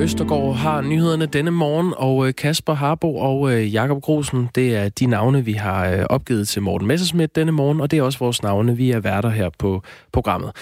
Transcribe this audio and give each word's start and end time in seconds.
Østergaard 0.00 0.56
har 0.56 0.80
nyhederne 0.80 1.26
denne 1.26 1.50
morgen, 1.50 1.94
og 1.96 2.28
øh, 2.28 2.34
Kasper 2.34 2.74
Harbo 2.74 3.16
og 3.16 3.52
øh, 3.52 3.74
Jakob 3.74 4.02
Grosen, 4.02 4.48
det 4.54 4.76
er 4.76 4.88
de 4.88 5.06
navne, 5.06 5.44
vi 5.44 5.52
har 5.52 5.90
øh, 5.90 6.04
opgivet 6.10 6.48
til 6.48 6.62
Morten 6.62 6.88
Messersmith 6.88 7.30
denne 7.34 7.52
morgen, 7.52 7.80
og 7.80 7.90
det 7.90 7.98
er 7.98 8.02
også 8.02 8.18
vores 8.18 8.42
navne, 8.42 8.76
vi 8.76 8.90
er 8.90 9.00
værter 9.00 9.28
her 9.28 9.50
på 9.58 9.82
programmet. 10.12 10.52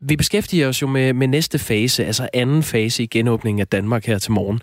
Vi 0.00 0.16
beskæftiger 0.16 0.68
os 0.68 0.82
jo 0.82 0.86
med, 0.86 1.12
med 1.12 1.28
næste 1.28 1.58
fase, 1.58 2.04
altså 2.04 2.28
anden 2.32 2.62
fase 2.62 3.02
i 3.02 3.06
genåbningen 3.06 3.60
af 3.60 3.66
Danmark 3.66 4.06
her 4.06 4.18
til 4.18 4.32
morgen. 4.32 4.60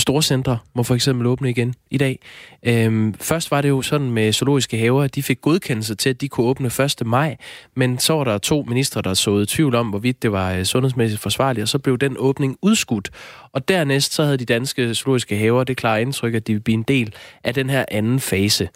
Store 0.00 0.22
centre 0.22 0.58
må 0.74 0.82
for 0.82 0.94
eksempel 0.94 1.26
åbne 1.26 1.50
igen 1.50 1.74
i 1.90 1.98
dag. 1.98 2.18
Øhm, 2.62 3.14
først 3.14 3.50
var 3.50 3.60
det 3.60 3.68
jo 3.68 3.82
sådan 3.82 4.10
med 4.10 4.32
zoologiske 4.32 4.78
haver, 4.78 5.02
at 5.02 5.14
de 5.14 5.22
fik 5.22 5.40
godkendelse 5.40 5.94
til, 5.94 6.10
at 6.10 6.20
de 6.20 6.28
kunne 6.28 6.46
åbne 6.46 6.66
1. 6.66 7.06
maj, 7.06 7.36
men 7.76 7.98
så 7.98 8.12
var 8.12 8.24
der 8.24 8.38
to 8.38 8.64
ministre, 8.68 9.02
der 9.02 9.14
såede 9.14 9.46
tvivl 9.48 9.74
om, 9.74 9.88
hvorvidt 9.88 10.22
det 10.22 10.32
var 10.32 10.52
øh, 10.52 10.64
sundhedsmæssigt 10.64 11.22
forsvarligt, 11.22 11.62
og 11.62 11.68
så 11.68 11.78
blev 11.78 11.98
den 11.98 12.16
åbning 12.18 12.56
udskudt. 12.62 13.10
Og 13.52 13.68
dernæst 13.68 14.12
så 14.12 14.24
havde 14.24 14.36
de 14.36 14.44
danske 14.44 14.94
zoologiske 14.94 15.36
haver 15.36 15.64
det 15.64 15.76
klare 15.76 16.02
indtryk, 16.02 16.34
at 16.34 16.46
de 16.46 16.52
ville 16.52 16.62
blive 16.62 16.74
en 16.74 16.82
del 16.82 17.14
af 17.44 17.54
den 17.54 17.70
her 17.70 17.84
anden 17.88 18.20
fase. 18.20 18.68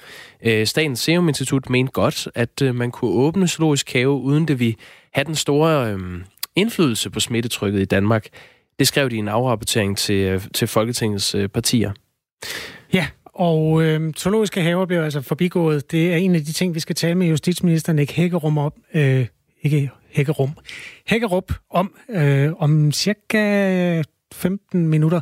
Øh, 0.43 0.67
Statens 0.67 1.01
Serum 1.01 1.29
Institut 1.29 1.71
mente 1.71 1.93
godt, 1.93 2.29
at 2.35 2.63
øh, 2.63 2.75
man 2.75 2.91
kunne 2.91 3.11
åbne 3.11 3.49
zoologisk 3.49 3.93
have, 3.93 4.11
uden 4.11 4.49
det 4.49 4.61
vi 4.61 4.77
have 5.13 5.25
den 5.25 5.35
store 5.35 5.93
øh, 5.93 5.99
indflydelse 6.57 7.11
på 7.11 7.21
smittetrykket 7.21 7.81
i 7.81 7.85
Danmark. 7.85 8.27
Det 8.79 8.89
skrev 8.89 9.11
de 9.11 9.17
i 9.17 9.19
en 9.19 9.29
afrapportering 9.29 9.99
til, 9.99 10.15
øh, 10.15 10.41
til 10.55 10.69
Folketingets 10.69 11.35
øh, 11.35 11.49
partier. 11.49 11.93
Ja, 12.93 13.07
og 13.25 13.83
øh, 13.83 14.13
zoologiske 14.13 14.61
haver 14.61 14.87
bliver 14.87 15.05
altså 15.05 15.21
forbigået. 15.21 15.91
Det 15.91 16.13
er 16.13 16.17
en 16.17 16.35
af 16.35 16.45
de 16.45 16.53
ting, 16.53 16.75
vi 16.75 16.81
skal 16.81 16.97
tale 16.97 17.15
med 17.15 17.27
justitsminister 17.27 17.93
Nick 17.93 18.13
Hækkerum 18.13 18.59
op. 18.59 18.75
Øh, 18.95 19.27
ikke 19.63 19.91
Hækkerum. 20.11 20.51
Hækkerup 21.07 21.53
om, 21.71 21.95
øh, 22.11 22.53
om 22.59 22.93
cirka 22.93 24.03
15 24.33 24.89
minutter. 24.89 25.21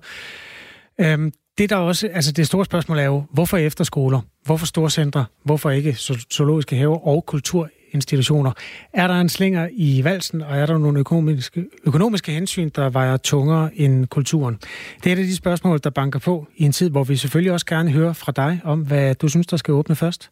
Øh, 1.00 1.32
det 1.58 1.70
der 1.70 1.77
også, 1.77 2.08
altså 2.08 2.32
det 2.32 2.46
store 2.46 2.64
spørgsmål 2.64 2.98
er 2.98 3.05
jo, 3.05 3.24
hvorfor 3.32 3.56
efterskoler? 3.56 4.20
Hvorfor 4.44 4.66
storcentre? 4.66 5.24
Hvorfor 5.44 5.70
ikke 5.70 5.94
zoologiske 6.32 6.77
haver 6.77 7.06
og 7.06 7.27
kultur 7.27 7.68
institutioner. 7.92 8.52
Er 8.92 9.06
der 9.06 9.20
en 9.20 9.28
slinger 9.28 9.68
i 9.72 10.04
valsen, 10.04 10.42
og 10.42 10.58
er 10.58 10.66
der 10.66 10.78
nogle 10.78 10.98
økonomiske, 10.98 11.64
økonomiske 11.84 12.32
hensyn, 12.32 12.70
der 12.74 12.90
vejer 12.90 13.16
tungere 13.16 13.70
end 13.74 14.06
kulturen? 14.06 14.58
Det 15.04 15.12
er 15.12 15.16
et 15.16 15.18
af 15.18 15.24
de 15.24 15.36
spørgsmål, 15.36 15.80
der 15.84 15.90
banker 15.90 16.18
på 16.18 16.46
i 16.56 16.64
en 16.64 16.72
tid, 16.72 16.90
hvor 16.90 17.04
vi 17.04 17.16
selvfølgelig 17.16 17.52
også 17.52 17.66
gerne 17.66 17.90
hører 17.90 18.12
fra 18.12 18.32
dig 18.32 18.60
om, 18.64 18.80
hvad 18.80 19.14
du 19.14 19.28
synes, 19.28 19.46
der 19.46 19.56
skal 19.56 19.72
åbne 19.72 19.96
først. 19.96 20.30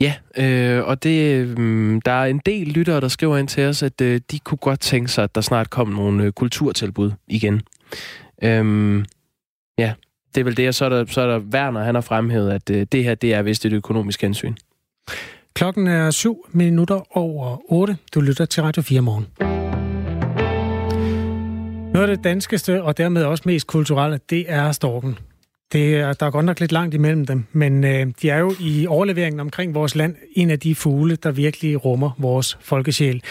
Ja, 0.00 0.14
øh, 0.38 0.84
og 0.84 1.02
det, 1.02 1.46
øh, 1.58 2.00
der 2.04 2.12
er 2.12 2.24
en 2.24 2.40
del 2.46 2.66
lyttere, 2.66 3.00
der 3.00 3.08
skriver 3.08 3.36
ind 3.36 3.48
til 3.48 3.64
os, 3.64 3.82
at 3.82 4.00
øh, 4.00 4.20
de 4.30 4.38
kunne 4.38 4.58
godt 4.58 4.80
tænke 4.80 5.08
sig, 5.10 5.24
at 5.24 5.34
der 5.34 5.40
snart 5.40 5.70
kom 5.70 5.88
nogle 5.88 6.24
øh, 6.24 6.32
kulturtilbud 6.32 7.10
igen. 7.28 7.62
Øh, 8.42 9.04
ja, 9.78 9.94
det 10.34 10.40
er 10.40 10.44
vel 10.44 10.56
det, 10.56 10.68
og 10.68 10.74
så 10.74 10.84
er 10.84 10.88
der, 10.88 11.04
så 11.08 11.20
er 11.20 11.26
der 11.26 11.38
Werner, 11.38 11.84
han 11.84 11.94
har 11.94 12.02
fremhævet, 12.02 12.50
at 12.50 12.70
øh, 12.70 12.86
det 12.92 13.04
her, 13.04 13.14
det 13.14 13.34
er 13.34 13.42
vist 13.42 13.64
et 13.64 13.72
økonomisk 13.72 14.22
hensyn. 14.22 14.54
Klokken 15.56 15.86
er 15.86 16.10
7 16.10 16.46
minutter 16.52 17.16
over 17.16 17.72
8. 17.72 17.96
Du 18.14 18.20
lytter 18.20 18.44
til 18.44 18.62
Radio 18.62 18.82
4 18.82 19.00
morgen. 19.00 19.26
Noget 21.92 22.10
af 22.10 22.16
det 22.16 22.24
danskeste, 22.24 22.82
og 22.82 22.98
dermed 22.98 23.24
også 23.24 23.42
mest 23.46 23.66
kulturelle, 23.66 24.20
det 24.30 24.44
er 24.48 24.72
storken. 24.72 25.18
Det 25.72 25.96
er, 25.96 26.12
der 26.12 26.26
er 26.26 26.30
godt 26.30 26.44
nok 26.44 26.60
lidt 26.60 26.72
langt 26.72 26.94
imellem 26.94 27.26
dem, 27.26 27.44
men 27.52 27.84
øh, 27.84 28.06
de 28.22 28.30
er 28.30 28.38
jo 28.38 28.54
i 28.60 28.86
overleveringen 28.86 29.40
omkring 29.40 29.74
vores 29.74 29.94
land 29.94 30.14
en 30.32 30.50
af 30.50 30.60
de 30.60 30.74
fugle, 30.74 31.16
der 31.16 31.30
virkelig 31.30 31.84
rummer 31.84 32.10
vores 32.18 32.58
folkesjæl. 32.60 33.22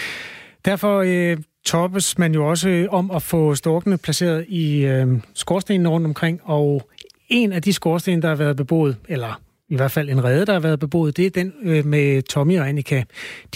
Derfor 0.65 1.03
øh, 1.05 1.37
toppes 1.65 2.17
man 2.17 2.33
jo 2.33 2.49
også 2.49 2.87
om 2.91 3.11
at 3.11 3.21
få 3.21 3.55
storkene 3.55 3.97
placeret 3.97 4.45
i 4.47 4.85
øh, 4.85 5.07
skorstenen 5.33 5.87
rundt 5.87 6.07
omkring, 6.07 6.41
og 6.43 6.89
en 7.29 7.53
af 7.53 7.61
de 7.61 7.73
skorsten, 7.73 8.21
der 8.21 8.27
har 8.27 8.35
været 8.35 8.57
beboet, 8.57 8.97
eller 9.09 9.41
i 9.69 9.75
hvert 9.75 9.91
fald 9.91 10.09
en 10.09 10.23
rede, 10.23 10.45
der 10.45 10.53
har 10.53 10.59
været 10.59 10.79
beboet, 10.79 11.17
det 11.17 11.25
er 11.25 11.29
den 11.29 11.53
øh, 11.63 11.85
med 11.85 12.21
Tommy 12.21 12.59
og 12.59 12.69
Annika. 12.69 13.03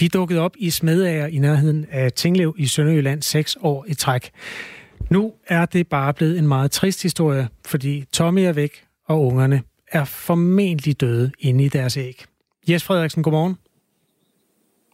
De 0.00 0.08
dukket 0.08 0.38
op 0.38 0.52
i 0.58 0.70
Smedager 0.70 1.26
i 1.26 1.38
nærheden 1.38 1.86
af 1.90 2.12
Tinglev 2.12 2.54
i 2.58 2.66
Sønderjylland 2.66 3.22
seks 3.22 3.56
år 3.60 3.84
i 3.88 3.94
træk. 3.94 4.30
Nu 5.10 5.32
er 5.46 5.66
det 5.66 5.88
bare 5.88 6.14
blevet 6.14 6.38
en 6.38 6.48
meget 6.48 6.70
trist 6.70 7.02
historie, 7.02 7.48
fordi 7.66 8.04
Tommy 8.12 8.40
er 8.40 8.52
væk, 8.52 8.84
og 9.08 9.26
ungerne 9.26 9.62
er 9.92 10.04
formentlig 10.04 11.00
døde 11.00 11.32
inde 11.38 11.64
i 11.64 11.68
deres 11.68 11.96
æg. 11.96 12.24
Jes 12.68 12.84
Frederiksen, 12.84 13.22
godmorgen. 13.22 13.56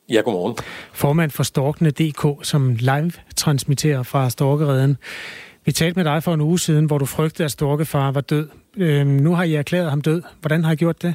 Ja, 0.08 0.20
godmorgen. 0.20 0.56
Formand 0.92 1.30
for 1.30 1.42
Storkene.dk, 1.42 2.46
som 2.46 2.76
live 2.78 3.12
transmitterer 3.36 4.02
fra 4.02 4.30
Storkereden. 4.30 4.96
Vi 5.64 5.72
talte 5.72 5.98
med 5.98 6.04
dig 6.04 6.22
for 6.22 6.34
en 6.34 6.40
uge 6.40 6.58
siden, 6.58 6.84
hvor 6.84 6.98
du 6.98 7.06
frygtede, 7.06 7.44
at 7.44 7.50
Storkefar 7.50 8.10
var 8.10 8.20
død. 8.20 8.48
Øh, 8.76 9.06
nu 9.06 9.34
har 9.34 9.44
I 9.44 9.54
erklæret 9.54 9.90
ham 9.90 10.00
død. 10.00 10.22
Hvordan 10.40 10.64
har 10.64 10.72
I 10.72 10.76
gjort 10.76 11.02
det? 11.02 11.14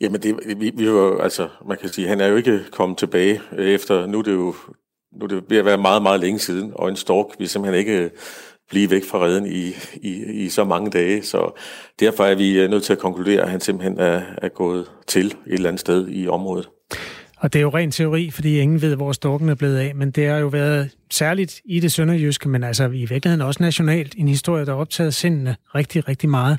Jamen, 0.00 0.22
det, 0.22 0.60
vi, 0.60 0.72
vi 0.74 0.90
var, 0.90 1.18
altså, 1.18 1.48
man 1.68 1.78
kan 1.78 1.88
sige, 1.88 2.08
han 2.08 2.20
er 2.20 2.26
jo 2.26 2.36
ikke 2.36 2.64
kommet 2.70 2.98
tilbage 2.98 3.40
øh, 3.52 3.66
efter, 3.66 4.06
nu 4.06 4.18
er 4.18 4.22
det 4.22 4.32
jo 4.32 4.54
nu 5.12 5.24
er 5.24 5.28
det 5.28 5.44
ved 5.48 5.58
at 5.58 5.64
være 5.64 5.78
meget, 5.78 6.02
meget 6.02 6.20
længe 6.20 6.38
siden, 6.38 6.72
og 6.74 6.88
en 6.88 6.96
stork 6.96 7.26
vil 7.38 7.48
simpelthen 7.48 7.78
ikke 7.78 7.98
øh, 7.98 8.10
blive 8.70 8.90
væk 8.90 9.04
fra 9.04 9.18
redden 9.18 9.46
i, 9.46 9.74
i, 9.94 10.44
i 10.44 10.48
så 10.48 10.64
mange 10.64 10.90
dage, 10.90 11.22
så 11.22 11.60
derfor 12.00 12.24
er 12.24 12.34
vi 12.34 12.60
øh, 12.60 12.70
nødt 12.70 12.84
til 12.84 12.92
at 12.92 12.98
konkludere, 12.98 13.42
at 13.42 13.50
han 13.50 13.60
simpelthen 13.60 13.98
er, 13.98 14.22
er 14.42 14.48
gået 14.48 14.90
til 15.06 15.26
et 15.26 15.36
eller 15.46 15.68
andet 15.68 15.80
sted 15.80 16.08
i 16.08 16.28
området. 16.28 16.68
Og 17.42 17.52
det 17.52 17.58
er 17.58 17.62
jo 17.62 17.68
ren 17.68 17.90
teori, 17.90 18.30
fordi 18.30 18.58
ingen 18.58 18.82
ved, 18.82 18.96
hvor 18.96 19.12
storken 19.12 19.48
er 19.48 19.54
blevet 19.54 19.78
af, 19.78 19.94
men 19.94 20.10
det 20.10 20.28
har 20.28 20.36
jo 20.36 20.46
været 20.46 20.90
særligt 21.10 21.60
i 21.64 21.80
det 21.80 21.92
sønderjyske, 21.92 22.48
men 22.48 22.64
altså 22.64 22.84
i 22.84 23.04
virkeligheden 23.04 23.40
også 23.40 23.62
nationalt, 23.62 24.14
en 24.18 24.28
historie, 24.28 24.66
der 24.66 24.72
har 24.72 24.80
optaget 24.80 25.14
sindene 25.14 25.56
rigtig, 25.74 26.08
rigtig 26.08 26.28
meget. 26.28 26.58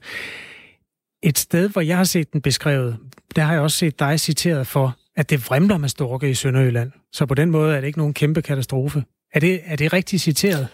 Et 1.23 1.37
sted, 1.37 1.69
hvor 1.69 1.81
jeg 1.81 1.97
har 1.97 2.03
set 2.03 2.33
den 2.33 2.41
beskrevet, 2.41 2.97
der 3.35 3.41
har 3.41 3.53
jeg 3.53 3.61
også 3.61 3.77
set 3.77 3.99
dig 3.99 4.19
citeret 4.19 4.67
for, 4.67 4.97
at 5.15 5.29
det 5.29 5.49
vrimler 5.49 5.77
med 5.77 5.89
storke 5.89 6.29
i 6.29 6.33
Sønderjylland. 6.33 6.91
Så 7.11 7.25
på 7.25 7.33
den 7.33 7.51
måde 7.51 7.75
er 7.75 7.79
det 7.79 7.87
ikke 7.87 7.99
nogen 7.99 8.13
kæmpe 8.13 8.41
katastrofe. 8.41 9.03
Er 9.33 9.39
det, 9.39 9.61
er 9.65 9.75
det 9.75 9.93
rigtigt 9.93 10.21
citeret? 10.21 10.67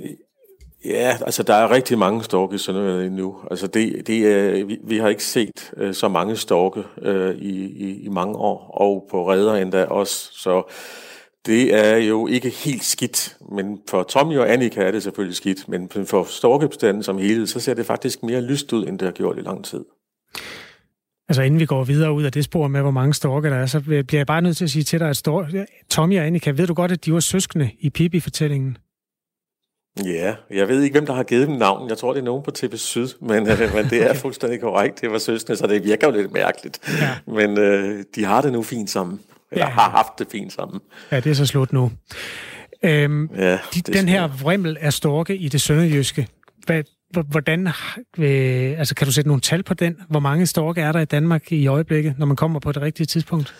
Øh, 0.00 0.10
Ja, 0.88 1.18
altså 1.26 1.42
der 1.42 1.54
er 1.54 1.70
rigtig 1.70 1.98
mange 1.98 2.24
storke 2.24 2.54
i 2.54 2.58
Sønderjylland 2.58 3.06
endnu. 3.06 3.36
Altså 3.50 3.66
det, 3.66 4.06
det 4.06 4.26
er, 4.26 4.64
vi, 4.64 4.78
vi 4.84 4.98
har 4.98 5.08
ikke 5.08 5.24
set 5.24 5.72
øh, 5.76 5.94
så 5.94 6.08
mange 6.08 6.36
storke 6.36 6.82
øh, 7.02 7.34
i, 7.34 7.64
i, 7.64 8.04
i 8.04 8.08
mange 8.08 8.36
år, 8.36 8.70
og 8.74 9.06
på 9.10 9.30
redder 9.32 9.54
endda 9.54 9.84
også. 9.84 10.28
Så 10.32 10.72
det 11.46 11.74
er 11.74 11.96
jo 11.96 12.26
ikke 12.26 12.50
helt 12.50 12.84
skidt, 12.84 13.36
men 13.52 13.78
for 13.88 14.02
Tommy 14.02 14.38
og 14.38 14.52
Annika 14.52 14.82
er 14.82 14.90
det 14.90 15.02
selvfølgelig 15.02 15.36
skidt, 15.36 15.68
men 15.68 15.88
for 16.06 16.24
storkebestanden 16.24 17.02
som 17.02 17.18
helhed, 17.18 17.46
så 17.46 17.60
ser 17.60 17.74
det 17.74 17.86
faktisk 17.86 18.22
mere 18.22 18.40
lyst 18.40 18.72
ud, 18.72 18.86
end 18.86 18.98
det 18.98 19.06
har 19.06 19.12
gjort 19.12 19.38
i 19.38 19.40
lang 19.40 19.64
tid. 19.64 19.84
Altså 21.28 21.42
inden 21.42 21.60
vi 21.60 21.66
går 21.66 21.84
videre 21.84 22.12
ud 22.12 22.24
af 22.24 22.32
det 22.32 22.44
spor 22.44 22.68
med, 22.68 22.80
hvor 22.80 22.90
mange 22.90 23.14
storke 23.14 23.48
der 23.48 23.56
er, 23.56 23.66
så 23.66 23.80
bliver 23.80 24.04
jeg 24.12 24.26
bare 24.26 24.42
nødt 24.42 24.56
til 24.56 24.64
at 24.64 24.70
sige 24.70 24.82
til 24.82 25.00
dig, 25.00 25.08
at 25.08 25.16
stor... 25.16 25.48
Tommy 25.90 26.18
og 26.18 26.26
Annika, 26.26 26.50
ved 26.50 26.66
du 26.66 26.74
godt, 26.74 26.92
at 26.92 27.04
de 27.04 27.12
var 27.12 27.20
søskende 27.20 27.70
i 27.80 27.90
Pippi-fortællingen? 27.90 28.78
Ja, 30.04 30.34
jeg 30.50 30.68
ved 30.68 30.82
ikke, 30.82 30.94
hvem 30.94 31.06
der 31.06 31.14
har 31.14 31.22
givet 31.22 31.48
dem 31.48 31.56
navn. 31.56 31.88
Jeg 31.88 31.98
tror, 31.98 32.12
det 32.12 32.20
er 32.20 32.24
nogen 32.24 32.42
på 32.42 32.50
TV 32.50 32.76
Syd, 32.76 33.08
men, 33.20 33.48
øh, 33.50 33.74
men 33.74 33.84
det 33.90 34.02
er 34.10 34.14
fuldstændig 34.24 34.60
korrekt. 34.60 35.00
Det 35.00 35.10
var 35.10 35.18
søskende, 35.18 35.56
så 35.56 35.66
det 35.66 35.84
virker 35.84 36.06
jo 36.06 36.12
lidt 36.12 36.32
mærkeligt. 36.32 36.80
Ja. 37.00 37.10
Men 37.26 37.58
øh, 37.58 38.04
de 38.14 38.24
har 38.24 38.42
det 38.42 38.52
nu 38.52 38.62
fint 38.62 38.90
sammen. 38.90 39.20
Eller 39.52 39.66
ja. 39.66 39.72
har 39.72 39.90
haft 39.90 40.18
det 40.18 40.26
fint 40.32 40.52
sammen. 40.52 40.80
Ja, 41.10 41.20
det 41.20 41.30
er 41.30 41.34
så 41.34 41.46
slut 41.46 41.72
nu. 41.72 41.92
Øhm, 42.82 43.30
ja, 43.36 43.58
de, 43.74 43.80
den 43.80 44.08
her 44.08 44.28
vrimmel 44.42 44.76
af 44.80 44.92
storke 44.92 45.36
i 45.36 45.48
det 45.48 45.60
sønderjyske, 45.60 46.28
hvad, 46.66 46.82
hvordan, 47.24 47.66
øh, 48.18 48.78
altså 48.78 48.94
kan 48.94 49.06
du 49.06 49.12
sætte 49.12 49.28
nogle 49.28 49.40
tal 49.40 49.62
på 49.62 49.74
den? 49.74 49.96
Hvor 50.08 50.20
mange 50.20 50.46
storke 50.46 50.80
er 50.80 50.92
der 50.92 51.00
i 51.00 51.04
Danmark 51.04 51.52
i 51.52 51.66
øjeblikket, 51.66 52.14
når 52.18 52.26
man 52.26 52.36
kommer 52.36 52.60
på 52.60 52.72
det 52.72 52.82
rigtige 52.82 53.06
tidspunkt? 53.06 53.54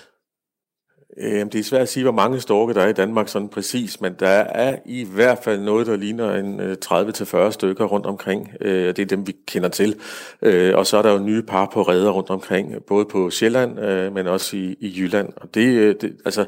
Øhm, 1.21 1.51
det 1.51 1.59
er 1.59 1.65
svært 1.65 1.83
at 1.83 1.89
sige, 1.89 2.05
hvor 2.05 2.13
mange 2.13 2.41
storke 2.41 2.75
der 2.75 2.83
er 2.83 2.89
i 2.89 2.93
Danmark 2.93 3.29
sådan 3.29 3.49
præcis, 3.49 4.01
men 4.01 4.15
der 4.21 4.29
er 4.29 4.77
i 4.87 5.05
hvert 5.05 5.39
fald 5.39 5.61
noget, 5.61 5.87
der 5.87 5.97
ligner 5.97 6.35
en 6.35 6.61
øh, 6.61 6.77
30-40 6.85 7.51
stykker 7.51 7.85
rundt 7.85 8.07
omkring. 8.07 8.51
Øh, 8.61 8.89
og 8.89 8.97
det 8.97 9.03
er 9.03 9.07
dem, 9.07 9.27
vi 9.27 9.37
kender 9.47 9.69
til. 9.69 9.97
Øh, 10.43 10.75
og 10.77 10.87
så 10.87 10.97
er 10.97 11.03
der 11.03 11.13
jo 11.13 11.19
nye 11.19 11.43
par 11.43 11.71
på 11.73 11.83
redder 11.83 12.11
rundt 12.11 12.31
omkring, 12.31 12.75
både 12.87 13.05
på 13.05 13.31
Sjælland, 13.31 13.79
men 14.11 14.27
også 14.27 14.57
i, 14.57 14.77
i 14.81 14.95
Jylland. 15.01 15.29
Og 15.37 15.55
det, 15.55 16.01
det, 16.03 16.17
altså, 16.25 16.47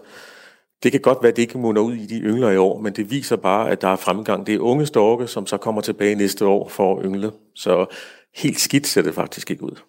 det 0.82 0.92
kan 0.92 1.00
godt 1.00 1.18
være, 1.22 1.30
at 1.30 1.36
det 1.36 1.42
ikke 1.42 1.58
munder 1.58 1.82
ud 1.82 1.94
i 1.94 2.06
de 2.06 2.20
yngler 2.20 2.50
i 2.50 2.56
år, 2.56 2.80
men 2.80 2.92
det 2.92 3.10
viser 3.10 3.36
bare, 3.36 3.70
at 3.70 3.82
der 3.82 3.88
er 3.88 3.96
fremgang. 3.96 4.46
Det 4.46 4.54
er 4.54 4.58
unge 4.58 4.86
storke, 4.86 5.26
som 5.26 5.46
så 5.46 5.56
kommer 5.56 5.80
tilbage 5.80 6.14
næste 6.14 6.46
år 6.46 6.68
for 6.68 6.96
at 6.98 7.04
yngle. 7.04 7.32
Så 7.54 7.86
helt 8.34 8.60
skidt 8.60 8.86
ser 8.86 9.02
det 9.02 9.14
faktisk 9.14 9.50
ikke 9.50 9.64
ud. 9.64 9.80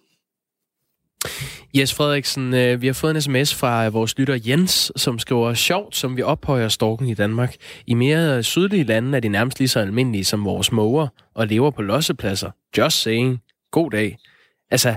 Jes 1.78 1.94
Frederiksen, 1.94 2.54
øh, 2.54 2.82
vi 2.82 2.88
har 2.88 2.94
fået 2.94 3.16
en 3.16 3.22
sms 3.22 3.56
fra 3.56 3.86
øh, 3.86 3.94
vores 3.94 4.18
lytter 4.18 4.40
Jens, 4.48 4.92
som 4.96 5.20
skriver, 5.20 5.54
sjovt, 5.54 5.96
som 5.96 6.18
vi 6.18 6.22
ophøjer 6.22 6.68
storken 6.68 7.08
i 7.08 7.14
Danmark. 7.14 7.56
I 7.88 7.94
mere 7.94 8.38
øh, 8.38 8.44
sydlige 8.44 8.84
lande 8.84 9.16
er 9.16 9.22
de 9.22 9.30
nærmest 9.30 9.60
lige 9.60 9.68
så 9.68 9.80
almindelige 9.80 10.24
som 10.24 10.46
vores 10.46 10.72
måger 10.72 11.08
og 11.34 11.48
lever 11.48 11.72
på 11.72 11.82
lossepladser. 11.82 12.52
Just 12.78 13.02
saying. 13.02 13.42
God 13.72 13.92
dag. 13.92 14.18
Altså, 14.72 14.90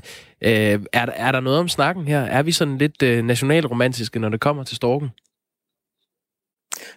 øh, 0.43 0.81
er, 0.93 1.07
er 1.15 1.33
der 1.33 1.41
noget 1.41 1.59
om 1.59 1.69
snakken 1.69 2.09
her? 2.09 2.21
Er 2.21 2.43
vi 2.43 2.53
sådan 2.53 2.79
lidt 2.79 3.03
øh, 3.03 3.25
nationalromantiske, 3.25 4.19
når 4.19 4.29
det 4.29 4.41
kommer 4.41 4.65
til 4.65 4.77
storken? 4.77 5.09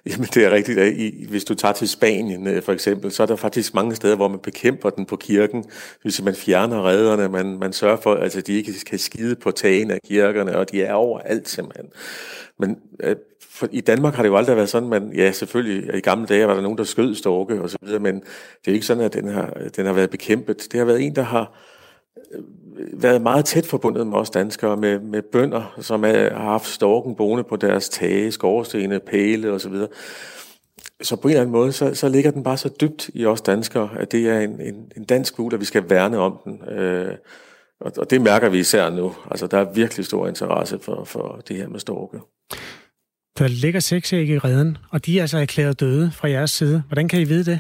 Jamen, 0.10 0.28
det 0.34 0.46
er 0.46 0.52
rigtigt. 0.52 0.80
I, 0.80 1.26
hvis 1.30 1.44
du 1.46 1.54
tager 1.54 1.74
til 1.74 1.90
Spanien 1.90 2.48
øh, 2.48 2.64
for 2.64 2.74
eksempel, 2.74 3.12
så 3.12 3.24
er 3.24 3.28
der 3.28 3.36
faktisk 3.36 3.74
mange 3.74 3.96
steder, 3.96 4.16
hvor 4.16 4.28
man 4.28 4.40
bekæmper 4.40 4.90
den 4.90 5.06
på 5.06 5.16
kirken. 5.16 5.66
Hvis 6.02 6.22
man 6.22 6.36
fjerner 6.36 6.88
redderne, 6.88 7.30
man, 7.30 7.60
man 7.60 7.74
sørger 7.74 7.98
for, 7.98 8.14
at 8.14 8.24
altså, 8.24 8.42
de 8.42 8.54
ikke 8.54 8.74
kan 8.86 9.00
skide 9.00 9.36
på 9.36 9.52
tagen 9.52 9.92
af 9.92 10.00
kirkerne, 10.08 10.58
og 10.58 10.72
de 10.72 10.84
er 10.84 10.94
overalt 10.94 11.50
simpelthen. 11.50 11.90
Men 12.60 12.78
øh, 13.04 13.16
for 13.50 13.68
i 13.72 13.82
Danmark 13.82 14.14
har 14.14 14.24
det 14.24 14.30
jo 14.30 14.38
aldrig 14.38 14.56
været 14.56 14.70
sådan, 14.70 14.90
man, 14.90 15.14
ja 15.16 15.32
selvfølgelig, 15.32 15.98
i 15.98 16.00
gamle 16.00 16.28
dage 16.28 16.48
var 16.48 16.54
der 16.54 16.62
nogen, 16.62 16.78
der 16.78 16.84
skød 16.84 17.16
storke 17.16 17.62
og 17.62 17.70
så 17.70 17.78
videre, 17.82 18.00
men 18.00 18.16
det 18.66 18.72
er 18.72 18.74
ikke 18.74 18.86
sådan, 18.86 19.04
at 19.04 19.14
den 19.14 19.28
har, 19.28 19.58
den 19.76 19.86
har 19.86 19.94
været 19.94 20.10
bekæmpet. 20.10 20.68
Det 20.72 20.78
har 20.78 20.86
været 20.86 21.02
en, 21.02 21.16
der 21.16 21.22
har 21.22 21.42
øh, 21.42 21.75
Øh, 22.34 23.02
været 23.02 23.22
meget 23.22 23.46
tæt 23.46 23.66
forbundet 23.66 24.08
med 24.08 24.18
os 24.18 24.30
danskere, 24.30 24.78
med, 24.78 25.00
med 25.00 25.22
bønder, 25.22 25.78
som 25.82 26.06
er, 26.06 26.34
har 26.34 26.52
haft 26.52 26.68
storken 26.68 27.16
boende 27.16 27.44
på 27.44 27.56
deres 27.56 27.90
tage, 27.90 28.32
skorstene, 28.32 29.00
pæle 29.00 29.54
og 29.54 29.62
så 29.62 29.70
videre. 29.70 29.88
Så 31.02 31.16
på 31.16 31.28
en 31.28 31.32
eller 31.32 31.42
anden 31.42 31.52
måde, 31.52 31.72
så, 31.72 31.96
så 31.96 32.10
ligger 32.10 32.32
den 32.32 32.44
bare 32.44 32.58
så 32.58 32.70
dybt 32.82 33.10
i 33.14 33.26
os 33.26 33.42
danskere, 33.42 33.90
at 34.00 34.12
det 34.12 34.30
er 34.30 34.40
en, 34.40 34.62
en, 34.62 34.92
en 34.98 35.04
dansk 35.04 35.36
fugl, 35.36 35.54
og 35.54 35.60
vi 35.60 35.66
skal 35.66 35.90
værne 35.90 36.18
om 36.18 36.40
den. 36.46 36.70
Øh, 36.70 37.16
og, 37.82 37.92
og 37.98 38.10
det 38.10 38.22
mærker 38.22 38.50
vi 38.50 38.60
især 38.60 38.90
nu. 38.90 39.16
Altså, 39.32 39.48
der 39.48 39.58
er 39.58 39.74
virkelig 39.74 40.06
stor 40.06 40.28
interesse 40.28 40.80
for, 40.80 41.04
for 41.04 41.42
det 41.48 41.56
her 41.56 41.68
med 41.68 41.80
storke. 41.80 42.20
Der 43.40 43.48
ligger 43.48 43.80
seks 43.80 44.14
æg 44.14 44.30
i 44.30 44.38
redden, 44.38 44.78
og 44.92 45.06
de 45.06 45.18
er 45.18 45.22
altså 45.22 45.38
erklæret 45.38 45.80
døde 45.80 46.12
fra 46.12 46.30
jeres 46.30 46.52
side. 46.52 46.84
Hvordan 46.88 47.08
kan 47.08 47.20
I 47.20 47.24
vide 47.24 47.46
det? 47.52 47.60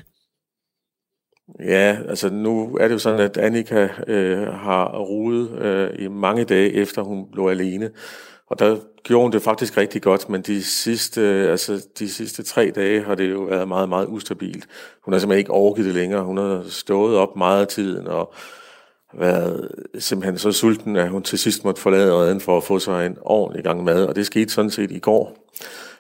Ja, 1.59 1.97
altså 2.09 2.29
nu 2.29 2.77
er 2.79 2.87
det 2.87 2.93
jo 2.93 2.99
sådan, 2.99 3.19
at 3.19 3.37
Annika 3.37 3.87
øh, 4.07 4.47
har 4.47 4.97
ruet 4.97 5.51
øh, 5.61 5.89
i 5.99 6.07
mange 6.07 6.43
dage 6.43 6.73
efter 6.73 7.01
hun 7.01 7.25
lå 7.33 7.49
alene. 7.49 7.89
Og 8.47 8.59
der 8.59 8.77
gjorde 9.03 9.23
hun 9.23 9.31
det 9.31 9.41
faktisk 9.41 9.77
rigtig 9.77 10.01
godt, 10.01 10.29
men 10.29 10.41
de 10.41 10.63
sidste, 10.63 11.21
øh, 11.21 11.51
altså 11.51 11.87
de 11.99 12.09
sidste 12.09 12.43
tre 12.43 12.71
dage 12.75 13.03
har 13.03 13.15
det 13.15 13.31
jo 13.31 13.39
været 13.39 13.67
meget, 13.67 13.89
meget 13.89 14.07
ustabilt. 14.07 14.67
Hun 15.03 15.13
har 15.13 15.19
simpelthen 15.19 15.39
ikke 15.39 15.51
orket 15.51 15.85
det 15.85 15.93
længere. 15.93 16.23
Hun 16.23 16.37
har 16.37 16.63
stået 16.69 17.17
op 17.17 17.35
meget 17.35 17.61
af 17.61 17.67
tiden 17.67 18.07
og 18.07 18.33
været 19.13 19.71
simpelthen 19.99 20.37
så 20.37 20.51
sulten, 20.51 20.95
at 20.95 21.09
hun 21.09 21.23
til 21.23 21.39
sidst 21.39 21.65
måtte 21.65 21.81
forlade 21.81 22.13
redden 22.13 22.41
for 22.41 22.57
at 22.57 22.63
få 22.63 22.79
sig 22.79 23.05
en 23.05 23.17
ordentlig 23.21 23.63
gang 23.63 23.83
mad. 23.83 24.05
Og 24.05 24.15
det 24.15 24.25
skete 24.25 24.53
sådan 24.53 24.71
set 24.71 24.91
i 24.91 24.99
går. 24.99 25.37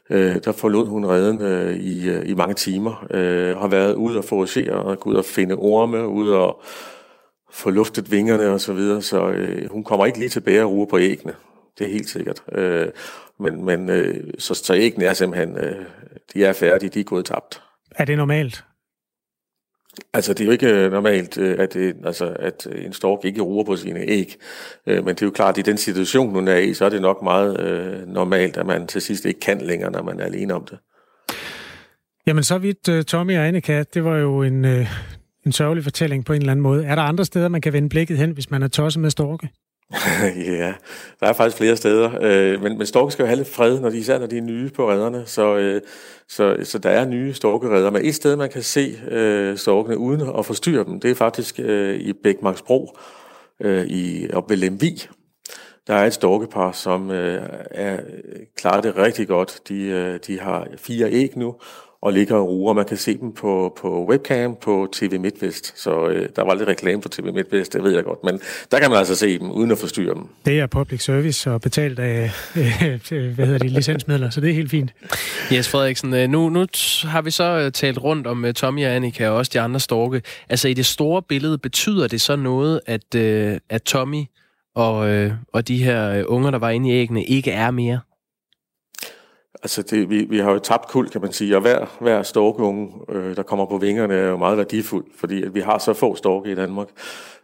Øh, 0.09 0.35
der 0.43 0.51
forlod 0.51 0.87
hun 0.87 1.05
redden 1.05 1.41
øh, 1.41 1.75
i, 1.75 2.09
øh, 2.09 2.29
i 2.29 2.33
mange 2.33 2.53
timer. 2.53 3.07
Øh, 3.11 3.57
har 3.57 3.67
været 3.67 3.93
ude 3.95 4.17
og 4.17 4.25
foragere 4.25 4.73
og 4.73 4.99
gå 4.99 5.09
ud 5.09 5.15
og 5.15 5.25
finde 5.25 5.55
orme, 5.55 6.07
ud 6.07 6.29
og 6.29 6.61
få 7.51 7.69
luftet 7.69 8.11
vingerne 8.11 8.49
og 8.49 8.61
så 8.61 8.73
videre. 8.73 9.01
Så 9.01 9.29
øh, 9.29 9.71
hun 9.71 9.83
kommer 9.83 10.05
ikke 10.05 10.19
lige 10.19 10.29
tilbage 10.29 10.63
og 10.63 10.71
ruer 10.71 10.85
på 10.85 10.99
æggene. 10.99 11.33
Det 11.77 11.87
er 11.87 11.91
helt 11.91 12.09
sikkert. 12.09 12.43
Øh, 12.51 12.87
men 13.39 13.65
men 13.65 13.89
øh, 13.89 14.33
så, 14.39 14.53
så 14.53 14.75
æggene 14.75 15.05
er 15.05 15.13
simpelthen, 15.13 15.57
øh, 15.57 15.85
de 16.33 16.45
er 16.45 16.53
færdige, 16.53 16.89
de 16.89 16.99
er 16.99 17.03
gået 17.03 17.25
tabt. 17.25 17.61
Er 17.95 18.05
det 18.05 18.17
normalt? 18.17 18.63
Altså, 20.13 20.33
det 20.33 20.41
er 20.41 20.45
jo 20.45 20.51
ikke 20.51 20.67
øh, 20.67 20.91
normalt, 20.91 21.37
øh, 21.37 21.55
at, 21.59 21.73
det, 21.73 21.95
altså, 22.05 22.35
at 22.39 22.67
en 22.85 22.93
stork 22.93 23.25
ikke 23.25 23.41
ruer 23.41 23.63
på 23.63 23.75
sine 23.75 23.99
æg. 23.99 24.35
Men 24.85 25.07
det 25.07 25.21
er 25.21 25.25
jo 25.25 25.31
klart, 25.31 25.57
at 25.57 25.67
i 25.67 25.71
den 25.71 25.77
situation, 25.77 26.29
hun 26.29 26.47
er 26.47 26.57
i, 26.57 26.73
så 26.73 26.85
er 26.85 26.89
det 26.89 27.01
nok 27.01 27.21
meget 27.23 27.59
øh, 27.59 28.07
normalt, 28.07 28.57
at 28.57 28.65
man 28.65 28.87
til 28.87 29.01
sidst 29.01 29.25
ikke 29.25 29.39
kan 29.39 29.61
længere, 29.61 29.91
når 29.91 30.03
man 30.03 30.19
er 30.19 30.25
alene 30.25 30.53
om 30.53 30.65
det. 30.69 30.77
Jamen, 32.27 32.43
så 32.43 32.57
vidt 32.57 33.07
Tommy 33.07 33.37
og 33.37 33.47
Annika, 33.47 33.83
det 33.93 34.03
var 34.03 34.17
jo 34.17 34.43
en, 34.43 34.65
øh, 34.65 34.87
en 35.45 35.51
sørgelig 35.51 35.83
fortælling 35.83 36.25
på 36.25 36.33
en 36.33 36.41
eller 36.41 36.51
anden 36.51 36.63
måde. 36.63 36.85
Er 36.85 36.95
der 36.95 37.01
andre 37.01 37.25
steder, 37.25 37.47
man 37.47 37.61
kan 37.61 37.73
vende 37.73 37.89
blikket 37.89 38.17
hen, 38.17 38.31
hvis 38.31 38.51
man 38.51 38.63
er 38.63 38.67
tosset 38.67 39.01
med 39.01 39.09
storke? 39.09 39.49
ja, 40.35 40.73
der 41.19 41.27
er 41.27 41.33
faktisk 41.33 41.57
flere 41.57 41.77
steder. 41.77 42.11
Øh, 42.21 42.61
men, 42.61 42.77
men 42.77 42.87
storke 42.87 43.11
skal 43.11 43.23
jo 43.23 43.27
have 43.27 43.37
lidt 43.37 43.49
fred, 43.49 43.79
når 43.79 43.89
de, 43.89 43.97
især 43.97 44.19
når 44.19 44.27
de 44.27 44.37
er 44.37 44.41
nye 44.41 44.69
på 44.69 44.91
redderne. 44.91 45.23
Så, 45.25 45.55
øh, 45.57 45.81
så, 46.29 46.57
så 46.63 46.77
der 46.77 46.89
er 46.89 47.05
nye 47.05 47.33
storkeredder. 47.33 47.89
Men 47.89 48.05
et 48.05 48.15
sted, 48.15 48.35
man 48.35 48.49
kan 48.49 48.63
se 48.63 48.99
øh, 49.11 49.57
storkene 49.57 49.97
uden 49.97 50.21
at 50.37 50.45
forstyrre 50.45 50.83
dem, 50.83 50.99
det 50.99 51.11
er 51.11 51.15
faktisk 51.15 51.59
øh, 51.59 51.99
i 51.99 52.13
Bækmarksbro 52.13 52.97
øh, 53.61 53.85
i, 53.85 54.31
op 54.33 54.49
ved 54.49 54.57
Lemvi. 54.57 55.07
Der 55.87 55.93
er 55.93 56.05
et 56.05 56.13
storkepar, 56.13 56.71
som 56.71 57.11
øh, 57.11 57.49
er, 57.71 57.99
klarer 58.57 58.81
det 58.81 58.97
rigtig 58.97 59.27
godt. 59.27 59.59
De, 59.67 59.81
øh, 59.81 60.19
de 60.27 60.39
har 60.39 60.67
fire 60.77 61.11
æg 61.11 61.37
nu, 61.37 61.55
og 62.05 62.13
ligger 62.13 62.35
og 62.35 62.47
ruer. 62.47 62.73
Man 62.73 62.85
kan 62.85 62.97
se 62.97 63.17
dem 63.17 63.31
på, 63.31 63.77
på 63.81 64.05
webcam 64.09 64.55
på 64.61 64.87
TV 64.93 65.19
MidtVest. 65.19 65.81
Så 65.81 66.07
øh, 66.07 66.29
der 66.35 66.43
var 66.43 66.55
lidt 66.55 66.69
reklame 66.69 67.01
på 67.01 67.09
TV 67.09 67.33
MidtVest, 67.33 67.73
det 67.73 67.83
ved 67.83 67.95
jeg 67.95 68.03
godt. 68.03 68.23
Men 68.23 68.39
der 68.71 68.79
kan 68.79 68.89
man 68.89 68.99
altså 68.99 69.15
se 69.15 69.39
dem, 69.39 69.51
uden 69.51 69.71
at 69.71 69.77
forstyrre 69.77 70.13
dem. 70.13 70.27
Det 70.45 70.59
er 70.59 70.67
public 70.67 71.03
service 71.03 71.51
og 71.51 71.61
betalt 71.61 71.99
af 71.99 72.23
øh, 73.11 73.35
hvad 73.35 73.45
hedder 73.45 73.57
det, 73.57 73.71
licensmidler, 73.71 74.29
så 74.29 74.41
det 74.41 74.49
er 74.49 74.53
helt 74.53 74.71
fint. 74.71 74.93
Yes, 75.53 75.69
Frederiksen, 75.69 76.13
øh, 76.13 76.29
nu, 76.29 76.49
nu 76.49 76.65
har 77.03 77.21
vi 77.21 77.31
så 77.31 77.43
øh, 77.43 77.71
talt 77.71 77.97
rundt 77.97 78.27
om 78.27 78.45
øh, 78.45 78.53
Tommy 78.53 78.85
og 78.85 78.95
Annika 78.95 79.29
og 79.29 79.35
også 79.35 79.51
de 79.53 79.59
andre 79.59 79.79
storke. 79.79 80.21
Altså 80.49 80.67
i 80.67 80.73
det 80.73 80.85
store 80.85 81.21
billede, 81.21 81.57
betyder 81.57 82.07
det 82.07 82.21
så 82.21 82.35
noget, 82.35 82.81
at, 82.85 83.15
at 83.69 83.81
Tommy 83.83 84.23
og, 84.75 84.95
og 85.53 85.67
de 85.67 85.83
her 85.83 86.23
unger, 86.25 86.51
der 86.51 86.57
var 86.57 86.69
inde 86.69 86.89
i 86.89 86.93
æggene, 86.93 87.23
ikke 87.23 87.51
er 87.51 87.71
mere? 87.71 87.99
Altså, 89.63 89.81
det, 89.81 90.09
vi, 90.09 90.25
vi 90.29 90.37
har 90.37 90.51
jo 90.51 90.59
tabt 90.59 90.87
kul, 90.87 91.09
kan 91.09 91.21
man 91.21 91.31
sige, 91.31 91.55
og 91.55 91.61
hver, 91.61 91.97
hver 91.99 92.23
storkunge, 92.23 92.91
øh, 93.09 93.35
der 93.35 93.43
kommer 93.43 93.65
på 93.65 93.77
vingerne, 93.77 94.13
er 94.13 94.27
jo 94.29 94.37
meget 94.37 94.57
værdifuld, 94.57 95.05
fordi 95.17 95.43
at 95.43 95.55
vi 95.55 95.59
har 95.59 95.77
så 95.77 95.93
få 95.93 96.15
storke 96.15 96.51
i 96.51 96.55
Danmark. 96.55 96.87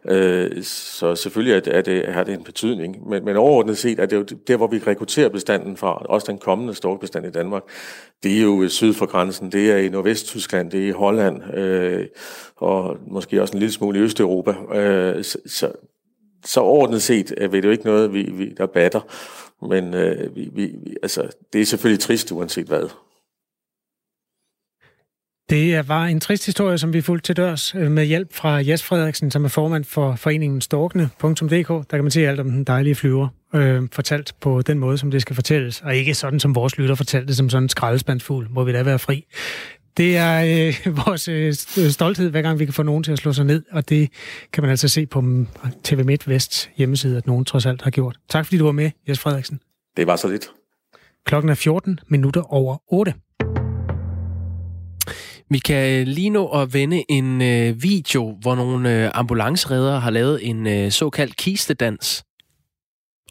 Øh, 0.08 0.62
så 0.62 1.14
selvfølgelig 1.14 1.56
er 1.56 1.60
det, 1.60 1.76
er 1.76 1.82
det, 1.82 2.06
har 2.06 2.24
det 2.24 2.34
en 2.34 2.44
betydning. 2.44 3.08
Men, 3.08 3.24
men 3.24 3.36
overordnet 3.36 3.78
set 3.78 3.98
er 3.98 4.06
det 4.06 4.16
jo 4.16 4.22
der, 4.22 4.56
hvor 4.56 4.66
vi 4.66 4.78
rekrutterer 4.78 5.28
bestanden 5.28 5.76
fra, 5.76 5.92
også 5.92 6.26
den 6.30 6.38
kommende 6.38 6.74
storkebestand 6.74 7.26
i 7.26 7.30
Danmark, 7.30 7.62
det 8.22 8.38
er 8.38 8.42
jo 8.42 8.68
syd 8.68 8.94
for 8.94 9.06
grænsen, 9.06 9.52
det 9.52 9.72
er 9.72 9.76
i 9.76 9.88
Nordvesttyskland, 9.88 10.70
det 10.70 10.84
er 10.84 10.88
i 10.88 10.90
Holland, 10.90 11.54
øh, 11.54 12.06
og 12.56 12.96
måske 13.06 13.42
også 13.42 13.52
en 13.52 13.58
lille 13.58 13.72
smule 13.72 13.98
i 13.98 14.02
Østeuropa. 14.02 14.54
Øh, 14.74 15.24
så, 15.24 15.38
så, 15.46 15.72
så 16.44 16.60
overordnet 16.60 17.02
set 17.02 17.34
er 17.36 17.48
det 17.48 17.64
jo 17.64 17.70
ikke 17.70 17.84
noget, 17.84 18.14
vi, 18.14 18.22
vi, 18.22 18.54
der 18.58 18.66
batter. 18.66 19.00
Men 19.68 19.94
øh, 19.94 20.36
vi, 20.36 20.50
vi, 20.54 20.70
altså, 21.02 21.28
det 21.52 21.60
er 21.60 21.64
selvfølgelig 21.64 22.00
trist, 22.00 22.32
uanset 22.32 22.66
hvad. 22.66 22.88
Det 25.50 25.88
var 25.88 26.04
en 26.04 26.20
trist 26.20 26.46
historie, 26.46 26.78
som 26.78 26.92
vi 26.92 27.00
fulgte 27.00 27.28
til 27.28 27.36
dørs 27.36 27.74
øh, 27.74 27.90
med 27.90 28.04
hjælp 28.04 28.32
fra 28.32 28.50
Jes 28.56 28.82
Frederiksen, 28.82 29.30
som 29.30 29.44
er 29.44 29.48
formand 29.48 29.84
for 29.84 30.16
foreningen 30.16 30.60
Storkene.dk. 30.60 31.68
Der 31.68 31.96
kan 31.96 32.04
man 32.04 32.10
se 32.10 32.28
alt 32.28 32.40
om 32.40 32.50
den 32.50 32.64
dejlige 32.64 32.94
flyver, 32.94 33.28
øh, 33.54 33.82
fortalt 33.92 34.34
på 34.40 34.62
den 34.62 34.78
måde, 34.78 34.98
som 34.98 35.10
det 35.10 35.22
skal 35.22 35.34
fortælles, 35.34 35.80
og 35.80 35.96
ikke 35.96 36.14
sådan, 36.14 36.40
som 36.40 36.54
vores 36.54 36.78
lytter 36.78 36.94
fortalte 36.94 37.26
det, 37.26 37.36
som 37.36 37.50
sådan 37.50 37.62
en 37.62 37.68
skraldespandsfugl, 37.68 38.46
må 38.50 38.64
vi 38.64 38.72
da 38.72 38.82
være 38.82 38.98
fri. 38.98 39.26
Det 39.96 40.16
er 40.16 40.42
øh, 40.86 40.96
vores 41.06 41.28
øh, 41.28 41.54
stolthed, 41.90 42.30
hver 42.30 42.42
gang 42.42 42.58
vi 42.58 42.64
kan 42.64 42.74
få 42.74 42.82
nogen 42.82 43.02
til 43.02 43.12
at 43.12 43.18
slå 43.18 43.32
sig 43.32 43.44
ned, 43.44 43.62
og 43.70 43.88
det 43.88 44.10
kan 44.52 44.62
man 44.62 44.70
altså 44.70 44.88
se 44.88 45.06
på 45.06 45.22
TV 45.84 46.04
MidtVest 46.04 46.70
hjemmeside, 46.76 47.16
at 47.16 47.26
nogen 47.26 47.44
trods 47.44 47.66
alt 47.66 47.82
har 47.82 47.90
gjort. 47.90 48.16
Tak 48.28 48.46
fordi 48.46 48.58
du 48.58 48.64
var 48.64 48.72
med, 48.72 48.90
Jes 49.08 49.18
Frederiksen. 49.18 49.60
Det 49.96 50.06
var 50.06 50.16
så 50.16 50.28
lidt. 50.28 50.50
Klokken 51.26 51.50
er 51.50 51.54
14 51.54 52.00
minutter 52.08 52.52
over 52.52 52.76
8. 52.92 53.14
Vi 55.50 55.58
kan 55.58 56.08
lige 56.08 56.30
nå 56.30 56.48
at 56.48 56.74
vende 56.74 57.04
en 57.08 57.42
øh, 57.42 57.82
video, 57.82 58.36
hvor 58.40 58.54
nogle 58.54 59.04
øh, 59.04 59.10
ambulanceredere 59.14 60.00
har 60.00 60.10
lavet 60.10 60.48
en 60.48 60.66
øh, 60.66 60.90
såkaldt 60.90 61.36
kistedans. 61.36 62.24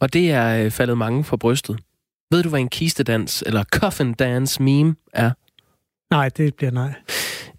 Og 0.02 0.14
det 0.14 0.32
er 0.32 0.66
øh, 0.66 0.72
faldet 0.72 0.98
mange 0.98 1.24
for 1.24 1.38
brystet. 1.38 1.80
Ved 2.32 2.44
du, 2.44 2.50
hvad 2.50 2.60
en 2.60 2.70
kistedans 2.70 3.44
eller 3.46 3.64
coffin 3.64 4.14
dance 4.14 4.64
meme 4.64 4.96
er? 5.14 5.32
Nej, 6.12 6.30
det 6.30 6.56
bliver 6.56 6.72
nej. 6.72 6.94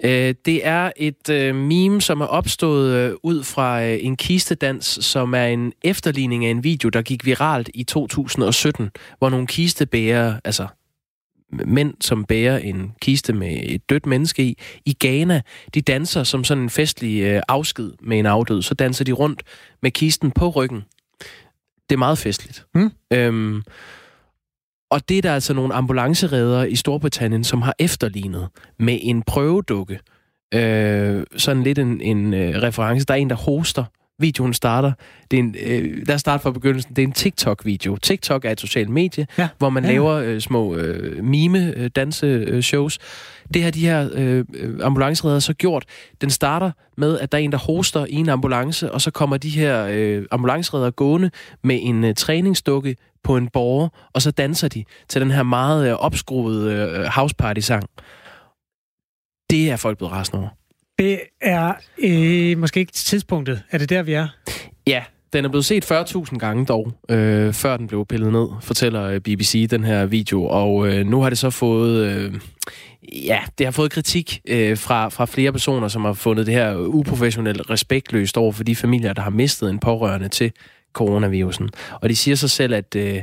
Øh, 0.05 0.35
det 0.45 0.67
er 0.67 0.93
et 0.97 1.29
øh, 1.31 1.55
meme, 1.55 2.01
som 2.01 2.21
er 2.21 2.27
opstået 2.27 2.95
øh, 2.95 3.15
ud 3.23 3.43
fra 3.43 3.85
øh, 3.85 3.99
en 4.01 4.17
kistedans, 4.17 4.99
som 5.01 5.35
er 5.35 5.45
en 5.45 5.73
efterligning 5.83 6.45
af 6.45 6.51
en 6.51 6.65
video, 6.65 6.89
der 6.89 7.03
gik 7.03 7.27
viralt 7.27 7.71
i 7.75 7.85
2017, 7.85 8.91
hvor 9.19 9.31
nogle 9.31 9.47
kistebærere, 9.47 10.41
altså 10.45 10.67
mænd, 11.53 11.95
som 12.01 12.25
bærer 12.25 12.59
en 12.59 12.93
kiste 13.01 13.33
med 13.33 13.61
et 13.63 13.91
dødt 13.91 14.07
menneske 14.07 14.43
i, 14.43 14.59
i 14.85 14.97
Ghana, 15.01 15.41
de 15.75 15.81
danser 15.81 16.25
som 16.25 16.45
sådan 16.45 16.63
en 16.63 16.71
festlig 16.71 17.23
øh, 17.23 17.43
afsked 17.49 17.93
med 18.01 18.19
en 18.19 18.27
afdød. 18.27 18.63
Så 18.63 18.75
danser 18.75 19.05
de 19.05 19.13
rundt 19.13 19.43
med 19.83 19.91
kisten 19.91 20.31
på 20.31 20.49
ryggen. 20.49 20.85
Det 21.91 21.97
er 21.97 21.99
meget 21.99 22.19
festligt. 22.19 22.67
Mm. 22.75 22.91
Øhm, 23.13 23.63
og 24.93 25.09
det 25.09 25.19
er 25.19 25.23
der 25.23 25.35
altså 25.35 25.55
nogle 25.55 25.75
ambulanceredere 25.75 26.71
i 26.71 26.77
Storbritannien, 26.77 27.45
som 27.45 27.63
har 27.63 27.75
efterlignet 27.79 28.49
med 28.79 28.99
en 29.03 29.23
prøvedukke. 29.23 29.99
Øh, 30.55 31.25
sådan 31.37 31.63
lidt 31.63 31.79
en, 31.79 32.01
en 32.01 32.35
øh, 32.35 32.63
reference. 32.63 33.07
Der 33.07 33.15
er 33.15 33.19
en, 33.19 33.31
der 33.31 33.37
hoster. 33.37 33.85
Videoen 34.23 34.55
starter. 34.55 34.93
Det 35.31 35.39
er 35.39 35.43
en, 35.43 35.57
øh, 35.63 36.07
der 36.07 36.17
starter 36.17 36.43
fra 36.43 36.51
begyndelsen. 36.51 36.97
Det 36.97 37.03
er 37.03 37.07
en 37.07 37.13
TikTok-video. 37.13 37.97
TikTok 37.97 38.45
er 38.45 38.51
et 38.51 38.61
socialt 38.61 38.89
medie, 38.89 39.27
ja. 39.39 39.49
hvor 39.59 39.71
man 39.71 39.85
ja. 39.85 39.91
laver 39.91 40.13
øh, 40.13 40.41
små 40.41 40.77
øh, 40.77 41.25
mime-danse-shows. 41.25 42.99
Øh, 42.99 43.55
det 43.55 43.63
har 43.63 43.71
de 43.71 43.81
her 43.81 44.09
øh, 44.15 44.45
ambulanceredere 44.83 45.41
så 45.41 45.55
gjort. 45.55 45.85
Den 46.21 46.31
starter 46.31 46.71
med, 46.97 47.19
at 47.19 47.33
der 47.33 47.39
er 47.39 47.43
en, 47.43 47.53
der 47.53 47.59
hoster 47.59 48.07
i 48.07 48.15
en 48.15 48.29
ambulance, 48.29 48.93
og 48.93 49.01
så 49.01 49.11
kommer 49.11 49.37
de 49.37 49.49
her 49.49 49.87
øh, 49.91 50.25
ambulanceredere 50.31 50.91
gående 50.91 51.31
med 51.65 51.79
en 51.83 52.05
øh, 52.05 52.15
træningsdukke 52.15 52.97
på 53.25 53.37
en 53.37 53.49
borger, 53.49 53.89
og 54.13 54.23
så 54.23 54.31
danser 54.31 54.69
de 54.69 54.85
til 55.09 55.21
den 55.21 55.31
her 55.31 55.43
meget 55.43 55.89
øh, 55.89 55.95
opskruede 55.95 56.75
øh, 56.75 57.05
houseparty-sang. 57.05 57.85
Det 59.51 59.71
er 59.71 59.77
folk 59.77 59.99
blevet 59.99 60.13
rasende 60.13 60.41
over. 60.41 60.62
Det 61.03 61.21
er 61.41 61.73
øh, 61.99 62.59
måske 62.59 62.81
ikke 62.81 62.93
tidspunktet. 62.93 63.63
Er 63.71 63.79
det 63.79 63.91
der, 63.91 64.03
vi 64.03 64.13
er? 64.13 64.29
Ja, 64.87 65.03
den 65.33 65.45
er 65.45 65.49
blevet 65.49 65.65
set 65.65 65.93
40.000 65.93 66.39
gange 66.39 66.67
dog, 66.67 66.93
øh, 67.09 67.53
før 67.53 67.77
den 67.77 67.87
blev 67.87 68.07
pillet 68.07 68.33
ned, 68.33 68.49
fortæller 68.61 69.05
øh, 69.05 69.21
BBC 69.21 69.69
den 69.71 69.85
her 69.85 70.07
video. 70.07 70.45
Og 70.45 70.89
øh, 70.89 71.07
nu 71.07 71.21
har 71.21 71.29
det 71.29 71.39
så 71.39 71.51
fået... 71.51 72.07
Øh, 72.07 72.35
ja, 73.27 73.39
det 73.59 73.67
har 73.67 73.71
fået 73.71 73.91
kritik 73.91 74.41
øh, 74.49 74.79
fra, 74.79 75.09
fra 75.09 75.25
flere 75.25 75.53
personer, 75.53 75.89
som 75.89 76.05
har 76.05 76.13
fundet 76.13 76.47
det 76.47 76.55
her 76.55 76.77
uprofessionelt 76.77 77.71
respektløst 77.71 78.37
over 78.37 78.53
for 78.53 78.65
de 78.65 78.77
familier, 78.77 79.13
der 79.13 79.23
har 79.23 79.31
mistet 79.31 79.71
en 79.71 79.79
pårørende 79.79 80.29
til 80.29 80.53
coronavirusen. 80.93 81.71
Og 81.93 82.09
de 82.09 82.17
siger 82.17 82.35
sig 82.35 82.51
selv, 82.51 82.75
at 82.75 82.97
øh, 82.97 83.23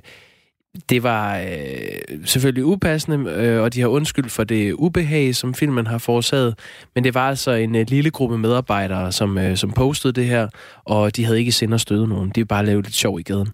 det 0.90 1.04
var 1.04 1.38
øh, 1.38 2.26
selvfølgelig 2.26 2.66
upassende, 2.66 3.32
øh, 3.32 3.62
og 3.62 3.74
de 3.74 3.82
har 3.82 3.88
undskyld 3.88 4.30
for 4.30 4.44
det 4.44 4.74
ubehag, 4.74 5.36
som 5.36 5.54
filmen 5.54 5.88
har 5.88 5.98
forårsaget. 5.98 6.60
Men 6.96 7.04
det 7.04 7.14
var 7.14 7.30
altså 7.30 7.52
en 7.52 7.76
øh, 7.76 7.86
lille 7.90 8.12
gruppe 8.12 8.38
medarbejdere, 8.38 9.12
som, 9.12 9.38
øh, 9.38 9.58
som 9.58 9.72
postede 9.72 10.14
det 10.14 10.26
her, 10.26 10.48
og 10.86 11.16
de 11.16 11.26
havde 11.26 11.40
ikke 11.40 11.52
sind 11.52 11.74
at 11.74 11.82
støde 11.82 12.08
nogen. 12.08 12.30
De 12.30 12.46
bare 12.46 12.66
lavet 12.66 12.86
lidt 12.86 12.96
sjov 12.96 13.20
i 13.20 13.24
gaden. 13.24 13.50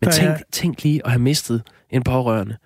Men 0.00 0.10
tænk, 0.10 0.36
tænk 0.52 0.82
lige 0.82 1.00
at 1.04 1.10
have 1.10 1.22
mistet 1.22 1.62
en 1.90 2.02
pårørende 2.02 2.56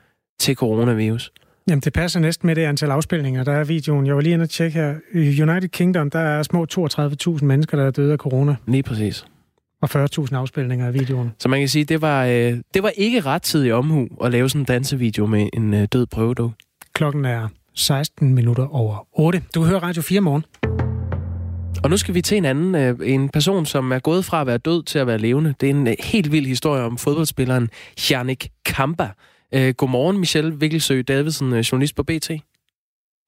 til 0.41 0.55
coronavirus. 0.55 1.33
Jamen, 1.69 1.81
det 1.81 1.93
passer 1.93 2.21
næsten 2.21 2.47
med 2.47 2.57
det 2.57 2.63
antal 2.63 2.91
afspilninger, 2.91 3.45
der 3.45 3.53
er 3.53 3.65
videoen. 3.65 4.07
Jeg 4.07 4.15
var 4.15 4.21
lige 4.21 4.33
inde 4.33 4.43
og 4.43 4.51
tjekke 4.51 4.79
her. 4.79 4.95
I 5.15 5.43
United 5.43 5.69
Kingdom, 5.69 6.11
der 6.11 6.19
er 6.19 6.43
små 6.43 6.67
32.000 6.73 7.45
mennesker, 7.45 7.77
der 7.77 7.87
er 7.87 7.91
døde 7.91 8.13
af 8.13 8.19
corona. 8.19 8.57
Lige 8.67 8.83
præcis. 8.83 9.27
Og 9.83 10.05
40.000 10.05 10.37
afspilninger 10.37 10.87
af 10.87 10.95
videoen. 10.95 11.33
Så 11.39 11.49
man 11.49 11.61
kan 11.61 11.69
sige, 11.69 11.85
det 11.85 12.03
var, 12.03 12.25
øh, 12.25 12.59
det 12.75 12.83
var 12.83 12.93
ikke 12.97 13.21
ret 13.21 13.43
tid 13.43 13.65
i 13.67 13.71
omhu 13.73 14.09
at 14.25 14.33
lave 14.33 14.49
sådan 14.49 14.61
en 14.61 14.65
dansevideo 14.65 15.27
med 15.27 15.49
en 15.53 15.75
øh, 15.75 15.89
død 15.93 16.07
prøvedog. 16.07 16.53
Klokken 16.93 17.25
er 17.25 17.49
16 17.75 18.35
minutter 18.35 18.75
over 18.75 19.07
8. 19.13 19.43
Du 19.55 19.65
hører 19.65 19.83
Radio 19.83 20.03
4 20.03 20.21
morgen. 20.21 20.45
Og 21.85 21.91
nu 21.91 21.97
skal 21.97 22.15
vi 22.15 22.23
til 22.23 22.37
en 22.37 22.45
anden, 22.45 22.75
øh, 22.75 22.99
en 23.15 23.29
person, 23.29 23.67
som 23.67 23.93
er 23.93 23.99
gået 23.99 24.25
fra 24.25 24.41
at 24.41 24.47
være 24.47 24.59
død 24.59 24.83
til 24.83 24.99
at 24.99 25.07
være 25.07 25.19
levende. 25.19 25.55
Det 25.61 25.67
er 25.67 25.75
en 25.75 25.87
øh, 25.87 25.95
helt 26.01 26.33
vild 26.33 26.47
historie 26.47 26.83
om 26.83 26.99
fodboldspilleren 26.99 27.71
Janik 28.11 28.51
Kampa. 28.65 29.09
Øh, 29.53 29.75
godmorgen, 29.75 30.19
Michelle 30.19 30.61
Vikkelsø 30.61 31.03
Davidsen, 31.03 31.53
øh, 31.53 31.59
journalist 31.59 31.97
på 31.97 32.03
BT. 32.03 32.31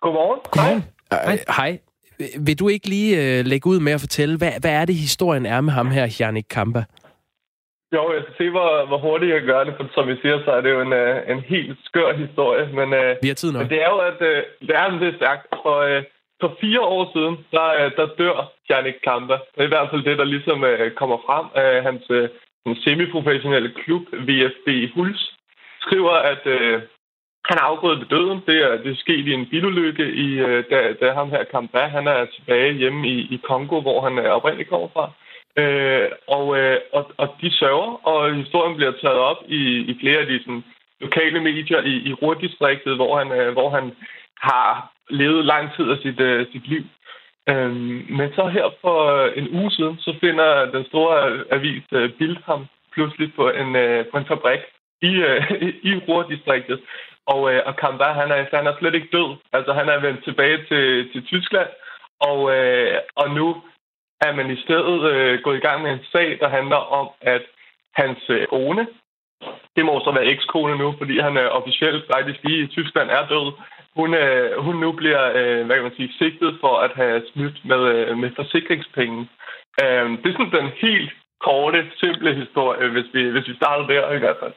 Godmorgen. 0.01 0.41
Godmorgen. 0.51 0.85
Hej. 1.11 1.39
Hej. 1.57 1.79
Vil 2.47 2.59
du 2.59 2.69
ikke 2.69 2.89
lige 2.89 3.39
øh, 3.39 3.45
lægge 3.45 3.67
ud 3.73 3.81
med 3.81 3.93
at 3.93 4.01
fortælle, 4.01 4.39
hvad, 4.39 4.53
hvad 4.61 4.75
er 4.81 4.85
det, 4.85 4.95
historien 4.95 5.47
er 5.47 5.61
med 5.61 5.73
ham 5.73 5.91
her, 5.91 6.17
Janik 6.21 6.47
Kampa? 6.51 6.83
Jo, 7.95 8.03
jeg 8.15 8.23
skal 8.23 8.35
se, 8.41 8.51
hvor, 8.51 8.87
hvor 8.87 8.99
hurtigt 9.07 9.35
jeg 9.35 9.43
gør 9.43 9.65
det, 9.65 9.75
for 9.77 9.85
som 9.95 10.11
I 10.11 10.17
siger, 10.23 10.39
så 10.45 10.51
er 10.57 10.61
det 10.61 10.71
jo 10.71 10.81
en, 10.81 10.93
øh, 10.93 11.31
en 11.33 11.41
helt 11.41 11.79
skør 11.85 12.11
historie. 12.25 12.65
Men, 12.79 12.89
øh, 13.01 13.17
Vi 13.23 13.29
har 13.29 13.35
tid 13.35 13.53
nok. 13.53 13.61
men 13.63 13.71
det 13.71 13.81
er 13.85 13.91
jo, 13.95 13.99
at 14.11 14.21
øh, 14.31 14.43
det 14.67 14.75
er 14.77 14.87
er 15.09 15.17
stærkt. 15.17 15.43
For, 15.63 15.77
øh, 15.91 16.03
for 16.41 16.51
fire 16.61 16.81
år 16.81 17.05
siden, 17.15 17.35
der, 17.57 17.69
øh, 17.81 17.91
der 17.99 18.07
dør 18.19 18.53
Janik 18.71 18.99
Kampa. 19.07 19.37
Det 19.55 19.61
er 19.61 19.69
i 19.71 19.75
hvert 19.75 19.91
fald 19.91 20.05
det, 20.09 20.19
der 20.19 20.25
ligesom 20.25 20.65
øh, 20.65 20.91
kommer 21.01 21.19
frem 21.27 21.47
af 21.65 21.83
hans 21.83 22.05
øh, 22.11 22.29
semiprofessionelle 22.85 23.71
klub, 23.81 24.03
VFB 24.29 24.69
Huls, 24.95 25.23
skriver, 25.85 26.15
at 26.33 26.43
øh, 26.47 26.83
han 27.49 27.57
er 27.59 27.67
afgået 27.73 28.01
ved 28.01 28.07
døden. 28.07 28.41
Det 28.47 28.59
er, 28.67 28.83
det 28.83 28.91
er 28.93 29.05
sket 29.05 29.27
i 29.27 29.33
en 29.33 29.47
bilulykke, 29.47 30.07
i, 30.13 30.29
øh, 30.47 30.65
da, 30.71 30.93
da 31.01 31.13
ham 31.13 31.31
her 31.31 31.45
Kamba, 31.45 31.79
han 31.79 32.07
er 32.07 32.25
tilbage 32.25 32.73
hjemme 32.73 33.09
i, 33.09 33.19
i 33.35 33.41
Kongo, 33.49 33.81
hvor 33.81 34.01
han 34.07 34.19
er 34.19 34.31
oprindeligt 34.31 34.71
kommer 34.71 34.89
fra. 34.89 35.11
Øh, 35.61 36.09
og, 36.27 36.59
øh, 36.59 36.79
og, 36.93 37.11
og 37.17 37.29
de 37.41 37.51
sørger, 37.59 38.07
og 38.09 38.35
historien 38.35 38.77
bliver 38.77 38.93
taget 39.03 39.21
op 39.31 39.41
i, 39.49 39.63
i 39.91 39.99
flere 40.01 40.19
af 40.19 40.27
de 40.27 40.39
sådan, 40.39 40.65
lokale 41.01 41.41
medier 41.41 41.81
i, 41.83 41.95
i 42.09 42.13
Ruhr-distriktet, 42.13 42.97
hvor 42.97 43.19
han, 43.19 43.33
øh, 43.33 43.53
hvor 43.53 43.71
han 43.71 43.93
har 44.41 44.93
levet 45.11 45.45
lang 45.45 45.75
tid 45.77 45.91
af 45.91 45.99
sit, 46.03 46.21
øh, 46.21 46.47
sit 46.53 46.69
liv. 46.69 46.85
Øh, 47.49 47.73
men 48.19 48.33
så 48.35 48.47
her 48.47 48.67
for 48.81 48.99
øh, 49.15 49.33
en 49.37 49.49
uge 49.59 49.71
siden, 49.71 49.97
så 49.99 50.15
finder 50.21 50.71
den 50.71 50.85
store 50.85 51.45
avis 51.51 51.83
øh, 51.93 52.11
Bild 52.19 52.37
ham 52.47 52.67
pludselig 52.93 53.35
på 53.37 53.51
en, 53.51 53.77
øh, 53.77 54.07
på 54.11 54.19
en 54.19 54.27
fabrik 54.27 54.61
i, 55.03 55.13
øh, 55.29 55.43
i 55.91 55.93
Ruhrdistriktet. 56.09 56.81
Og, 57.33 57.41
øh, 57.53 57.63
og 57.69 57.77
Kamba, 57.77 58.05
han 58.21 58.31
er, 58.31 58.57
han 58.59 58.67
er 58.67 58.75
slet 58.79 58.95
ikke 58.95 59.15
død. 59.17 59.31
Altså, 59.53 59.73
han 59.73 59.89
er 59.89 59.99
vendt 60.07 60.25
tilbage 60.25 60.59
til, 60.69 61.13
til 61.13 61.21
Tyskland, 61.25 61.69
og, 62.21 62.41
øh, 62.57 62.99
og 63.17 63.31
nu 63.31 63.47
er 64.27 64.33
man 64.39 64.51
i 64.51 64.63
stedet 64.65 65.01
øh, 65.13 65.41
gået 65.45 65.57
i 65.57 65.67
gang 65.67 65.83
med 65.83 65.91
en 65.93 66.05
sag, 66.13 66.39
der 66.41 66.49
handler 66.49 66.81
om, 67.01 67.09
at 67.21 67.43
hans 67.95 68.19
øh, 68.29 68.47
kone, 68.47 68.87
det 69.77 69.85
må 69.85 70.01
så 70.01 70.11
være 70.13 70.31
ekskone 70.35 70.79
nu, 70.79 70.95
fordi 70.99 71.19
han 71.27 71.37
øh, 71.37 71.49
officielt 71.59 72.05
faktisk 72.15 72.41
i 72.45 72.67
Tyskland 72.67 73.11
er 73.11 73.27
død, 73.33 73.53
hun, 73.99 74.15
øh, 74.15 74.65
hun 74.65 74.77
nu 74.85 74.93
bliver 74.93 75.23
øh, 75.39 75.67
hvad 75.67 75.77
kan 75.77 75.87
man 75.89 75.97
sige, 75.97 76.13
sigtet 76.19 76.59
for 76.61 76.75
at 76.87 76.93
have 77.01 77.23
snydt 77.33 77.59
med, 77.65 77.83
øh, 77.95 78.19
med 78.19 78.31
forsikringspenge. 78.37 79.29
Øh, 79.83 80.05
det 80.21 80.29
er 80.29 80.37
sådan 80.39 80.57
den 80.61 80.71
helt 80.87 81.13
korte, 81.47 81.81
simple 82.03 82.35
historie, 82.35 82.89
hvis 82.89 83.09
vi, 83.15 83.23
hvis 83.31 83.49
vi 83.49 83.55
starter 83.55 83.87
der 83.87 84.13
i 84.13 84.19
hvert 84.19 84.37
fald. 84.43 84.53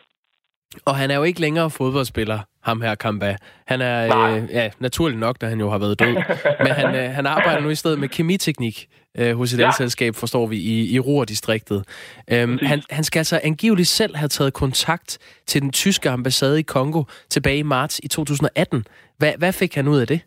Og 0.86 0.96
han 0.96 1.12
er 1.12 1.18
jo 1.18 1.24
ikke 1.24 1.42
længere 1.42 1.70
fodboldspiller, 1.70 2.40
ham 2.64 2.82
her 2.82 2.96
Kamba. 2.96 3.38
Han 3.66 3.82
er, 3.82 4.28
øh, 4.36 4.44
ja, 4.52 4.70
naturligt 4.80 5.20
nok, 5.20 5.42
da 5.42 5.50
han 5.50 5.60
jo 5.60 5.70
har 5.70 5.78
været 5.78 6.00
død. 6.00 6.16
Men 6.64 6.72
han, 6.72 6.96
øh, 6.96 7.12
han 7.12 7.26
arbejder 7.26 7.62
nu 7.62 7.70
i 7.70 7.76
stedet 7.76 8.00
med 8.00 8.10
kemiteknik 8.10 8.88
øh, 9.18 9.38
hos 9.38 9.54
et 9.54 9.60
ja. 9.60 9.68
elselskab, 9.68 10.16
forstår 10.16 10.48
vi, 10.48 10.58
i, 10.58 10.94
i 10.94 11.00
Ruhr-distriktet. 11.00 11.84
Øhm, 12.28 12.60
han, 12.62 12.82
han 12.90 13.04
skal 13.04 13.20
altså 13.20 13.40
angiveligt 13.44 13.88
selv 13.88 14.16
have 14.16 14.30
taget 14.30 14.54
kontakt 14.54 15.18
til 15.48 15.62
den 15.62 15.72
tyske 15.72 16.10
ambassade 16.10 16.60
i 16.60 16.62
Kongo 16.62 17.04
tilbage 17.30 17.58
i 17.58 17.64
marts 17.64 18.00
i 18.04 18.08
2018. 18.08 18.86
Hvad, 19.18 19.34
hvad 19.38 19.54
fik 19.54 19.76
han 19.76 19.88
ud 19.88 20.00
af 20.00 20.08
det? 20.08 20.22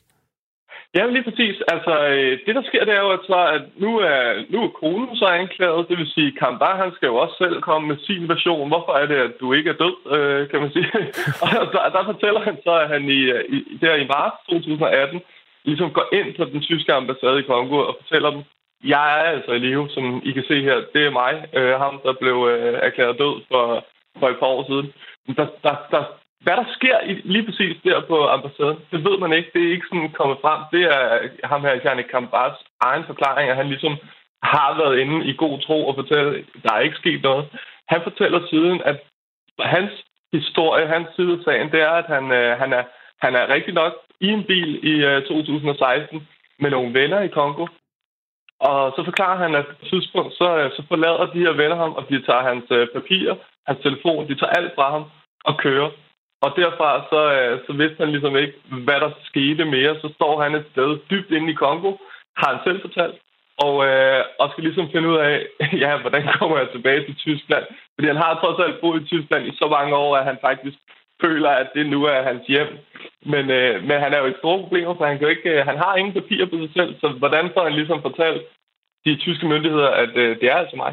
Ja, 0.96 1.06
lige 1.06 1.22
præcis. 1.28 1.56
Altså, 1.74 1.92
øh, 2.08 2.38
det 2.46 2.54
der 2.54 2.62
sker, 2.62 2.84
det 2.84 2.94
er 2.94 3.00
jo, 3.00 3.10
at, 3.10 3.24
så, 3.26 3.38
at 3.56 3.62
nu, 3.76 3.98
er, 3.98 4.44
nu 4.52 4.58
er 4.64 4.68
konen 4.68 5.16
så 5.16 5.26
anklaget. 5.26 5.88
Det 5.88 5.98
vil 5.98 6.14
sige, 6.14 6.32
Kamba, 6.40 6.64
han 6.64 6.92
skal 6.94 7.06
jo 7.06 7.16
også 7.16 7.36
selv 7.42 7.62
komme 7.62 7.88
med 7.88 7.98
sin 8.06 8.28
version. 8.28 8.68
Hvorfor 8.68 8.92
er 8.92 9.06
det, 9.06 9.14
at 9.14 9.32
du 9.40 9.52
ikke 9.52 9.70
er 9.70 9.80
død, 9.84 9.96
øh, 10.16 10.48
kan 10.50 10.60
man 10.60 10.72
sige. 10.72 10.90
og 11.42 11.72
der, 11.72 11.88
der 11.96 12.04
fortæller 12.04 12.40
han 12.40 12.56
så, 12.64 12.74
at 12.82 12.88
han 12.88 13.04
i, 13.08 13.20
øh, 13.34 13.44
i, 13.48 13.78
der 13.80 13.94
i 13.94 14.06
marts 14.06 14.36
2018 14.50 15.20
ligesom 15.64 15.90
går 15.90 16.06
ind 16.12 16.34
på 16.36 16.44
den 16.44 16.60
tyske 16.62 16.92
ambassade 16.92 17.38
i 17.40 17.48
Kongo 17.50 17.76
og 17.76 17.96
fortæller 18.00 18.30
dem, 18.30 18.42
jeg 18.84 19.06
er 19.20 19.24
altså 19.34 19.52
i 19.52 19.58
live, 19.58 19.88
som 19.90 20.22
I 20.24 20.32
kan 20.32 20.44
se 20.48 20.62
her. 20.62 20.76
Det 20.94 21.06
er 21.06 21.10
mig, 21.10 21.34
øh, 21.52 21.74
ham, 21.84 22.00
der 22.04 22.12
blev 22.12 22.36
øh, 22.52 22.78
erklæret 22.82 23.18
død 23.18 23.42
for, 23.50 23.84
for 24.18 24.28
et 24.28 24.38
par 24.38 24.46
år 24.46 24.64
siden. 24.70 24.92
Der, 25.36 25.46
der, 25.62 25.76
der, 25.90 26.04
hvad 26.44 26.56
der 26.60 26.66
sker 26.76 26.98
i, 27.10 27.12
lige 27.24 27.46
præcis 27.46 27.76
der 27.84 28.06
på 28.10 28.16
ambassaden, 28.36 28.78
det 28.92 29.04
ved 29.06 29.16
man 29.18 29.32
ikke. 29.32 29.50
Det 29.54 29.62
er 29.62 29.72
ikke 29.72 29.90
sådan 29.90 30.12
kommet 30.20 30.38
frem. 30.44 30.60
Det 30.74 30.82
er 30.96 31.28
ham 31.52 31.60
her, 31.66 31.80
Janik 31.84 32.04
Kambars 32.04 32.58
egen 32.80 33.04
forklaring, 33.10 33.50
at 33.50 33.56
han 33.56 33.68
ligesom 33.68 33.94
har 34.42 34.70
været 34.80 34.98
inde 34.98 35.26
i 35.30 35.32
god 35.36 35.60
tro 35.60 35.88
og 35.88 35.94
fortælle, 35.94 36.44
der 36.64 36.72
er 36.74 36.80
ikke 36.80 37.02
sket 37.02 37.22
noget. 37.22 37.44
Han 37.88 38.00
fortæller 38.02 38.40
siden, 38.50 38.82
at 38.90 38.96
hans 39.60 39.92
historie, 40.32 40.86
hans 40.86 41.08
side 41.16 41.32
af 41.32 41.44
sagen, 41.44 41.70
det 41.72 41.80
er, 41.80 41.94
at 42.02 42.06
han, 42.14 42.24
øh, 42.32 42.58
han, 42.62 42.72
er, 42.72 42.84
han 43.24 43.34
er 43.34 43.54
rigtig 43.54 43.74
nok 43.74 43.92
i 44.20 44.28
en 44.28 44.44
bil 44.44 44.70
i 44.92 44.94
øh, 45.04 45.22
2016 45.22 46.28
med 46.58 46.70
nogle 46.70 46.94
venner 47.00 47.20
i 47.20 47.28
Kongo. 47.28 47.66
Og 48.60 48.92
så 48.96 49.04
forklarer 49.04 49.38
han, 49.44 49.54
at 49.54 49.66
på 49.66 49.72
et 49.82 49.88
tidspunkt, 49.92 50.32
så, 50.34 50.48
øh, 50.58 50.70
så 50.76 50.82
forlader 50.88 51.32
de 51.34 51.44
her 51.46 51.52
venner 51.62 51.76
ham, 51.76 51.92
og 51.92 52.08
de 52.08 52.22
tager 52.22 52.42
hans 52.50 52.64
øh, 52.70 52.88
papirer, 52.94 53.36
hans 53.66 53.80
telefon, 53.82 54.28
de 54.28 54.34
tager 54.34 54.56
alt 54.58 54.72
fra 54.74 54.90
ham 54.90 55.04
og 55.44 55.58
kører. 55.58 55.90
Og 56.44 56.50
derfra 56.56 56.90
så, 57.12 57.20
øh, 57.38 57.54
så 57.66 57.72
vidste 57.80 57.98
han 58.02 58.10
ligesom 58.10 58.36
ikke, 58.36 58.54
hvad 58.86 58.98
der 59.04 59.10
skete 59.30 59.64
mere. 59.64 60.00
Så 60.02 60.08
står 60.14 60.42
han 60.42 60.54
et 60.54 60.66
sted 60.72 60.98
dybt 61.10 61.30
inde 61.30 61.50
i 61.50 61.60
Kongo, 61.64 61.90
har 62.40 62.48
han 62.52 62.60
selv 62.64 62.80
fortalt, 62.80 63.18
og, 63.66 63.74
øh, 63.88 64.20
og 64.40 64.46
skal 64.50 64.64
ligesom 64.64 64.90
finde 64.92 65.08
ud 65.08 65.16
af, 65.16 65.34
ja, 65.84 65.90
hvordan 66.02 66.22
kommer 66.38 66.56
jeg 66.58 66.68
tilbage 66.72 67.04
til 67.04 67.16
Tyskland? 67.16 67.64
Fordi 67.94 68.06
han 68.12 68.22
har 68.24 68.32
trods 68.34 68.58
alt 68.64 68.80
boet 68.80 69.02
i 69.02 69.06
Tyskland 69.06 69.46
i 69.46 69.56
så 69.60 69.66
mange 69.76 69.94
år, 69.96 70.16
at 70.16 70.24
han 70.24 70.38
faktisk 70.40 70.78
føler, 71.22 71.50
at 71.50 71.68
det 71.74 71.86
nu 71.86 72.04
er 72.04 72.22
hans 72.30 72.46
hjem. 72.46 72.70
Men, 73.32 73.50
øh, 73.50 73.82
men 73.88 73.96
han 74.04 74.12
er 74.14 74.18
jo 74.18 74.26
et 74.26 74.40
store 74.40 74.62
problemer, 74.62 74.94
for 74.94 75.04
han, 75.06 75.18
kan 75.18 75.28
ikke, 75.28 75.50
øh, 75.50 75.66
han 75.66 75.76
har 75.76 75.96
ingen 75.96 76.14
papirer 76.14 76.46
på 76.46 76.56
sig 76.62 76.70
selv, 76.78 76.90
så 77.00 77.08
hvordan 77.08 77.50
får 77.54 77.62
han 77.64 77.72
ligesom 77.72 78.02
fortalt 78.02 78.42
de 79.04 79.16
tyske 79.16 79.46
myndigheder, 79.46 79.88
at 79.88 80.16
øh, 80.16 80.40
det 80.40 80.46
er 80.50 80.56
altså 80.56 80.76
mig? 80.76 80.92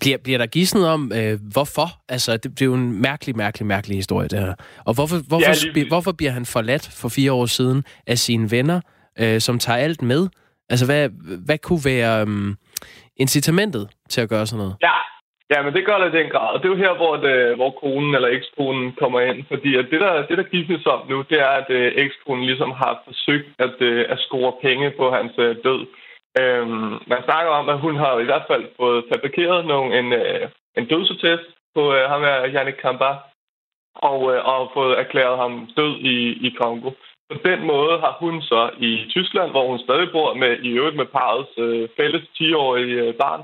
Bliver, 0.00 0.18
bliver 0.24 0.38
der 0.38 0.46
gidsnet 0.46 0.88
om, 0.88 1.12
øh, 1.14 1.38
hvorfor? 1.52 1.88
Altså, 2.08 2.32
det, 2.32 2.44
det 2.44 2.62
er 2.62 2.66
jo 2.66 2.74
en 2.74 3.02
mærkelig, 3.02 3.36
mærkelig, 3.36 3.66
mærkelig 3.66 3.96
historie, 3.96 4.28
det 4.28 4.38
her. 4.38 4.54
Og 4.86 4.94
hvorfor, 4.94 5.16
hvorfor, 5.28 5.66
ja, 5.66 5.72
lige... 5.72 5.88
hvorfor 5.88 6.12
bliver 6.12 6.32
han 6.32 6.46
forladt 6.46 6.90
for 7.00 7.08
fire 7.08 7.32
år 7.32 7.46
siden 7.46 7.84
af 8.06 8.18
sine 8.18 8.50
venner, 8.50 8.80
øh, 9.20 9.40
som 9.40 9.58
tager 9.58 9.78
alt 9.78 10.02
med? 10.02 10.28
Altså, 10.70 10.86
hvad, 10.86 11.08
hvad 11.46 11.58
kunne 11.58 11.84
være 11.84 12.22
um, 12.22 12.56
incitamentet 13.16 13.88
til 14.08 14.20
at 14.20 14.28
gøre 14.28 14.46
sådan 14.46 14.62
noget? 14.62 14.76
Ja, 14.82 14.96
ja 15.52 15.58
men 15.62 15.72
det 15.76 15.86
gør 15.86 15.98
det 15.98 16.14
i 16.14 16.18
den 16.18 16.30
grad. 16.30 16.48
Og 16.54 16.58
det 16.58 16.66
er 16.66 16.74
jo 16.74 16.84
her, 16.86 16.94
hvor, 17.00 17.16
det, 17.16 17.56
hvor 17.56 17.70
konen 17.82 18.14
eller 18.14 18.28
ekskonen 18.28 18.92
kommer 19.00 19.20
ind. 19.20 19.38
Fordi 19.52 19.76
at 19.76 19.86
det, 19.90 20.00
der, 20.00 20.26
det, 20.26 20.38
der 20.38 20.52
gidsnes 20.52 20.86
om 20.86 21.00
nu, 21.08 21.24
det 21.30 21.38
er, 21.40 21.52
at 21.60 21.68
øh, 21.70 21.92
ekskonen 21.96 22.44
ligesom 22.44 22.70
har 22.70 23.02
forsøgt 23.08 23.48
at, 23.58 23.76
øh, 23.80 24.04
at 24.08 24.18
score 24.18 24.52
penge 24.62 24.90
på 24.98 25.10
hans 25.16 25.32
øh, 25.38 25.56
død. 25.64 25.86
Øhm, 26.40 26.92
man 27.06 27.20
snakker 27.24 27.52
om, 27.52 27.68
at 27.68 27.78
hun 27.78 27.96
har 27.96 28.18
i 28.18 28.24
hvert 28.24 28.46
fald 28.50 28.64
fået 28.76 29.04
fabrikeret 29.12 29.66
nogle, 29.66 29.98
en, 29.98 30.12
øh, 30.12 30.48
en 30.76 30.86
dødsattest 30.86 31.50
på 31.74 31.94
øh, 31.94 32.10
ham 32.10 32.20
her, 32.22 32.48
Yannick 32.54 32.78
Kamba, 32.80 33.10
og, 33.94 34.34
øh, 34.34 34.44
og 34.52 34.70
fået 34.74 34.98
erklæret 34.98 35.38
ham 35.38 35.68
død 35.76 35.94
i, 35.96 36.16
i 36.46 36.50
Kongo. 36.60 36.90
På 37.30 37.36
den 37.44 37.66
måde 37.66 38.00
har 38.00 38.16
hun 38.20 38.42
så 38.42 38.70
i 38.78 39.06
Tyskland, 39.10 39.50
hvor 39.50 39.68
hun 39.68 39.78
stadig 39.78 40.08
bor 40.12 40.34
med 40.34 40.58
i 40.58 40.68
øvrigt 40.68 40.96
med 40.96 41.06
parets 41.06 41.50
øh, 41.58 41.88
fælles 41.96 42.22
10-årige 42.22 42.94
øh, 43.02 43.14
barn, 43.14 43.42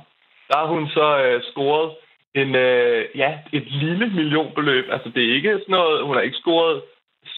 der 0.49 0.57
har 0.57 0.67
hun 0.67 0.89
så 0.89 1.07
øh, 1.25 1.43
scoret 1.43 1.91
en, 2.35 2.55
øh, 2.55 3.05
ja, 3.15 3.39
et 3.53 3.67
lille 3.71 4.07
millionbeløb. 4.07 4.85
Altså 4.91 5.09
det 5.15 5.23
er 5.25 5.35
ikke 5.35 5.53
sådan 5.53 5.73
noget, 5.79 6.07
hun 6.07 6.15
har 6.15 6.23
ikke 6.23 6.43
scoret 6.43 6.83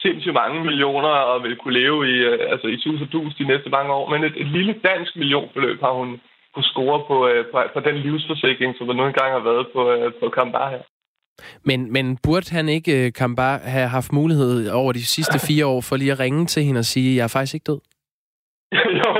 sindssygt 0.03 0.39
mange 0.41 0.59
millioner 0.69 1.13
og 1.31 1.43
vil 1.43 1.55
kunne 1.55 1.79
leve 1.81 1.99
i, 2.13 2.15
øh, 2.29 2.39
altså 2.53 2.67
i 2.67 2.77
sus 2.83 3.01
og 3.01 3.09
dus 3.11 3.35
de 3.35 3.47
næste 3.51 3.69
mange 3.69 3.91
år, 3.97 4.05
men 4.09 4.23
et, 4.23 4.35
et 4.43 4.49
lille 4.57 4.73
dansk 4.89 5.15
millionbeløb 5.15 5.81
har 5.81 5.93
hun 5.99 6.09
kunne 6.53 6.71
score 6.73 6.99
på, 7.09 7.27
øh, 7.27 7.45
på, 7.51 7.57
på 7.73 7.79
den 7.87 7.95
livsforsikring, 8.05 8.75
som 8.75 8.87
der 8.87 8.93
nu 8.93 9.05
engang 9.05 9.31
har 9.37 9.43
været 9.49 9.65
på, 9.73 9.91
øh, 9.91 10.13
på 10.19 10.29
Kambar 10.29 10.69
her. 10.69 10.83
Men, 11.69 11.93
men 11.93 12.17
burde 12.23 12.55
han 12.55 12.69
ikke, 12.69 13.11
Kambar, 13.11 13.57
have 13.57 13.87
haft 13.87 14.11
mulighed 14.13 14.69
over 14.69 14.91
de 14.91 15.05
sidste 15.05 15.37
fire 15.47 15.65
år 15.65 15.81
for 15.81 15.95
lige 15.95 16.11
at 16.11 16.19
ringe 16.19 16.45
til 16.45 16.63
hende 16.63 16.79
og 16.79 16.85
sige, 16.85 17.17
jeg 17.17 17.23
er 17.23 17.33
faktisk 17.35 17.53
ikke 17.53 17.71
død? 17.71 17.81
jo, 19.01 19.11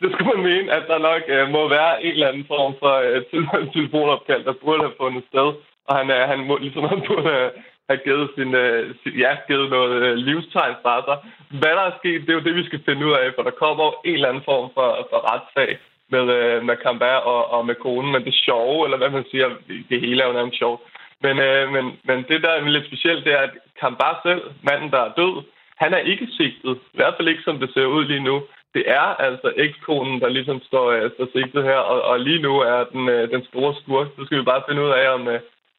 det 0.00 0.08
skulle, 0.12 0.32
man 0.32 0.44
mene, 0.50 0.72
at 0.72 0.84
der 0.90 0.98
nok 1.10 1.22
uh, 1.36 1.52
må 1.56 1.68
være 1.68 2.04
en 2.04 2.12
eller 2.12 2.28
anden 2.28 2.46
form 2.52 2.72
for 2.82 2.94
uh, 3.08 3.70
telefonopkald, 3.74 4.44
der 4.44 4.54
burde 4.62 4.82
have 4.86 4.98
fundet 5.00 5.24
sted. 5.30 5.48
Og 5.88 5.92
han, 5.98 6.06
uh, 6.16 6.22
han 6.32 6.40
må, 6.48 6.54
ligesom 6.56 6.84
han 6.92 7.02
burde 7.08 7.50
have, 7.90 8.00
givet, 8.06 8.26
sin, 8.36 8.50
øh, 8.62 8.94
sin, 9.00 9.12
ja, 9.24 9.32
givet 9.48 9.70
noget 9.76 9.94
uh, 10.06 10.16
livstegn 10.26 10.76
fra 10.82 10.94
sig. 11.06 11.16
Hvad 11.60 11.74
der 11.78 11.84
er 11.90 11.98
sket, 12.00 12.20
det 12.20 12.30
er 12.30 12.38
jo 12.38 12.46
det, 12.48 12.54
vi 12.60 12.64
skal 12.68 12.82
finde 12.86 13.06
ud 13.06 13.12
af, 13.12 13.26
for 13.34 13.42
der 13.42 13.60
kommer 13.64 13.86
en 14.04 14.14
eller 14.14 14.28
anden 14.28 14.48
form 14.50 14.66
for, 14.76 14.88
for 15.10 15.20
retssag 15.30 15.70
med, 16.14 16.24
øh, 16.38 16.56
med 16.68 16.76
Cambert 16.84 17.22
og, 17.32 17.42
og 17.54 17.66
med 17.66 17.74
konen. 17.74 18.12
Men 18.12 18.24
det 18.24 18.34
sjove, 18.46 18.78
eller 18.86 18.98
hvad 19.00 19.10
man 19.10 19.24
siger, 19.30 19.48
det 19.90 20.00
hele 20.00 20.22
er 20.22 20.26
jo 20.26 20.38
nærmest 20.38 20.58
sjovt. 20.58 20.80
Men, 21.24 21.36
men, 21.74 21.84
men 22.08 22.18
det, 22.28 22.42
der 22.42 22.50
er 22.50 22.60
lidt 22.60 22.86
specielt, 22.86 23.24
det 23.24 23.32
er, 23.32 23.42
at 23.48 23.54
Cambert 23.80 24.18
selv, 24.22 24.42
manden, 24.62 24.90
der 24.90 25.00
er 25.04 25.12
død, 25.20 25.34
han 25.82 25.94
er 25.94 25.98
ikke 26.12 26.26
sigtet. 26.38 26.74
I 26.94 26.96
hvert 26.98 27.14
fald 27.16 27.28
ikke, 27.28 27.42
som 27.42 27.58
det 27.58 27.70
ser 27.74 27.84
ud 27.96 28.04
lige 28.04 28.26
nu. 28.30 28.42
Det 28.74 28.84
er 28.86 29.06
altså 29.26 29.52
ekskonen, 29.56 30.20
der 30.20 30.28
ligesom 30.28 30.62
står, 30.68 31.08
står 31.14 31.28
sigtet 31.32 31.64
her, 31.64 31.80
og, 31.92 32.02
og 32.02 32.20
lige 32.20 32.42
nu 32.42 32.52
er 32.58 32.84
den, 32.92 33.06
den 33.34 33.44
store 33.44 33.74
skurk. 33.80 34.06
Så 34.16 34.24
skal 34.24 34.38
vi 34.38 34.50
bare 34.52 34.62
finde 34.68 34.82
ud 34.82 34.90
af, 34.90 35.14
om, 35.14 35.28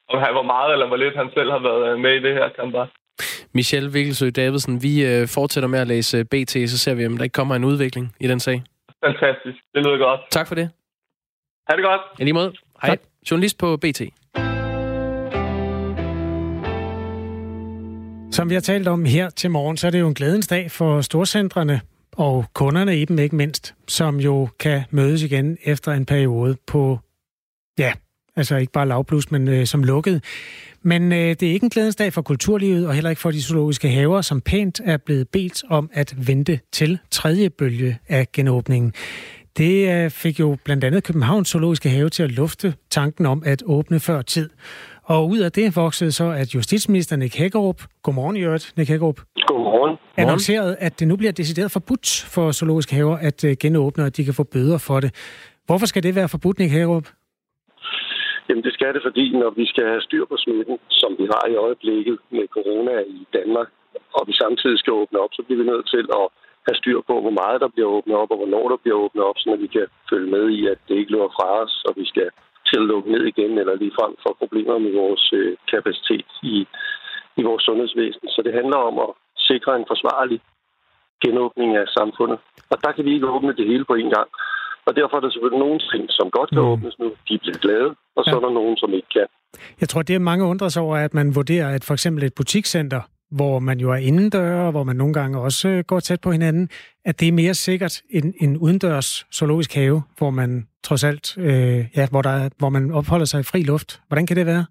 om 0.08 0.18
han, 0.22 0.32
hvor 0.32 0.42
meget 0.42 0.72
eller 0.72 0.86
hvor 0.86 0.96
lidt 0.96 1.16
han 1.16 1.30
selv 1.34 1.50
har 1.50 1.58
været 1.58 2.00
med 2.00 2.14
i 2.14 2.22
det 2.22 2.34
her 2.34 2.48
kamp. 2.56 2.74
Michelle 3.54 3.92
Vikkelsø 3.92 4.30
Davidsen, 4.30 4.82
vi 4.82 4.94
uh, 5.22 5.28
fortsætter 5.28 5.68
med 5.68 5.78
at 5.78 5.86
læse 5.86 6.24
BT, 6.24 6.50
så 6.50 6.78
ser 6.78 6.94
vi, 6.94 7.06
om 7.06 7.16
der 7.16 7.24
ikke 7.24 7.34
kommer 7.40 7.54
en 7.54 7.64
udvikling 7.64 8.14
i 8.20 8.28
den 8.28 8.40
sag. 8.40 8.62
Fantastisk. 9.04 9.58
Det 9.74 9.84
lyder 9.84 9.98
godt. 9.98 10.20
Tak 10.30 10.48
for 10.48 10.54
det. 10.54 10.70
Ha' 11.68 11.76
det 11.76 11.84
godt. 11.84 12.00
I 12.18 12.24
lige 12.24 12.34
måde. 12.34 12.52
Hej. 12.82 12.90
Tak. 12.90 12.98
Journalist 13.30 13.58
på 13.58 13.76
BT. 13.76 14.00
Som 18.32 18.50
vi 18.50 18.54
har 18.54 18.60
talt 18.60 18.88
om 18.88 19.04
her 19.04 19.30
til 19.30 19.50
morgen, 19.50 19.76
så 19.76 19.86
er 19.86 19.90
det 19.90 20.00
jo 20.00 20.08
en 20.08 20.14
glædens 20.14 20.48
dag 20.48 20.70
for 20.70 21.00
storcentrene 21.00 21.80
og 22.16 22.44
kunderne 22.54 22.96
i 22.96 23.04
dem 23.04 23.18
ikke 23.18 23.36
mindst, 23.36 23.74
som 23.88 24.20
jo 24.20 24.48
kan 24.60 24.82
mødes 24.90 25.22
igen 25.22 25.58
efter 25.64 25.92
en 25.92 26.06
periode 26.06 26.56
på, 26.66 26.98
ja, 27.78 27.92
altså 28.36 28.56
ikke 28.56 28.72
bare 28.72 28.88
lavblus, 28.88 29.30
men 29.30 29.48
øh, 29.48 29.66
som 29.66 29.84
lukket. 29.84 30.24
Men 30.82 31.12
øh, 31.12 31.18
det 31.18 31.42
er 31.42 31.52
ikke 31.52 31.64
en 31.64 31.70
glædens 31.70 31.96
dag 31.96 32.12
for 32.12 32.22
kulturlivet, 32.22 32.86
og 32.86 32.94
heller 32.94 33.10
ikke 33.10 33.22
for 33.22 33.30
de 33.30 33.42
zoologiske 33.42 33.88
haver, 33.88 34.20
som 34.20 34.40
pænt 34.40 34.80
er 34.84 34.96
blevet 34.96 35.28
bedt 35.28 35.62
om 35.70 35.90
at 35.92 36.14
vente 36.26 36.60
til 36.72 36.98
tredje 37.10 37.50
bølge 37.50 37.98
af 38.08 38.32
genåbningen. 38.32 38.92
Det 39.56 40.04
øh, 40.04 40.10
fik 40.10 40.40
jo 40.40 40.56
blandt 40.64 40.84
andet 40.84 41.04
Københavns 41.04 41.48
Zoologiske 41.48 41.88
Have 41.88 42.08
til 42.08 42.22
at 42.22 42.30
lufte 42.30 42.74
tanken 42.90 43.26
om 43.26 43.42
at 43.46 43.62
åbne 43.66 44.00
før 44.00 44.22
tid. 44.22 44.50
Og 45.04 45.28
ud 45.28 45.38
af 45.38 45.52
det 45.52 45.76
voksede 45.76 46.12
så, 46.12 46.30
at 46.30 46.54
justitsminister 46.54 47.16
Nick 47.16 47.36
Hækkerup, 47.36 47.82
godmorgen 48.02 48.36
i 48.36 48.40
øvrigt, 48.40 48.72
Nick 48.76 48.90
Hækkerup, 48.90 49.20
Godmorgen. 49.46 49.96
annoncerede, 50.16 50.76
at 50.76 51.00
det 51.00 51.08
nu 51.08 51.16
bliver 51.16 51.32
decideret 51.32 51.70
forbudt 51.70 52.26
for 52.28 52.52
zoologiske 52.52 52.94
haver 52.94 53.16
at 53.16 53.44
øh, 53.44 53.56
genåbne, 53.60 54.04
og 54.04 54.16
de 54.16 54.24
kan 54.24 54.34
få 54.34 54.42
bøder 54.42 54.78
for 54.78 55.00
det. 55.00 55.14
Hvorfor 55.66 55.86
skal 55.86 56.02
det 56.02 56.14
være 56.14 56.28
forbudt, 56.28 56.58
Nick 56.58 56.72
Hækkerup? 56.72 57.08
Jamen 58.48 58.64
det 58.64 58.74
skal 58.74 58.94
det, 58.94 59.02
fordi 59.02 59.24
når 59.42 59.50
vi 59.50 59.66
skal 59.66 59.86
have 59.92 60.02
styr 60.02 60.24
på 60.24 60.36
smitten, 60.36 60.78
som 60.90 61.10
vi 61.18 61.24
har 61.34 61.44
i 61.48 61.60
øjeblikket 61.66 62.18
med 62.30 62.46
corona 62.56 62.94
i 63.00 63.26
Danmark, 63.32 63.68
og 64.16 64.22
vi 64.28 64.32
samtidig 64.32 64.78
skal 64.78 64.92
åbne 64.92 65.18
op, 65.24 65.32
så 65.32 65.42
bliver 65.42 65.62
vi 65.62 65.70
nødt 65.70 65.86
til 65.94 66.04
at 66.20 66.26
have 66.66 66.76
styr 66.80 67.00
på, 67.08 67.14
hvor 67.20 67.36
meget 67.42 67.60
der 67.60 67.68
bliver 67.74 67.88
åbnet 67.96 68.16
op, 68.16 68.30
og 68.30 68.36
hvornår 68.36 68.68
der 68.68 68.76
bliver 68.82 68.98
åbnet 69.04 69.24
op, 69.24 69.38
så 69.38 69.56
vi 69.64 69.66
kan 69.66 69.86
følge 70.10 70.30
med 70.30 70.44
i, 70.58 70.66
at 70.72 70.78
det 70.88 70.94
ikke 70.96 71.12
løber 71.12 71.30
fra 71.36 71.48
os, 71.62 71.74
og 71.88 71.92
vi 71.96 72.04
skal 72.12 72.28
til 72.68 72.80
at 72.80 72.88
lukke 72.92 73.12
ned 73.12 73.24
igen, 73.32 73.58
eller 73.58 73.74
lige 73.74 73.96
frem 73.98 74.12
for 74.22 74.36
problemer 74.42 74.78
med 74.78 74.92
vores 75.02 75.24
øh, 75.32 75.56
kapacitet 75.72 76.28
i, 76.42 76.54
i 77.40 77.42
vores 77.42 77.62
sundhedsvæsen. 77.62 78.28
Så 78.28 78.40
det 78.46 78.52
handler 78.60 78.80
om 78.90 78.98
at 79.06 79.10
sikre 79.36 79.76
en 79.76 79.90
forsvarlig 79.92 80.40
genåbning 81.24 81.70
af 81.76 81.86
samfundet. 81.98 82.38
Og 82.72 82.76
der 82.84 82.92
kan 82.92 83.04
vi 83.04 83.14
ikke 83.14 83.32
åbne 83.34 83.56
det 83.58 83.66
hele 83.66 83.84
på 83.84 83.94
en 83.94 84.10
gang. 84.16 84.28
Og 84.86 84.96
derfor 84.96 85.16
er 85.16 85.20
der 85.20 85.30
selvfølgelig 85.30 85.64
nogle 85.66 85.80
ting, 85.92 86.04
som 86.10 86.30
godt 86.30 86.50
kan 86.50 86.62
mm. 86.62 86.72
åbnes 86.72 86.98
nu. 86.98 87.08
De 87.28 87.38
bliver 87.38 87.58
glade, 87.64 87.90
og 88.16 88.24
så 88.24 88.30
ja. 88.30 88.36
er 88.36 88.40
der 88.40 88.52
nogen, 88.60 88.76
som 88.76 88.90
ikke 88.98 89.08
kan. 89.16 89.26
Jeg 89.80 89.88
tror, 89.88 90.02
det 90.02 90.14
er 90.14 90.28
mange 90.30 90.44
undrer 90.44 90.68
sig 90.68 90.82
over, 90.82 90.96
at 90.96 91.14
man 91.14 91.34
vurderer, 91.34 91.68
at 91.74 91.84
for 91.84 91.94
eksempel 91.94 92.24
et 92.24 92.34
butikscenter, 92.36 93.00
hvor 93.38 93.58
man 93.58 93.78
jo 93.80 93.90
er 93.90 93.96
indendør, 93.96 94.70
hvor 94.70 94.84
man 94.84 94.96
nogle 94.96 95.14
gange 95.14 95.40
også 95.40 95.68
øh, 95.68 95.84
går 95.86 96.00
tæt 96.00 96.20
på 96.20 96.30
hinanden, 96.30 96.68
at 97.04 97.20
det 97.20 97.28
er 97.28 97.32
mere 97.32 97.54
sikkert 97.54 98.02
end 98.10 98.34
en 98.40 98.58
udendørs 98.58 99.26
zoologisk 99.34 99.74
have, 99.74 100.02
hvor 100.18 100.30
man 100.30 100.68
trods 100.82 101.04
alt, 101.04 101.38
øh, 101.38 101.80
ja, 101.96 102.04
hvor, 102.10 102.22
der, 102.22 102.36
hvor 102.58 102.68
man 102.68 102.90
opholder 102.90 103.24
sig 103.24 103.40
i 103.40 103.48
fri 103.52 103.62
luft. 103.62 104.00
Hvordan 104.08 104.26
kan 104.26 104.36
det 104.36 104.46
være? 104.46 104.64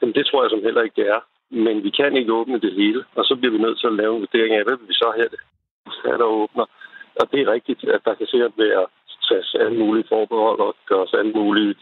Jamen, 0.00 0.14
det 0.14 0.26
tror 0.26 0.42
jeg 0.42 0.50
som 0.50 0.62
heller 0.66 0.82
ikke, 0.82 1.00
det 1.02 1.08
er. 1.08 1.20
Men 1.66 1.82
vi 1.86 1.90
kan 1.90 2.16
ikke 2.16 2.32
åbne 2.32 2.60
det 2.60 2.72
hele, 2.80 3.04
og 3.18 3.24
så 3.24 3.36
bliver 3.38 3.52
vi 3.52 3.62
nødt 3.64 3.78
til 3.80 3.86
at 3.86 3.98
lave 4.00 4.14
en 4.14 4.20
vurdering 4.20 4.52
af, 4.54 4.64
hvad 4.64 4.76
vil 4.78 4.88
vi 4.88 4.94
så 5.02 5.08
have 5.16 5.30
det, 5.34 5.40
er 6.12 6.16
der 6.16 6.24
åbner. 6.24 6.66
Og 7.20 7.24
det 7.32 7.40
er 7.40 7.52
rigtigt, 7.52 7.84
at 7.96 8.00
der 8.04 8.14
kan 8.14 8.26
sikkert 8.26 8.54
være 8.56 8.86
tages 9.28 9.56
alle 9.62 9.76
mulige 9.82 10.10
forbehold 10.12 10.60
og 10.66 10.72
gøres 10.90 11.12
alle 11.20 11.32
mulige 11.40 11.74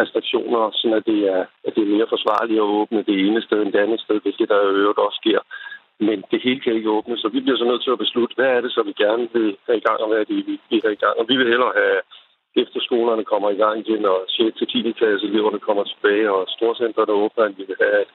restriktioner, 0.00 0.62
så 0.78 0.86
at 0.98 1.04
det 1.10 1.20
er, 1.34 1.42
at 1.66 1.72
det 1.74 1.82
er 1.82 1.94
mere 1.96 2.12
forsvarligt 2.14 2.62
at 2.64 2.72
åbne 2.78 3.06
det 3.08 3.16
ene 3.26 3.42
sted 3.42 3.58
end 3.62 3.72
det 3.72 3.84
andet 3.84 4.00
sted, 4.00 4.16
hvilket 4.22 4.48
der 4.48 4.60
i 4.60 4.80
øvrigt 4.82 5.04
også 5.06 5.18
sker. 5.22 5.40
Men 6.08 6.18
det 6.32 6.40
hele 6.46 6.60
kan 6.60 6.74
ikke 6.78 6.94
åbne, 6.98 7.16
så 7.22 7.28
vi 7.34 7.40
bliver 7.40 7.58
så 7.58 7.66
nødt 7.70 7.82
til 7.84 7.94
at 7.94 8.02
beslutte, 8.04 8.34
hvad 8.36 8.50
er 8.56 8.60
det, 8.60 8.70
så 8.72 8.80
vi 8.88 8.94
gerne 9.04 9.24
vil 9.36 9.48
have 9.66 9.78
i 9.80 9.86
gang, 9.86 9.98
og 10.02 10.08
hvad 10.08 10.20
er 10.20 10.28
det, 10.30 10.36
vi 10.36 10.54
vil 10.70 10.84
have 10.84 10.96
i 10.98 11.02
gang. 11.04 11.14
Og 11.20 11.24
vi 11.30 11.34
vil 11.36 11.52
hellere 11.52 11.72
have 11.82 11.98
efterskolerne 12.62 13.24
kommer 13.32 13.50
i 13.50 13.60
gang 13.62 13.74
igen, 13.84 14.04
og 14.12 14.18
6. 14.28 14.58
til 14.58 14.66
10. 14.66 14.92
klasse 15.00 15.26
eleverne 15.26 15.60
kommer 15.68 15.84
tilbage, 15.84 16.26
og 16.36 16.42
storcentrene 16.56 17.12
åbner, 17.22 17.44
end 17.44 17.56
vi 17.60 17.64
vil 17.70 17.76
have, 17.84 17.96
at 18.04 18.10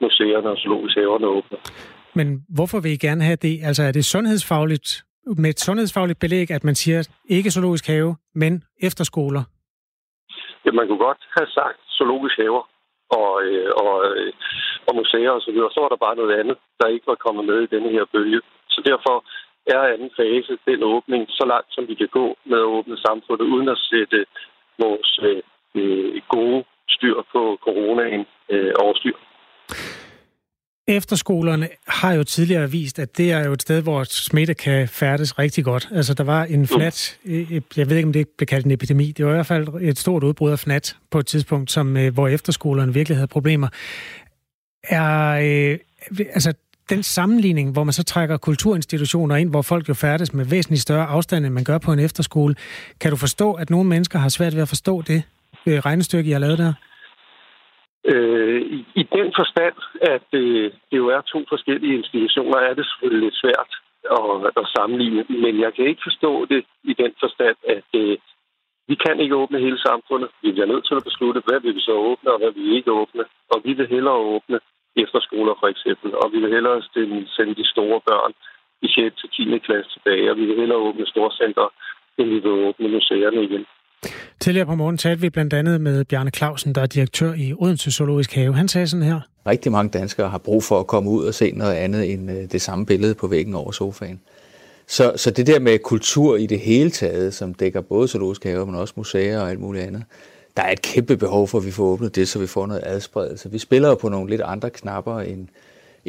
museerne 0.00 0.48
og 0.50 0.58
zoologiske 0.62 1.00
haverne 1.00 1.26
åbner. 1.26 1.58
Men 2.18 2.26
hvorfor 2.56 2.78
vil 2.80 2.92
I 2.92 3.04
gerne 3.08 3.22
have 3.28 3.40
det? 3.46 3.54
Altså 3.68 3.82
er 3.82 3.92
det 3.92 4.04
sundhedsfagligt, 4.04 4.88
med 5.26 5.50
et 5.50 5.60
sundhedsfagligt 5.60 6.20
belæg, 6.20 6.50
at 6.50 6.64
man 6.64 6.74
siger, 6.74 7.08
ikke 7.28 7.50
zoologisk 7.50 7.86
have, 7.86 8.16
men 8.34 8.64
efterskoler? 8.82 9.42
Ja, 10.64 10.70
man 10.72 10.86
kunne 10.88 11.04
godt 11.08 11.22
have 11.38 11.50
sagt 11.58 11.78
zoologisk 11.98 12.36
haver 12.36 12.64
og, 13.10 13.32
øh, 13.46 13.70
og, 13.84 13.94
øh, 14.10 14.32
og 14.88 14.94
museer 15.00 15.30
og 15.30 15.42
så 15.42 15.50
videre. 15.52 15.70
Så 15.72 15.80
var 15.80 15.88
der 15.88 16.04
bare 16.06 16.16
noget 16.16 16.38
andet, 16.40 16.56
der 16.80 16.88
ikke 16.88 17.06
var 17.06 17.24
kommet 17.24 17.44
med 17.44 17.58
i 17.62 17.72
denne 17.74 17.90
her 17.96 18.04
bølge. 18.12 18.40
Så 18.68 18.80
derfor 18.90 19.24
er 19.66 19.92
anden 19.94 20.10
fase 20.16 20.58
den 20.68 20.82
åbning 20.82 21.22
så 21.28 21.44
langt, 21.52 21.70
som 21.74 21.88
vi 21.88 21.94
kan 21.94 22.08
gå 22.08 22.26
med 22.50 22.58
at 22.58 22.70
åbne 22.76 22.96
samfundet, 22.96 23.46
uden 23.54 23.68
at 23.68 23.78
sætte 23.90 24.26
vores 24.78 25.10
øh, 25.22 25.42
øh 25.74 26.22
gode 26.28 26.64
styr 26.88 27.16
på 27.32 27.58
coronaen 27.64 28.26
øh, 28.54 28.72
overstyr. 28.82 29.16
Efterskolerne 30.88 31.68
har 31.88 32.12
jo 32.12 32.24
tidligere 32.24 32.70
vist, 32.70 32.98
at 32.98 33.16
det 33.16 33.32
er 33.32 33.44
jo 33.44 33.52
et 33.52 33.62
sted, 33.62 33.82
hvor 33.82 34.04
smitte 34.04 34.54
kan 34.54 34.88
færdes 34.88 35.38
rigtig 35.38 35.64
godt. 35.64 35.88
Altså, 35.92 36.14
der 36.14 36.24
var 36.24 36.44
en 36.44 36.66
fnat, 36.66 37.18
jeg 37.76 37.90
ved 37.90 37.96
ikke, 37.96 38.06
om 38.06 38.12
det 38.12 38.28
blev 38.28 38.46
kaldt 38.46 38.66
en 38.66 38.70
epidemi, 38.72 39.12
det 39.12 39.24
var 39.24 39.30
i 39.30 39.34
hvert 39.34 39.46
fald 39.46 39.68
et 39.80 39.98
stort 39.98 40.24
udbrud 40.24 40.50
af 40.50 40.58
fnat 40.58 40.96
på 41.10 41.18
et 41.18 41.26
tidspunkt, 41.26 41.72
som, 41.72 41.96
øh, 41.96 42.14
hvor 42.14 42.28
efterskolerne 42.28 42.94
virkelig 42.94 43.16
havde 43.16 43.26
problemer. 43.26 43.68
Er, 44.82 45.30
øh, 45.30 45.78
altså, 46.18 46.52
den 46.90 47.02
sammenligning, 47.02 47.72
hvor 47.72 47.84
man 47.84 47.92
så 47.92 48.02
trækker 48.02 48.36
kulturinstitutioner 48.36 49.36
ind, 49.36 49.50
hvor 49.50 49.62
folk 49.62 49.88
jo 49.88 49.94
færdes 49.94 50.34
med 50.34 50.44
væsentligt 50.44 50.82
større 50.82 51.06
afstand, 51.06 51.46
end 51.46 51.54
man 51.54 51.64
gør 51.64 51.78
på 51.78 51.92
en 51.92 51.98
efterskole, 51.98 52.54
kan 53.00 53.10
du 53.10 53.16
forstå, 53.16 53.52
at 53.52 53.70
nogle 53.70 53.88
mennesker 53.88 54.18
har 54.18 54.28
svært 54.28 54.54
ved 54.54 54.62
at 54.62 54.68
forstå 54.68 55.02
det 55.02 55.22
øh, 55.66 55.78
regnestykke, 55.78 56.32
har 56.32 56.38
lavet 56.38 56.58
der? 56.58 56.72
Øh, 58.12 58.60
i, 58.76 58.78
I 58.94 59.02
den 59.02 59.28
forstand, 59.36 59.76
at 60.14 60.28
øh, 60.32 60.72
det 60.90 60.96
jo 61.02 61.08
er 61.08 61.20
to 61.20 61.38
forskellige 61.48 61.96
institutioner, 62.00 62.58
er 62.58 62.74
det 62.74 62.86
selvfølgelig 62.86 63.24
lidt 63.24 63.40
svært 63.42 63.72
at, 64.18 64.52
at 64.60 64.66
sammenligne. 64.76 65.24
Men 65.28 65.60
jeg 65.60 65.74
kan 65.74 65.86
ikke 65.86 66.06
forstå 66.08 66.44
det 66.44 66.64
i 66.84 66.92
den 67.02 67.12
forstand, 67.20 67.56
at 67.76 67.88
øh, 68.02 68.18
vi 68.88 68.94
kan 68.94 69.20
ikke 69.20 69.36
åbne 69.36 69.58
hele 69.58 69.78
samfundet. 69.78 70.28
Vi 70.42 70.52
bliver 70.52 70.66
nødt 70.72 70.86
til 70.86 70.94
at 70.94 71.04
beslutte, 71.04 71.42
hvad 71.46 71.60
vil 71.60 71.74
vi 71.74 71.80
så 71.80 71.92
åbne, 71.92 72.32
og 72.32 72.38
hvad 72.38 72.52
vil 72.52 72.64
vi 72.64 72.76
ikke 72.76 72.92
åbne. 72.92 73.24
Og 73.52 73.58
vi 73.64 73.72
vil 73.72 73.86
hellere 73.94 74.18
åbne 74.34 74.58
efterskoler 74.96 75.54
for 75.60 75.68
eksempel, 75.74 76.14
og 76.22 76.32
vi 76.32 76.38
vil 76.40 76.52
hellere 76.56 76.82
sende 77.36 77.54
de 77.54 77.66
store 77.74 78.00
børn 78.08 78.32
i 78.82 78.88
6. 78.88 79.16
til 79.20 79.30
10. 79.30 79.58
klasse 79.58 79.90
tilbage, 79.92 80.30
og 80.30 80.36
vi 80.36 80.44
vil 80.46 80.56
hellere 80.56 80.78
åbne 80.78 81.06
storcenter, 81.06 81.68
end 82.18 82.28
vi 82.28 82.38
vil 82.38 82.50
åbne 82.68 82.88
museerne 82.88 83.44
igen. 83.44 83.66
Tidligere 84.46 84.66
på 84.66 84.74
morgen 84.74 84.98
talte 84.98 85.20
vi 85.20 85.30
blandt 85.30 85.52
andet 85.52 85.80
med 85.80 86.04
Bjarne 86.04 86.30
Clausen, 86.30 86.74
der 86.74 86.82
er 86.82 86.86
direktør 86.86 87.34
i 87.34 87.54
Odense 87.58 87.90
Zoologisk 87.90 88.34
Have. 88.34 88.54
Han 88.54 88.68
sagde 88.68 88.86
sådan 88.86 89.02
her. 89.02 89.20
Rigtig 89.46 89.72
mange 89.72 89.90
danskere 89.90 90.28
har 90.28 90.38
brug 90.38 90.64
for 90.64 90.80
at 90.80 90.86
komme 90.86 91.10
ud 91.10 91.24
og 91.24 91.34
se 91.34 91.50
noget 91.50 91.74
andet 91.74 92.12
end 92.12 92.30
øh, 92.30 92.52
det 92.52 92.62
samme 92.62 92.86
billede 92.86 93.14
på 93.14 93.26
væggen 93.26 93.54
over 93.54 93.72
sofaen. 93.72 94.20
Så, 94.86 95.12
så 95.16 95.30
det 95.30 95.46
der 95.46 95.58
med 95.58 95.78
kultur 95.78 96.36
i 96.36 96.46
det 96.46 96.60
hele 96.60 96.90
taget, 96.90 97.34
som 97.34 97.54
dækker 97.54 97.80
både 97.80 98.08
zoologiske 98.08 98.48
haver, 98.48 98.64
men 98.64 98.74
også 98.74 98.94
museer 98.96 99.40
og 99.40 99.50
alt 99.50 99.60
muligt 99.60 99.84
andet, 99.84 100.02
der 100.56 100.62
er 100.62 100.72
et 100.72 100.82
kæmpe 100.82 101.16
behov 101.16 101.48
for, 101.48 101.58
at 101.58 101.66
vi 101.66 101.70
får 101.70 101.84
åbnet 101.84 102.16
det, 102.16 102.28
så 102.28 102.38
vi 102.38 102.46
får 102.46 102.66
noget 102.66 102.82
adspredelse. 102.86 103.50
Vi 103.50 103.58
spiller 103.58 103.88
jo 103.88 103.94
på 103.94 104.08
nogle 104.08 104.30
lidt 104.30 104.42
andre 104.42 104.70
knapper, 104.70 105.20
end, 105.20 105.48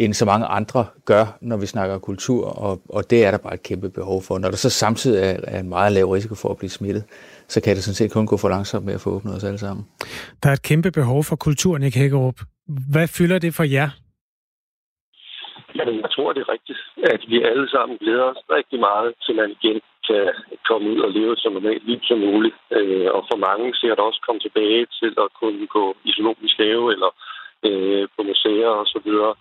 end 0.04 0.14
så 0.14 0.26
mange 0.26 0.46
andre 0.46 0.86
gør, 1.06 1.26
når 1.42 1.58
vi 1.58 1.66
snakker 1.66 2.00
kultur, 2.10 2.42
og, 2.66 2.82
og 2.90 3.10
det 3.10 3.26
er 3.26 3.32
der 3.32 3.38
bare 3.38 3.54
et 3.54 3.64
kæmpe 3.64 3.90
behov 3.90 4.20
for. 4.28 4.38
Når 4.38 4.50
der 4.50 4.58
så 4.58 4.70
samtidig 4.70 5.20
er, 5.30 5.38
er 5.56 5.60
en 5.60 5.70
meget 5.70 5.92
lav 5.92 6.06
risiko 6.06 6.36
for 6.36 6.50
at 6.50 6.58
blive 6.58 6.70
smittet, 6.70 7.04
så 7.48 7.62
kan 7.64 7.76
det 7.76 7.84
sådan 7.84 8.00
set 8.00 8.14
kun 8.14 8.28
gå 8.32 8.38
for 8.38 8.50
langsomt 8.50 8.86
med 8.86 8.94
at 8.94 9.02
få 9.02 9.10
åbnet 9.10 9.36
os 9.36 9.44
alle 9.44 9.58
sammen. 9.58 9.86
Der 10.44 10.50
er 10.50 10.54
et 10.54 10.64
kæmpe 10.70 10.92
behov 10.92 11.24
for 11.24 11.36
kultur, 11.36 11.78
Nick 11.78 11.96
Hækkerup. 11.96 12.40
Hvad 12.94 13.08
fylder 13.18 13.40
det 13.40 13.54
for 13.54 13.64
jer? 13.64 13.90
Jamen, 15.76 15.96
jeg 16.04 16.10
tror, 16.16 16.34
det 16.34 16.42
er 16.42 16.50
rigtigt, 16.56 16.80
at 17.14 17.22
vi 17.32 17.38
alle 17.50 17.68
sammen 17.70 17.98
glæder 17.98 18.26
os 18.32 18.42
rigtig 18.58 18.80
meget, 18.80 19.10
til 19.24 19.36
man 19.36 19.50
igen 19.58 19.80
kan 20.08 20.26
komme 20.70 20.86
ud 20.94 21.00
og 21.06 21.12
leve 21.18 21.36
så 21.36 21.50
normalt 21.50 21.84
liv 21.90 22.00
som 22.10 22.20
muligt. 22.28 22.56
Øh, 22.78 23.08
og 23.16 23.22
for 23.30 23.38
mange 23.48 23.68
ser 23.80 23.94
det 23.96 24.04
også 24.10 24.22
komme 24.26 24.42
tilbage 24.44 24.84
til 25.00 25.12
at 25.24 25.30
kunne 25.40 25.68
gå 25.78 25.86
i 26.08 26.10
zoologisk 26.16 26.58
have 26.64 26.84
eller 26.94 27.12
øh, 27.68 28.04
på 28.16 28.22
museer 28.30 28.72
og 28.82 28.88
så 28.94 29.00
videre. 29.08 29.34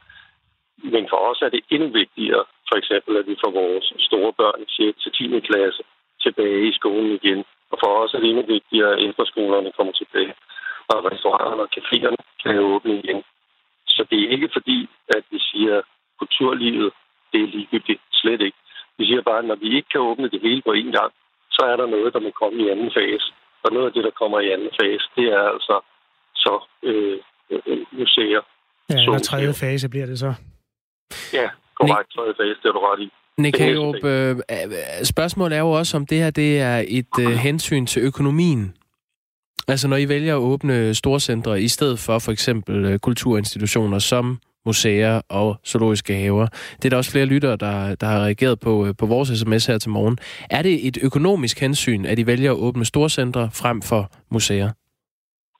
Men 0.82 1.04
for 1.10 1.20
os 1.30 1.42
er 1.42 1.48
det 1.48 1.64
endnu 1.70 1.88
vigtigere, 1.88 2.44
for 2.68 2.76
eksempel, 2.80 3.16
at 3.16 3.26
vi 3.26 3.36
får 3.44 3.50
vores 3.50 3.86
store 4.08 4.32
børn 4.32 4.60
6. 4.68 5.02
til 5.02 5.12
10. 5.12 5.40
klasse 5.48 5.82
tilbage 6.24 6.68
i 6.68 6.72
skolen 6.72 7.10
igen. 7.20 7.44
Og 7.70 7.76
for 7.82 7.90
os 8.02 8.14
er 8.14 8.20
det 8.20 8.28
endnu 8.30 8.44
vigtigere, 8.56 8.92
at 8.92 9.02
efterskolerne 9.08 9.72
kommer 9.76 9.92
tilbage, 9.92 10.34
og 10.92 10.96
restauranterne 11.12 11.62
og 11.66 11.70
caféerne 11.76 12.20
kan 12.42 12.58
åbne 12.58 12.94
igen. 13.00 13.22
Så 13.86 14.04
det 14.10 14.18
er 14.22 14.28
ikke 14.30 14.50
fordi, 14.52 14.88
at 15.16 15.24
vi 15.30 15.38
siger, 15.50 15.78
at 15.78 15.84
kulturlivet 16.18 16.92
det 17.32 17.40
er 17.42 17.52
ligegyldigt. 17.56 18.02
Slet 18.12 18.40
ikke. 18.40 18.58
Vi 18.98 19.04
siger 19.06 19.22
bare, 19.22 19.38
at 19.38 19.44
når 19.44 19.58
vi 19.64 19.68
ikke 19.76 19.88
kan 19.92 20.00
åbne 20.00 20.28
det 20.30 20.40
hele 20.42 20.62
på 20.62 20.72
én 20.80 20.90
gang, 20.98 21.12
så 21.56 21.62
er 21.72 21.76
der 21.76 21.86
noget, 21.86 22.12
der 22.14 22.20
må 22.20 22.30
komme 22.42 22.56
i 22.62 22.68
anden 22.68 22.90
fase. 22.98 23.28
Og 23.64 23.72
noget 23.72 23.86
af 23.86 23.92
det, 23.92 24.04
der 24.04 24.10
kommer 24.20 24.38
i 24.40 24.50
anden 24.54 24.72
fase, 24.80 25.06
det 25.16 25.26
er 25.38 25.44
altså 25.54 25.76
så 26.34 26.54
øh, 26.82 27.18
øh, 27.50 27.78
museer. 27.92 28.42
Ja, 28.90 28.94
eller 29.04 29.18
tredje 29.18 29.52
fase 29.62 29.88
bliver 29.88 30.06
det 30.06 30.18
så. 30.18 30.32
Ja, 31.32 31.48
korrekt. 31.74 32.10
Tredje 32.14 32.34
fase, 32.40 32.56
det 32.62 32.68
er 32.68 32.72
du 32.72 32.78
ret 32.78 33.00
i. 33.00 33.08
Nick 33.38 33.58
Hagerup, 33.58 34.04
øh, 34.04 34.36
spørgsmålet 35.04 35.56
er 35.56 35.60
jo 35.60 35.70
også, 35.70 35.96
om 35.96 36.06
det 36.06 36.18
her 36.18 36.30
det 36.30 36.60
er 36.60 36.84
et 36.88 37.14
øh, 37.20 37.26
hensyn 37.26 37.86
til 37.86 38.02
økonomien. 38.02 38.74
Altså 39.68 39.88
når 39.88 39.96
I 39.96 40.08
vælger 40.08 40.34
at 40.36 40.40
åbne 40.40 40.94
storcentre 40.94 41.60
i 41.60 41.68
stedet 41.68 41.98
for 41.98 42.18
for 42.18 42.32
eksempel 42.32 42.84
øh, 42.84 42.98
kulturinstitutioner 42.98 43.98
som 43.98 44.38
museer 44.66 45.20
og 45.28 45.56
zoologiske 45.66 46.14
haver. 46.14 46.46
Det 46.78 46.84
er 46.84 46.90
der 46.90 46.96
også 46.96 47.12
flere 47.12 47.26
lyttere, 47.26 47.56
der, 47.56 47.94
der 48.00 48.06
har 48.06 48.20
reageret 48.26 48.60
på, 48.60 48.86
øh, 48.86 48.92
på 49.00 49.06
vores 49.06 49.28
sms 49.40 49.66
her 49.66 49.78
til 49.78 49.90
morgen. 49.90 50.18
Er 50.50 50.62
det 50.62 50.86
et 50.88 50.98
økonomisk 51.08 51.60
hensyn, 51.60 52.04
at 52.04 52.18
I 52.18 52.26
vælger 52.26 52.50
at 52.52 52.58
åbne 52.66 52.84
storcentre 52.84 53.44
frem 53.62 53.82
for 53.90 54.02
museer? 54.30 54.70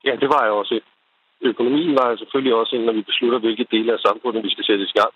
Ja, 0.04 0.12
det 0.22 0.28
var 0.34 0.46
jo 0.46 0.54
også. 0.62 0.80
Økonomien 1.42 1.92
var 2.00 2.16
selvfølgelig 2.16 2.54
også 2.54 2.76
en, 2.76 2.84
når 2.88 2.92
vi 2.92 3.02
beslutter, 3.02 3.38
hvilke 3.38 3.66
dele 3.70 3.92
af 3.92 3.98
samfundet 3.98 4.44
vi 4.44 4.50
skal 4.50 4.64
sætte 4.64 4.84
i 4.84 4.92
gang. 5.00 5.12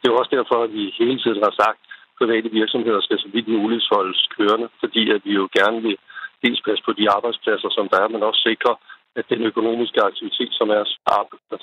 Det 0.00 0.06
er 0.06 0.20
også 0.20 0.32
derfor, 0.38 0.56
at 0.66 0.72
vi 0.78 0.84
hele 0.98 1.18
tiden 1.24 1.42
har 1.46 1.54
sagt, 1.62 1.80
at 1.84 2.16
private 2.20 2.48
virksomheder 2.60 3.00
skal 3.00 3.18
så 3.18 3.28
vidt 3.34 3.48
muligt 3.48 3.84
holdes 3.94 4.20
kørende, 4.36 4.68
fordi 4.82 5.02
at 5.14 5.20
vi 5.24 5.32
jo 5.40 5.48
gerne 5.58 5.78
vil 5.86 5.96
dels 6.44 6.60
passe 6.66 6.82
på 6.84 6.92
de 6.92 7.10
arbejdspladser, 7.16 7.70
som 7.76 7.88
der 7.92 7.98
er, 8.04 8.08
men 8.08 8.22
også 8.22 8.40
sikre, 8.50 8.72
at 9.18 9.24
den 9.32 9.42
økonomiske 9.50 10.00
aktivitet, 10.10 10.52
som 10.58 10.68
er 10.78 10.82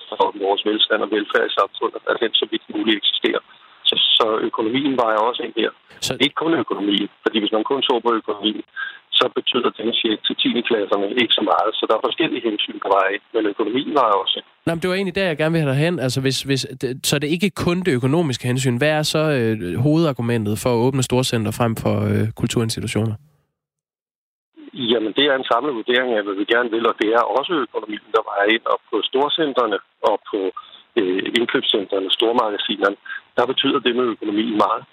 for 0.10 0.28
vores 0.46 0.62
velstand 0.70 1.02
og 1.06 1.12
velfærd 1.12 1.46
i 1.48 1.58
samfundet, 1.60 2.02
at 2.10 2.18
den 2.24 2.34
så 2.34 2.46
vidt 2.52 2.66
muligt 2.76 2.98
eksisterer. 3.02 3.44
Så, 3.90 3.96
så 4.18 4.28
økonomien 4.50 4.94
var 5.02 5.10
jeg 5.12 5.22
også 5.30 5.42
ind 5.44 5.54
her. 5.62 5.72
Så... 6.02 6.14
Det 6.14 6.26
ikke 6.26 6.44
kun 6.44 6.54
økonomi, 6.64 6.98
fordi 7.24 7.38
hvis 7.40 7.56
man 7.56 7.64
kun 7.64 7.82
så 7.84 7.94
på 8.06 8.12
økonomien, 8.22 8.64
så 9.20 9.26
betyder 9.38 9.70
den 9.80 9.90
check 10.00 10.18
til 10.28 10.36
10. 10.36 10.62
klasserne 10.70 11.08
ikke 11.22 11.34
så 11.40 11.44
meget. 11.52 11.72
Så 11.78 11.84
der 11.90 11.96
er 11.96 12.08
forskellige 12.08 12.44
hensyn 12.50 12.80
på 12.86 12.90
vej, 12.98 13.12
men 13.34 13.42
økonomien 13.54 13.94
var 14.00 14.08
også 14.24 14.40
Nej, 14.68 14.74
men 14.76 14.82
det 14.82 14.90
var 14.90 14.96
egentlig 14.96 15.16
der, 15.16 15.28
jeg 15.32 15.38
gerne 15.38 15.54
vil 15.54 15.62
have 15.62 15.74
dig 15.74 15.80
hen. 15.86 16.00
Altså, 16.06 16.20
hvis, 16.22 16.38
hvis, 16.50 16.62
det, 16.82 16.90
så 17.08 17.16
er 17.16 17.20
det 17.20 17.36
ikke 17.36 17.50
kun 17.66 17.78
det 17.86 17.92
økonomiske 18.00 18.48
hensyn. 18.52 18.78
Hvad 18.78 18.94
er 19.00 19.04
så 19.16 19.24
øh, 19.38 19.80
hovedargumentet 19.86 20.56
for 20.64 20.70
at 20.74 20.82
åbne 20.86 21.04
storcenter 21.04 21.52
frem 21.60 21.74
for 21.84 21.96
øh, 22.12 22.26
kulturinstitutioner? 22.42 23.16
Jamen, 24.92 25.12
det 25.18 25.26
er 25.26 25.36
en 25.36 25.50
samlet 25.52 25.74
vurdering 25.80 26.10
af, 26.18 26.24
hvad 26.24 26.36
vi 26.42 26.46
gerne 26.54 26.70
vil, 26.76 26.86
og 26.92 26.96
det 27.02 27.10
er 27.18 27.24
også 27.40 27.54
økonomien, 27.68 28.10
der 28.16 28.24
vejer 28.30 28.48
ind. 28.56 28.66
Og 28.74 28.78
på 28.90 28.96
storcentrene 29.10 29.78
og 30.10 30.16
på 30.32 30.40
øh, 31.00 31.24
indkøbscentrene, 31.38 32.10
stormagasinerne, 32.18 32.98
der 33.38 33.46
betyder 33.52 33.80
det 33.86 33.94
med 34.00 34.06
økonomien 34.16 34.58
meget. 34.66 34.84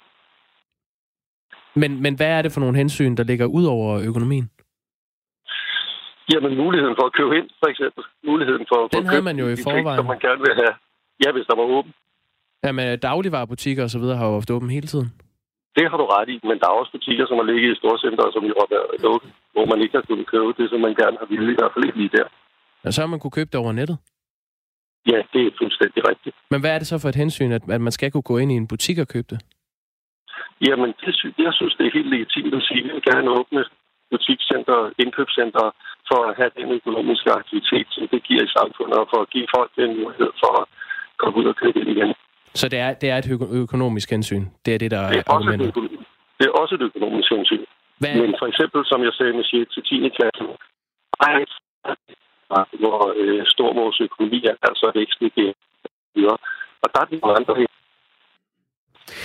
Men, 1.74 2.02
men 2.02 2.14
hvad 2.14 2.30
er 2.38 2.42
det 2.42 2.52
for 2.52 2.60
nogle 2.60 2.76
hensyn, 2.76 3.14
der 3.16 3.24
ligger 3.24 3.46
ud 3.46 3.64
over 3.64 4.00
økonomien? 4.10 4.50
Jamen, 6.32 6.52
muligheden 6.56 6.96
for 6.98 7.06
at 7.06 7.12
købe 7.18 7.32
ind, 7.38 7.48
for 7.62 7.68
eksempel. 7.72 8.04
Muligheden 8.30 8.64
for, 8.70 8.78
Den 8.88 9.04
for 9.04 9.10
havde 9.10 9.22
man 9.30 9.38
jo 9.42 9.46
i 9.54 9.56
forvejen. 9.66 9.86
Ting, 9.86 9.96
som 10.00 10.06
man 10.12 10.20
gerne 10.26 10.40
vil 10.46 10.54
have. 10.62 10.74
Ja, 11.24 11.28
hvis 11.32 11.46
der 11.50 11.56
var 11.60 11.66
åben. 11.76 11.92
Jamen, 12.64 12.98
dagligvarerbutikker 12.98 13.82
og 13.86 13.90
så 13.90 13.98
videre 13.98 14.16
har 14.16 14.26
jo 14.28 14.34
ofte 14.40 14.54
åben 14.54 14.70
hele 14.70 14.86
tiden. 14.86 15.08
Det 15.76 15.84
har 15.90 15.96
du 16.02 16.06
ret 16.16 16.28
i, 16.34 16.36
men 16.48 16.56
der 16.60 16.66
er 16.72 16.76
også 16.80 16.92
butikker, 16.92 17.24
som 17.26 17.36
har 17.40 17.46
ligget 17.50 17.72
i 17.72 17.78
storcenter, 17.80 18.24
som 18.36 18.42
jo 18.50 18.54
har 18.62 18.68
været 18.74 19.02
lukket, 19.06 19.30
hvor 19.54 19.66
man 19.72 19.78
ikke 19.84 19.94
har 19.98 20.04
kunnet 20.08 20.26
købe 20.34 20.52
det, 20.58 20.66
som 20.70 20.80
man 20.86 20.94
gerne 21.02 21.16
har 21.20 21.26
ville, 21.32 21.52
i 21.52 21.56
hvert 21.58 21.72
fald 21.74 21.84
ikke 21.88 21.98
lige 22.02 22.12
der. 22.18 22.26
Ja, 22.84 22.90
så 22.90 23.00
har 23.02 23.08
man 23.14 23.20
kunne 23.20 23.36
købe 23.38 23.50
det 23.52 23.60
over 23.62 23.72
nettet? 23.72 23.96
Ja, 25.12 25.18
det 25.32 25.40
er 25.46 25.50
fuldstændig 25.60 26.00
rigtigt. 26.10 26.36
Men 26.50 26.60
hvad 26.60 26.70
er 26.74 26.78
det 26.78 26.86
så 26.86 26.98
for 26.98 27.08
et 27.08 27.14
hensyn, 27.22 27.52
at, 27.52 27.62
at 27.76 27.80
man 27.80 27.92
skal 27.92 28.10
kunne 28.10 28.28
gå 28.32 28.38
ind 28.38 28.52
i 28.52 28.56
en 28.62 28.68
butik 28.72 28.98
og 28.98 29.08
købe 29.08 29.28
det? 29.30 29.38
Jamen, 30.60 30.90
det, 31.00 31.10
jeg 31.46 31.52
synes, 31.58 31.74
det 31.78 31.86
er 31.86 31.96
helt 31.98 32.10
legitimt 32.14 32.54
at 32.54 32.62
sige, 32.68 32.80
at 32.80 32.84
vi 32.84 32.92
vil 32.92 33.02
gerne 33.02 33.30
åbne 33.30 33.64
butikscenter, 34.10 34.78
indkøbscenter 35.02 35.66
for 36.08 36.20
at 36.28 36.36
have 36.36 36.50
den 36.56 36.68
økonomiske 36.78 37.30
aktivitet, 37.40 37.86
som 37.90 38.08
det 38.12 38.22
giver 38.28 38.42
i 38.44 38.54
samfundet, 38.58 38.96
og 39.02 39.06
for 39.12 39.20
at 39.24 39.30
give 39.30 39.46
folk 39.56 39.70
den 39.76 39.90
mulighed 40.00 40.30
for 40.42 40.52
at 40.60 40.66
komme 41.20 41.34
ud 41.40 41.46
og 41.52 41.56
købe 41.56 41.80
ind 41.80 41.90
igen. 41.96 42.14
Så 42.54 42.68
det 42.68 42.78
er, 42.78 42.90
det 43.02 43.08
er 43.10 43.18
et 43.18 43.28
økonomisk 43.62 44.10
hensyn? 44.10 44.44
Det 44.64 44.74
er 44.74 44.78
det, 44.78 44.90
der 44.90 45.08
det 45.08 45.18
er, 45.18 45.32
argumentet? 45.34 45.74
Det 46.38 46.44
er 46.46 46.54
også 46.62 46.74
et 46.74 46.82
økonomisk 46.82 47.28
hensyn. 47.30 47.64
Hvad? 47.98 48.14
Men 48.22 48.34
for 48.40 48.46
eksempel, 48.46 48.80
som 48.90 49.02
jeg 49.02 49.12
sagde 49.12 49.32
med 49.32 49.44
6. 49.44 49.74
til 49.74 49.82
10. 49.82 50.08
klasse, 50.16 50.44
hvor 52.82 53.00
øh, 53.16 53.46
stor 53.46 53.70
vores 53.80 54.00
økonomi 54.00 54.44
er, 54.44 54.54
altså 54.62 54.92
væksten 54.94 55.30
det 55.36 55.54
videre. 56.14 56.38
Og 56.82 56.88
der 56.94 57.00
er 57.00 57.04
det 57.04 57.22
nogle 57.22 57.36
andre 57.38 57.66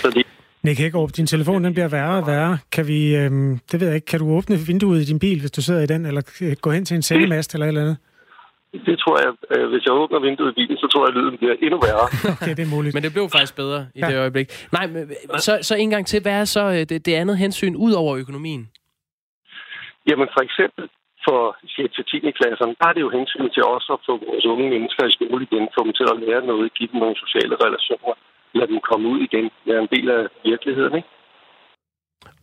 Så 0.02 0.10
det 0.10 0.26
Nick 0.64 0.78
Hækkerup, 0.78 1.10
din 1.16 1.26
telefon 1.26 1.64
den 1.64 1.72
bliver 1.72 1.88
værre 1.88 2.16
og 2.20 2.26
værre. 2.26 2.58
Kan 2.72 2.84
vi, 2.88 3.16
øhm, 3.16 3.58
det 3.72 3.80
ved 3.80 3.86
jeg 3.86 3.96
ikke, 3.96 4.10
kan 4.12 4.20
du 4.20 4.26
åbne 4.36 4.56
vinduet 4.70 5.00
i 5.00 5.04
din 5.04 5.18
bil, 5.18 5.40
hvis 5.40 5.50
du 5.50 5.62
sidder 5.62 5.82
i 5.82 5.86
den, 5.86 6.06
eller 6.06 6.22
gå 6.60 6.70
hen 6.70 6.84
til 6.84 6.94
en 6.94 7.02
sendemast 7.02 7.54
eller 7.54 7.66
et 7.66 7.68
eller 7.68 7.80
andet? 7.80 7.98
Det 8.88 8.96
tror 9.02 9.16
jeg, 9.24 9.30
øh, 9.52 9.68
hvis 9.70 9.82
jeg 9.86 9.92
åbner 9.92 10.20
vinduet 10.20 10.50
i 10.52 10.54
bilen, 10.60 10.76
så 10.82 10.86
tror 10.92 11.02
jeg, 11.04 11.10
at 11.12 11.16
lyden 11.18 11.36
bliver 11.40 11.54
endnu 11.64 11.78
værre. 11.86 12.06
okay, 12.34 12.52
det 12.58 12.64
er 12.68 12.72
muligt. 12.76 12.94
Men 12.94 13.02
det 13.02 13.12
blev 13.16 13.24
faktisk 13.36 13.56
bedre 13.62 13.80
i 13.94 14.00
ja. 14.00 14.06
det 14.10 14.16
øjeblik. 14.24 14.48
Nej, 14.76 14.86
men, 14.92 15.00
så, 15.46 15.52
så 15.68 15.74
en 15.74 15.90
gang 15.94 16.06
til. 16.06 16.22
Hvad 16.22 16.36
er 16.40 16.44
så 16.44 16.64
øh, 16.76 16.82
det, 16.90 17.06
det 17.06 17.14
andet 17.22 17.36
hensyn 17.44 17.74
ud 17.86 17.92
over 17.92 18.12
økonomien? 18.16 18.62
Jamen 20.08 20.28
for 20.34 20.42
eksempel 20.48 20.84
for 21.26 21.40
6. 21.76 21.94
til 21.96 22.04
10. 22.04 22.30
klasserne, 22.40 22.74
der 22.80 22.86
er 22.88 22.94
det 22.96 23.02
jo 23.06 23.10
hensyn 23.18 23.48
til 23.56 23.64
os 23.74 23.86
at 23.94 23.98
få 24.06 24.12
vores 24.28 24.46
unge 24.52 24.66
mennesker 24.74 25.02
i 25.06 25.12
skole 25.16 25.42
igen, 25.46 25.64
få 25.76 25.80
dem 25.86 25.92
til 25.98 26.06
at 26.12 26.20
lære 26.24 26.42
noget, 26.50 26.74
give 26.78 26.90
dem 26.92 26.98
nogle 27.02 27.16
sociale 27.24 27.54
relationer, 27.64 28.14
lade 28.60 28.70
dem 28.72 28.80
komme 28.90 29.08
ud 29.12 29.20
igen, 29.28 29.46
være 29.66 29.80
en 29.84 29.90
del 29.94 30.06
af 30.18 30.22
virkeligheden, 30.50 30.94
ikke? 31.00 31.08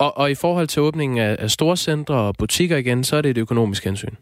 Og, 0.04 0.12
og 0.22 0.32
i 0.32 0.38
forhold 0.44 0.68
til 0.68 0.82
åbningen 0.88 1.18
af, 1.28 1.34
af 1.40 1.50
storcentre 1.58 2.16
og 2.28 2.36
butikker 2.40 2.78
igen, 2.78 3.04
så 3.04 3.14
er 3.18 3.22
det 3.22 3.32
et 3.32 3.44
økonomisk 3.46 3.84
hensyn? 3.90 4.16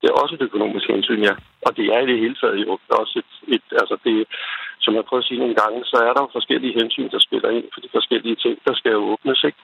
Det 0.00 0.06
er 0.10 0.16
også 0.22 0.34
et 0.34 0.42
økonomisk 0.48 0.86
hensyn, 0.94 1.22
ja. 1.28 1.34
Og 1.66 1.76
det 1.76 1.86
er 1.94 2.00
i 2.02 2.06
det 2.10 2.18
hele 2.24 2.36
taget 2.40 2.56
jo 2.64 2.78
også 3.00 3.14
et, 3.22 3.54
et 3.54 3.66
altså 3.82 3.96
det, 4.04 4.16
som 4.84 4.94
jeg 4.94 5.04
prøver 5.08 5.22
at 5.22 5.28
sige 5.28 5.40
nogle 5.42 5.56
gange, 5.62 5.78
så 5.84 5.96
er 6.08 6.12
der 6.14 6.22
jo 6.24 6.28
forskellige 6.32 6.74
hensyn, 6.80 7.08
der 7.14 7.18
spiller 7.18 7.50
ind 7.56 7.66
for 7.74 7.80
de 7.80 7.88
forskellige 7.96 8.36
ting, 8.44 8.54
der 8.66 8.74
skal 8.74 8.92
jo 8.92 9.02
åbnes, 9.12 9.44
ikke? 9.48 9.60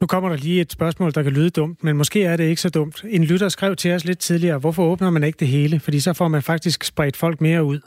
Nu 0.00 0.06
kommer 0.06 0.28
der 0.28 0.36
lige 0.36 0.60
et 0.60 0.72
spørgsmål, 0.72 1.10
der 1.14 1.22
kan 1.22 1.32
lyde 1.32 1.50
dumt, 1.50 1.84
men 1.84 1.96
måske 1.96 2.24
er 2.24 2.36
det 2.36 2.44
ikke 2.48 2.60
så 2.60 2.70
dumt. 2.70 3.04
En 3.04 3.24
lytter 3.24 3.48
skrev 3.48 3.76
til 3.76 3.92
os 3.92 4.04
lidt 4.04 4.18
tidligere, 4.18 4.58
hvorfor 4.58 4.82
åbner 4.82 5.10
man 5.10 5.24
ikke 5.24 5.38
det 5.38 5.48
hele? 5.48 5.80
Fordi 5.80 6.00
så 6.00 6.14
får 6.14 6.28
man 6.28 6.42
faktisk 6.42 6.84
spredt 6.84 7.16
folk 7.16 7.40
mere 7.40 7.64
ud. 7.64 7.80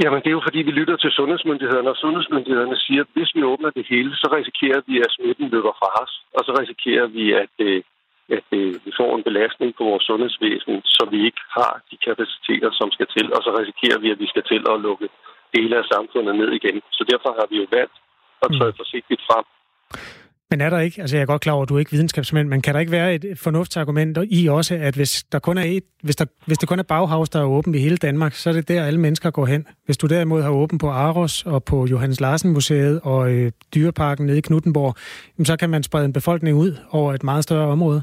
Jamen, 0.00 0.20
det 0.22 0.28
er 0.28 0.38
jo 0.38 0.46
fordi, 0.48 0.60
vi 0.68 0.70
lytter 0.80 0.96
til 0.96 1.10
sundhedsmyndighederne, 1.10 1.90
og 1.90 1.96
sundhedsmyndighederne 1.96 2.76
siger, 2.76 3.00
at 3.04 3.14
hvis 3.14 3.30
vi 3.34 3.42
åbner 3.52 3.70
det 3.70 3.86
hele, 3.92 4.10
så 4.22 4.26
risikerer 4.38 4.80
vi, 4.88 4.94
at 5.04 5.14
smitten 5.16 5.48
løber 5.54 5.74
fra 5.80 5.90
os, 6.02 6.12
og 6.36 6.42
så 6.46 6.52
risikerer 6.60 7.06
vi, 7.06 7.24
at, 7.42 7.54
øh, 7.58 7.82
at 8.36 8.48
øh, 8.58 8.74
vi 8.86 8.92
får 9.00 9.10
en 9.16 9.26
belastning 9.28 9.70
på 9.78 9.84
vores 9.90 10.04
sundhedsvæsen, 10.10 10.74
så 10.96 11.02
vi 11.12 11.18
ikke 11.28 11.42
har 11.58 11.72
de 11.90 11.96
kapaciteter, 12.06 12.70
som 12.80 12.88
skal 12.96 13.08
til, 13.16 13.26
og 13.36 13.40
så 13.46 13.50
risikerer 13.60 13.98
vi, 14.04 14.08
at 14.10 14.20
vi 14.24 14.28
skal 14.32 14.44
til 14.52 14.62
at 14.72 14.80
lukke 14.86 15.08
dele 15.56 15.74
af 15.80 15.84
samfundet 15.94 16.34
ned 16.40 16.50
igen. 16.58 16.76
Så 16.96 17.02
derfor 17.10 17.30
har 17.38 17.46
vi 17.50 17.56
jo 17.62 17.66
valgt 17.78 17.96
at 18.44 18.50
træde 18.56 18.74
mm. 18.74 18.80
forsigtigt 18.82 19.22
frem. 19.28 19.44
Men 20.52 20.60
er 20.60 20.70
der 20.70 20.80
ikke, 20.86 21.00
altså 21.00 21.16
jeg 21.16 21.22
er 21.22 21.26
godt 21.26 21.42
klar 21.42 21.52
over, 21.52 21.62
at 21.62 21.68
du 21.68 21.74
er 21.74 21.78
ikke 21.78 21.90
videnskabsmand, 21.90 22.48
men 22.48 22.62
kan 22.62 22.74
der 22.74 22.80
ikke 22.80 22.92
være 22.92 23.14
et 23.14 23.24
fornuftsargument 23.44 24.18
i 24.30 24.48
også, 24.48 24.74
at 24.88 24.94
hvis 24.94 25.12
der 25.32 25.38
kun 25.38 25.58
er 25.58 25.66
et, 25.76 25.84
hvis 26.02 26.16
der, 26.16 26.26
hvis 26.46 26.58
der 26.58 26.66
kun 26.66 26.78
er 26.78 26.82
Bauhaus, 26.82 27.28
der 27.28 27.40
er 27.40 27.44
åben 27.56 27.74
i 27.74 27.78
hele 27.78 27.96
Danmark, 27.96 28.32
så 28.32 28.50
er 28.50 28.54
det 28.54 28.68
der, 28.68 28.84
alle 28.84 29.00
mennesker 29.00 29.30
går 29.30 29.46
hen. 29.46 29.66
Hvis 29.86 29.98
du 29.98 30.06
derimod 30.06 30.42
har 30.42 30.50
åben 30.50 30.78
på 30.78 30.88
Aros 30.88 31.46
og 31.46 31.64
på 31.64 31.86
Johannes 31.86 32.20
Larsen 32.20 32.52
Museet 32.52 33.00
og 33.04 33.32
øh, 33.32 33.52
Dyreparken 33.74 34.26
nede 34.26 34.38
i 34.38 34.40
Knuttenborg, 34.40 34.94
så 35.44 35.56
kan 35.56 35.70
man 35.70 35.82
sprede 35.82 36.04
en 36.04 36.12
befolkning 36.12 36.56
ud 36.56 36.72
over 36.90 37.12
et 37.12 37.22
meget 37.22 37.44
større 37.44 37.68
område. 37.76 38.02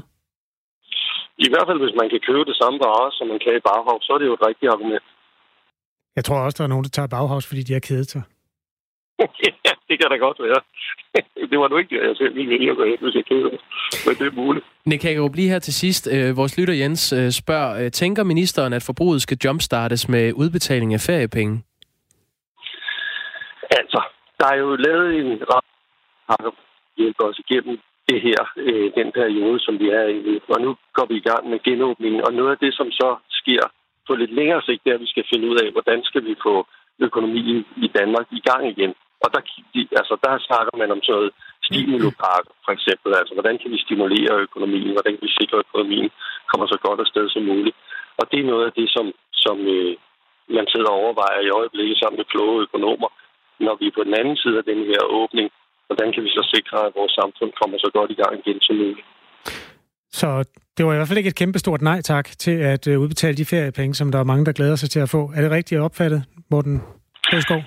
I 1.38 1.48
hvert 1.52 1.66
fald, 1.68 1.78
hvis 1.84 1.94
man 2.00 2.08
kan 2.12 2.20
købe 2.28 2.44
det 2.50 2.56
samme 2.60 2.78
på 2.78 2.86
Aros, 2.94 3.14
som 3.18 3.26
man 3.32 3.38
kan 3.44 3.52
i 3.56 3.62
Bauhaus, 3.68 4.02
så 4.06 4.12
er 4.12 4.18
det 4.18 4.26
jo 4.26 4.34
et 4.34 4.46
rigtigt 4.48 4.72
argument. 4.74 5.04
Jeg 6.16 6.24
tror 6.24 6.38
også, 6.44 6.56
der 6.58 6.64
er 6.64 6.72
nogen, 6.74 6.84
der 6.84 6.90
tager 6.90 7.08
Bauhaus, 7.16 7.46
fordi 7.46 7.62
de 7.62 7.72
har 7.72 7.80
kedet 7.88 8.10
sig. 8.10 8.22
Ja, 9.66 9.72
det 9.88 9.94
kan 10.00 10.10
da 10.10 10.16
godt 10.16 10.38
være. 10.46 10.60
det 11.50 11.58
var 11.58 11.68
nu 11.68 11.76
ikke 11.76 11.96
det, 11.96 12.08
jeg 12.08 12.16
selv 12.16 12.34
ville 12.34 12.50
vælge 12.50 12.70
at 12.70 12.76
gå 12.76 12.84
hen, 12.84 12.98
hvis 13.00 13.14
jeg 13.14 13.24
keder 13.24 13.50
Men 14.06 14.14
det 14.18 14.26
er 14.26 14.36
muligt. 14.42 14.64
Nick 14.86 15.02
Hagerup, 15.02 15.34
lige 15.34 15.48
her 15.48 15.58
til 15.58 15.74
sidst. 15.74 16.08
Øh, 16.14 16.36
vores 16.36 16.58
lytter 16.58 16.74
Jens 16.74 17.12
øh, 17.12 17.30
spørger, 17.30 17.84
øh, 17.84 17.90
tænker 17.90 18.24
ministeren, 18.24 18.72
at 18.72 18.82
forbruget 18.86 19.22
skal 19.22 19.38
jumpstartes 19.44 20.08
med 20.08 20.32
udbetaling 20.32 20.94
af 20.94 21.00
feriepenge? 21.00 21.54
Altså, 23.70 24.00
der 24.40 24.46
er 24.46 24.56
jo 24.56 24.76
lavet 24.76 25.20
en 25.20 25.38
ret 25.52 26.54
hjælper 26.96 27.24
os 27.30 27.38
igennem 27.44 27.76
det 28.08 28.20
her, 28.26 28.40
øh, 28.56 28.86
den 28.98 29.08
periode, 29.20 29.58
som 29.66 29.74
vi 29.82 29.88
er 30.00 30.06
i. 30.06 30.40
Og 30.54 30.60
nu 30.64 30.70
går 30.96 31.06
vi 31.10 31.16
i 31.18 31.26
gang 31.30 31.42
med 31.50 31.58
genåbningen. 31.68 32.20
Og 32.26 32.32
noget 32.32 32.50
af 32.54 32.58
det, 32.64 32.72
som 32.74 32.88
så 33.00 33.08
sker 33.40 33.62
på 34.06 34.12
lidt 34.14 34.32
længere 34.38 34.62
sigt, 34.62 34.84
det 34.84 34.90
er, 34.90 34.98
at 34.98 35.04
vi 35.06 35.12
skal 35.14 35.24
finde 35.32 35.48
ud 35.50 35.56
af, 35.64 35.68
hvordan 35.72 36.00
skal 36.08 36.22
vi 36.28 36.34
få 36.46 36.54
økonomien 37.06 37.58
i 37.86 37.88
Danmark 37.98 38.26
i 38.38 38.40
gang 38.48 38.62
igen. 38.74 38.92
Og 39.24 39.28
der, 39.34 39.42
altså, 40.00 40.14
der 40.24 40.32
snakker 40.48 40.74
man 40.80 40.90
om 40.94 41.00
sådan 41.02 41.16
noget 41.16 41.30
stimulopark, 41.68 42.44
for 42.64 42.72
eksempel. 42.76 43.10
Altså, 43.20 43.32
hvordan 43.36 43.56
kan 43.60 43.70
vi 43.74 43.78
stimulere 43.86 44.34
økonomien? 44.46 44.96
Hvordan 44.96 45.12
kan 45.14 45.26
vi 45.28 45.38
sikre, 45.40 45.56
at 45.58 45.66
økonomien 45.68 46.08
kommer 46.50 46.66
så 46.66 46.78
godt 46.86 47.00
afsted 47.04 47.26
som 47.30 47.42
muligt? 47.52 47.76
Og 48.20 48.24
det 48.30 48.38
er 48.40 48.50
noget 48.52 48.64
af 48.68 48.72
det, 48.78 48.88
som, 48.96 49.06
som 49.44 49.56
øh, 49.74 49.92
man 50.58 50.66
sidder 50.72 50.90
og 50.92 50.98
overvejer 51.02 51.40
i 51.44 51.54
øjeblikket 51.60 51.96
sammen 51.98 52.18
med 52.20 52.30
kloge 52.32 52.62
økonomer, 52.66 53.10
når 53.66 53.74
vi 53.80 53.86
er 53.86 53.96
på 53.96 54.04
den 54.08 54.14
anden 54.20 54.36
side 54.42 54.56
af 54.60 54.66
den 54.70 54.80
her 54.90 55.02
åbning. 55.20 55.48
Hvordan 55.88 56.08
kan 56.14 56.22
vi 56.26 56.30
så 56.38 56.42
sikre, 56.54 56.78
at 56.86 56.92
vores 57.00 57.12
samfund 57.20 57.50
kommer 57.60 57.76
så 57.78 57.90
godt 57.96 58.10
i 58.14 58.18
gang 58.22 58.32
igen 58.42 58.60
som 58.66 58.76
muligt? 58.76 59.08
Så 60.20 60.28
det 60.76 60.86
var 60.86 60.92
i 60.92 60.96
hvert 60.96 61.08
fald 61.08 61.22
ikke 61.22 61.32
et 61.34 61.42
kæmpestort 61.42 61.82
nej 61.82 62.00
tak 62.12 62.26
til 62.44 62.56
at 62.72 62.82
øh, 62.90 63.00
udbetale 63.00 63.36
de 63.36 63.50
feriepenge, 63.52 63.94
som 63.94 64.12
der 64.12 64.18
er 64.18 64.30
mange, 64.32 64.44
der 64.44 64.52
glæder 64.52 64.76
sig 64.76 64.90
til 64.90 65.00
at 65.00 65.08
få. 65.08 65.20
Er 65.36 65.40
det 65.42 65.50
rigtigt 65.50 65.80
opfattet, 65.80 66.24
Morten 66.50 66.82
Bøskov? 67.30 67.62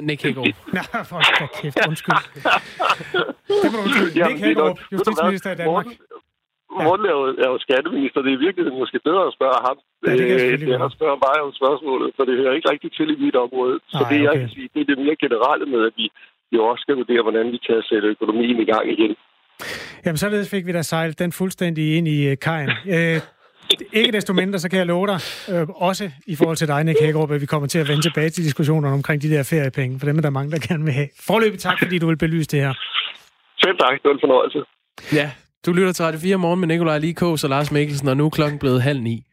Nick 0.00 0.22
Hagerup. 0.22 0.46
Nej, 0.72 1.04
for 1.10 1.20
kæft, 1.60 1.78
undskyld. 1.88 2.16
det 3.62 3.68
må 3.72 3.76
du 3.78 3.82
undskylde. 3.84 4.28
Nick 4.28 4.40
Hagerup, 4.44 4.78
justitsminister 4.92 5.50
i 5.52 5.54
Danmark. 5.62 5.86
Morten 6.86 7.06
er, 7.10 7.14
jo, 7.18 7.22
er 7.44 7.48
jo 7.54 7.58
skatteminister. 7.66 8.18
Det 8.26 8.32
er 8.32 8.40
virkelig 8.46 8.72
måske 8.82 8.98
bedre 9.08 9.22
at 9.30 9.34
spørge 9.38 9.58
ham, 9.66 9.76
ja, 10.06 10.12
det 10.12 10.58
kan 10.60 10.68
jeg 10.68 10.84
at 10.88 10.92
spørge 10.98 11.18
mig 11.26 11.36
om 11.46 11.52
spørgsmålet, 11.60 12.08
for 12.16 12.22
det 12.28 12.34
hører 12.40 12.54
ikke 12.58 12.70
rigtig 12.72 12.90
til 12.98 13.08
i 13.14 13.18
mit 13.24 13.36
område. 13.46 13.74
Så 13.92 14.02
Ej, 14.02 14.08
det, 14.10 14.18
jeg 14.26 14.30
okay. 14.30 14.40
kan 14.40 14.48
sige, 14.56 14.68
det 14.74 14.80
er 14.80 14.88
det 14.90 14.98
mere 15.04 15.16
generelle 15.24 15.66
med, 15.74 15.80
at 15.88 15.94
vi 16.00 16.06
jo 16.56 16.60
også 16.70 16.80
skal 16.84 16.94
vurdere, 17.02 17.22
hvordan 17.26 17.46
vi 17.54 17.58
kan 17.66 17.78
sætte 17.90 18.06
økonomien 18.14 18.58
i 18.64 18.68
gang 18.72 18.84
igen. 18.94 19.12
Jamen, 20.04 20.18
således 20.24 20.50
fik 20.50 20.66
vi 20.66 20.72
da 20.72 20.82
sejlet 20.82 21.18
den 21.18 21.32
fuldstændig 21.32 21.96
ind 21.96 22.08
i 22.08 22.18
uh, 22.32 22.38
kajen. 22.46 22.70
Ikke 23.92 24.12
desto 24.12 24.32
mindre, 24.32 24.58
så 24.58 24.68
kan 24.68 24.78
jeg 24.78 24.86
love 24.86 25.06
dig, 25.06 25.20
øh, 25.52 25.68
også 25.68 26.10
i 26.26 26.36
forhold 26.36 26.56
til 26.56 26.68
dig, 26.68 26.84
Nick 26.84 27.00
Hækkerup, 27.00 27.30
at 27.30 27.40
vi 27.40 27.46
kommer 27.46 27.68
til 27.68 27.78
at 27.78 27.88
vende 27.88 28.02
tilbage 28.02 28.30
til 28.30 28.44
diskussionerne 28.44 28.94
omkring 28.94 29.22
de 29.22 29.30
der 29.30 29.42
feriepenge, 29.42 29.98
for 29.98 30.06
dem 30.06 30.18
er 30.18 30.22
der 30.22 30.30
mange, 30.30 30.50
der 30.50 30.58
gerne 30.68 30.84
vil 30.84 30.92
have. 30.92 31.08
Forløbig 31.20 31.58
tak, 31.58 31.78
fordi 31.82 31.98
du 31.98 32.06
vil 32.06 32.16
belyse 32.18 32.48
det 32.48 32.60
her. 32.60 32.74
Selv 33.58 33.78
tak, 33.78 33.92
det 33.92 34.04
var 34.04 34.12
en 34.12 34.20
fornøjelse. 34.20 34.58
Ja, 35.12 35.30
du 35.66 35.72
lytter 35.72 35.92
til 35.92 36.04
Radio 36.04 36.20
4 36.20 36.36
morgen 36.36 36.60
med 36.60 36.68
Nikolaj 36.68 36.98
Likås 36.98 37.44
og 37.44 37.50
Lars 37.50 37.70
Mikkelsen, 37.70 38.08
og 38.08 38.16
nu 38.16 38.26
er 38.26 38.30
klokken 38.30 38.58
blevet 38.58 38.82
halv 38.82 39.00
ni. 39.00 39.24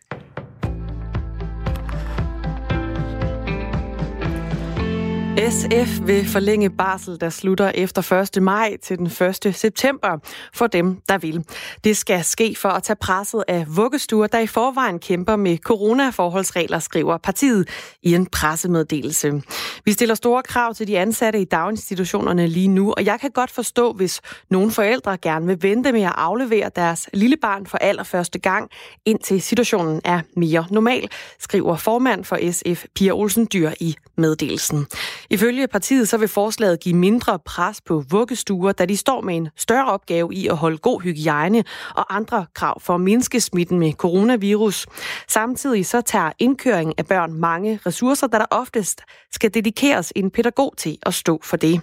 SF 5.38 6.08
vil 6.08 6.28
forlænge 6.28 6.70
barsel, 6.70 7.20
der 7.22 7.30
slutter 7.30 7.72
efter 7.76 8.28
1. 8.38 8.44
maj 8.44 8.78
til 8.84 8.98
den 8.98 9.06
1. 9.46 9.56
september 9.56 10.18
for 10.54 10.68
dem, 10.68 11.02
der 11.10 11.18
vil. 11.18 11.46
Det 11.84 11.98
skal 11.98 12.24
ske 12.24 12.56
for 12.58 12.70
at 12.70 12.84
tage 12.84 12.96
presset 12.96 13.44
af 13.48 13.66
vuggestuer, 13.68 14.28
der 14.28 14.40
i 14.40 14.48
forvejen 14.48 15.00
kæmper 15.00 15.36
med 15.36 15.58
coronaforholdsregler, 15.58 16.80
skriver 16.80 17.18
partiet 17.18 17.70
i 18.04 18.16
en 18.16 18.26
pressemeddelelse. 18.26 19.42
Vi 19.86 19.92
stiller 19.92 20.16
store 20.16 20.44
krav 20.44 20.74
til 20.74 20.88
de 20.88 21.00
ansatte 21.00 21.42
i 21.42 21.46
daginstitutionerne 21.46 22.48
lige 22.48 22.68
nu, 22.68 22.94
og 22.98 23.06
jeg 23.06 23.20
kan 23.20 23.32
godt 23.32 23.52
forstå, 23.52 23.94
hvis 23.94 24.22
nogle 24.50 24.72
forældre 24.72 25.18
gerne 25.18 25.48
vil 25.48 25.64
vente 25.64 25.92
med 25.92 26.02
at 26.02 26.14
aflevere 26.16 26.70
deres 26.76 27.10
lille 27.14 27.38
barn 27.38 27.66
for 27.66 27.78
allerførste 27.78 28.40
gang, 28.40 28.70
indtil 29.06 29.42
situationen 29.42 30.02
er 30.04 30.22
mere 30.38 30.66
normal, 30.72 31.10
skriver 31.40 31.76
formand 31.76 32.24
for 32.24 32.52
SF, 32.52 32.86
Pia 32.96 33.12
Olsen 33.12 33.48
Dyr 33.54 33.72
i 33.80 33.96
meddelelsen. 34.18 34.86
Ifølge 35.30 35.68
partiet 35.68 36.10
så 36.10 36.18
vil 36.18 36.28
forslaget 36.28 36.80
give 36.80 36.96
mindre 36.96 37.40
pres 37.40 37.82
på 37.82 38.04
vuggestuer, 38.10 38.72
da 38.72 38.86
de 38.86 38.98
står 38.98 39.22
med 39.22 39.36
en 39.36 39.50
større 39.58 39.92
opgave 39.92 40.34
i 40.34 40.48
at 40.48 40.58
holde 40.58 40.78
god 40.78 41.02
hygiejne 41.02 41.64
og 41.96 42.16
andre 42.16 42.46
krav 42.54 42.82
for 42.82 42.96
at 42.96 43.02
mindske 43.02 43.42
smitten 43.42 43.80
med 43.80 43.94
coronavirus. 43.94 44.88
Samtidig 45.28 45.86
så 45.86 46.02
tager 46.02 46.32
indkøring 46.40 46.94
af 46.98 47.08
børn 47.08 47.34
mange 47.34 47.80
ressourcer, 47.86 48.28
da 48.28 48.38
der 48.38 48.46
oftest 48.52 49.02
skal 49.32 49.54
dedikeres 49.54 50.14
en 50.16 50.32
pædagog 50.32 50.74
til 50.78 50.98
at 51.06 51.14
stå 51.14 51.40
for 51.44 51.58
det. 51.58 51.82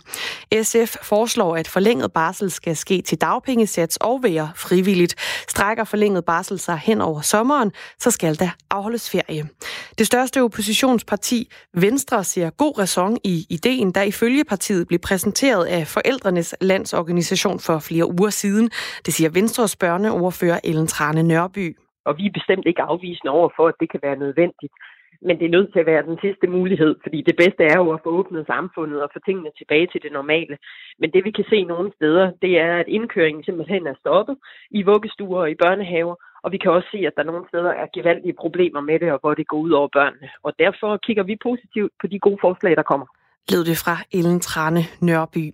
SF 0.62 0.96
foreslår, 1.02 1.56
at 1.56 1.68
forlænget 1.68 2.12
barsel 2.12 2.50
skal 2.50 2.76
ske 2.76 3.02
til 3.02 3.20
dagpengesats 3.20 3.96
og 3.96 4.22
være 4.22 4.50
frivilligt. 4.56 5.14
Strækker 5.48 5.84
forlænget 5.84 6.24
barsel 6.24 6.58
sig 6.58 6.78
hen 6.78 7.00
over 7.00 7.20
sommeren, 7.20 7.72
så 7.98 8.10
skal 8.10 8.38
der 8.38 8.50
afholdes 8.70 9.10
ferie. 9.10 9.48
Det 9.98 10.06
største 10.06 10.42
oppositionsparti, 10.42 11.50
Venstre, 11.74 12.19
ser 12.22 12.50
god 12.50 12.78
ræson 12.78 13.16
i 13.24 13.46
ideen, 13.50 13.92
der 13.92 14.02
ifølge 14.02 14.44
partiet 14.44 14.88
blev 14.88 15.00
præsenteret 15.09 15.64
af 15.66 15.87
Forældrenes 15.87 16.54
Landsorganisation 16.61 17.59
for 17.66 17.78
flere 17.88 18.06
uger 18.06 18.30
siden. 18.30 18.66
Det 19.06 19.12
siger 19.14 19.30
Venstres 19.35 19.76
børneoverfører 19.76 20.61
Ellen 20.64 20.87
Trane 20.87 21.22
Nørby. 21.22 21.76
Og 22.04 22.12
vi 22.18 22.26
er 22.26 22.38
bestemt 22.38 22.66
ikke 22.66 22.83
afvisende 22.83 23.33
over 23.38 23.48
for, 23.56 23.68
at 23.68 23.74
det 23.80 23.90
kan 23.90 24.00
være 24.02 24.16
nødvendigt. 24.16 24.72
Men 25.26 25.38
det 25.38 25.46
er 25.46 25.56
nødt 25.56 25.72
til 25.72 25.80
at 25.80 25.90
være 25.92 26.09
den 26.11 26.18
sidste 26.20 26.46
mulighed, 26.46 26.92
fordi 27.02 27.22
det 27.28 27.37
bedste 27.37 27.62
er 27.64 27.78
jo 27.83 27.90
at 27.92 28.00
få 28.04 28.11
åbnet 28.18 28.46
samfundet 28.46 29.02
og 29.02 29.11
få 29.12 29.18
tingene 29.26 29.50
tilbage 29.59 29.87
til 29.92 30.02
det 30.02 30.12
normale. 30.12 30.56
Men 31.00 31.11
det 31.11 31.24
vi 31.24 31.30
kan 31.30 31.44
se 31.50 31.64
nogle 31.64 31.92
steder, 31.96 32.26
det 32.42 32.52
er, 32.59 32.76
at 32.76 32.88
indkøringen 32.88 33.44
simpelthen 33.44 33.87
er 33.87 34.00
stoppet 34.00 34.37
i 34.70 34.83
vuggestuer 34.83 35.40
og 35.40 35.50
i 35.50 35.61
børnehaver, 35.62 36.14
og 36.42 36.53
vi 36.53 36.59
kan 36.59 36.70
også 36.70 36.88
se, 36.94 36.98
at 37.07 37.12
der 37.16 37.22
nogle 37.22 37.44
steder 37.48 37.72
er 37.83 37.87
gevaldige 37.94 38.35
problemer 38.42 38.81
med 38.81 38.98
det, 39.00 39.12
og 39.12 39.18
hvor 39.20 39.35
det 39.35 39.46
går 39.48 39.59
ud 39.66 39.70
over 39.70 39.88
børnene. 39.92 40.29
Og 40.42 40.53
derfor 40.59 40.96
kigger 40.96 41.22
vi 41.22 41.37
positivt 41.42 41.92
på 42.00 42.07
de 42.07 42.18
gode 42.18 42.38
forslag, 42.40 42.76
der 42.76 42.83
kommer 42.83 43.07
lød 43.53 43.64
det 43.64 43.79
fra 43.85 43.96
Ellen 44.12 44.40
Trane 44.40 44.83
Nørby. 45.00 45.53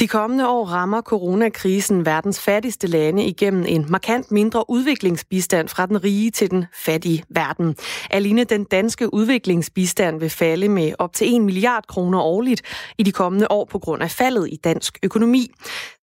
De 0.00 0.08
kommende 0.08 0.48
år 0.48 0.66
rammer 0.66 1.00
coronakrisen 1.02 2.06
verdens 2.06 2.40
fattigste 2.40 2.86
lande 2.86 3.24
igennem 3.24 3.64
en 3.68 3.86
markant 3.88 4.30
mindre 4.30 4.70
udviklingsbistand 4.70 5.68
fra 5.68 5.86
den 5.86 6.04
rige 6.04 6.30
til 6.30 6.50
den 6.50 6.64
fattige 6.74 7.24
verden. 7.28 7.76
Alene 8.10 8.44
den 8.44 8.64
danske 8.64 9.14
udviklingsbistand 9.14 10.20
vil 10.20 10.30
falde 10.30 10.68
med 10.68 10.92
op 10.98 11.12
til 11.12 11.34
1 11.34 11.42
milliard 11.42 11.86
kroner 11.86 12.20
årligt 12.20 12.62
i 12.98 13.02
de 13.02 13.12
kommende 13.12 13.50
år 13.50 13.64
på 13.64 13.78
grund 13.78 14.02
af 14.02 14.10
faldet 14.10 14.48
i 14.52 14.56
dansk 14.56 14.98
økonomi. 15.02 15.50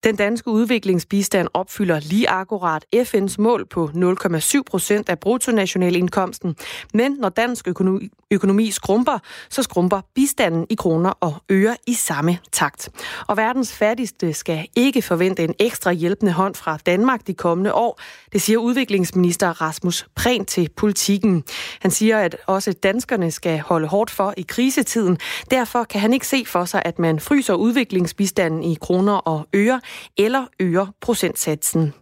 Den 0.04 0.16
danske 0.16 0.50
udviklingsbistand 0.50 1.48
opfylder 1.54 2.00
lige 2.00 2.28
akkurat 2.28 2.84
FN's 2.96 3.34
mål 3.38 3.66
på 3.68 3.90
0,7 3.94 4.60
procent 4.70 5.08
af 5.08 5.18
bruttonationalindkomsten, 5.18 6.56
men 6.94 7.12
når 7.12 7.28
dansk 7.28 7.68
økonomi, 7.68 8.08
økonomi 8.30 8.70
skrumper, 8.70 9.18
så 9.50 9.62
skrumper 9.62 10.00
bistanden 10.14 10.66
i 10.70 10.74
kroner 10.74 11.10
og 11.10 11.34
øre 11.50 11.76
i 11.86 11.94
samme 11.94 12.38
takt. 12.52 12.88
Og 13.26 13.36
verdens 13.36 13.72
fattigste 13.86 14.32
skal 14.32 14.66
ikke 14.76 15.02
forvente 15.02 15.44
en 15.44 15.54
ekstra 15.58 15.92
hjælpende 15.92 16.32
hånd 16.32 16.54
fra 16.54 16.78
Danmark 16.86 17.26
de 17.26 17.34
kommende 17.34 17.74
år, 17.74 18.00
det 18.32 18.42
siger 18.42 18.58
udviklingsminister 18.58 19.62
Rasmus 19.62 20.06
Prehn 20.14 20.44
til 20.44 20.68
politikken. 20.76 21.44
Han 21.80 21.90
siger, 21.90 22.18
at 22.18 22.36
også 22.46 22.72
danskerne 22.72 23.30
skal 23.30 23.60
holde 23.60 23.88
hårdt 23.88 24.10
for 24.10 24.34
i 24.36 24.44
krisetiden. 24.48 25.18
Derfor 25.50 25.84
kan 25.84 26.00
han 26.00 26.12
ikke 26.12 26.26
se 26.26 26.44
for 26.46 26.64
sig, 26.64 26.82
at 26.84 26.98
man 26.98 27.20
fryser 27.20 27.54
udviklingsbistanden 27.54 28.62
i 28.62 28.76
kroner 28.80 29.12
og 29.12 29.46
øre, 29.54 29.80
eller 30.16 30.44
øger 30.60 30.86
procentsatsen. 31.00 31.94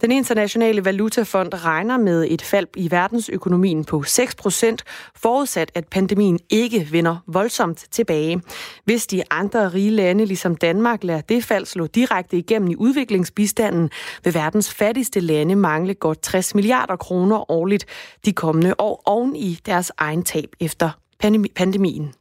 Den 0.00 0.12
internationale 0.12 0.84
valutafond 0.84 1.54
regner 1.54 1.98
med 1.98 2.26
et 2.30 2.42
fald 2.42 2.66
i 2.76 2.90
verdensøkonomien 2.90 3.84
på 3.84 4.02
6 4.02 4.34
procent, 4.34 4.84
forudsat 5.16 5.72
at 5.74 5.88
pandemien 5.88 6.38
ikke 6.50 6.88
vender 6.90 7.16
voldsomt 7.26 7.84
tilbage. 7.90 8.42
Hvis 8.84 9.06
de 9.06 9.22
andre 9.30 9.68
rige 9.68 9.90
lande, 9.90 10.24
ligesom 10.24 10.56
Danmark, 10.56 11.04
lader 11.04 11.20
det 11.32 11.44
fald 11.44 11.66
slå 11.66 11.86
direkte 11.86 12.36
igennem 12.38 12.70
i 12.70 12.76
udviklingsbistanden, 12.76 13.90
vil 14.24 14.34
verdens 14.34 14.74
fattigste 14.74 15.20
lande 15.20 15.56
mangle 15.56 15.94
godt 15.94 16.22
60 16.22 16.54
milliarder 16.54 16.96
kroner 16.96 17.50
årligt 17.50 17.86
de 18.24 18.32
kommende 18.32 18.74
år 18.78 19.02
oven 19.04 19.36
i 19.36 19.58
deres 19.66 19.92
egen 19.98 20.22
tab 20.22 20.48
efter 20.60 20.90
pandemien. 21.56 22.14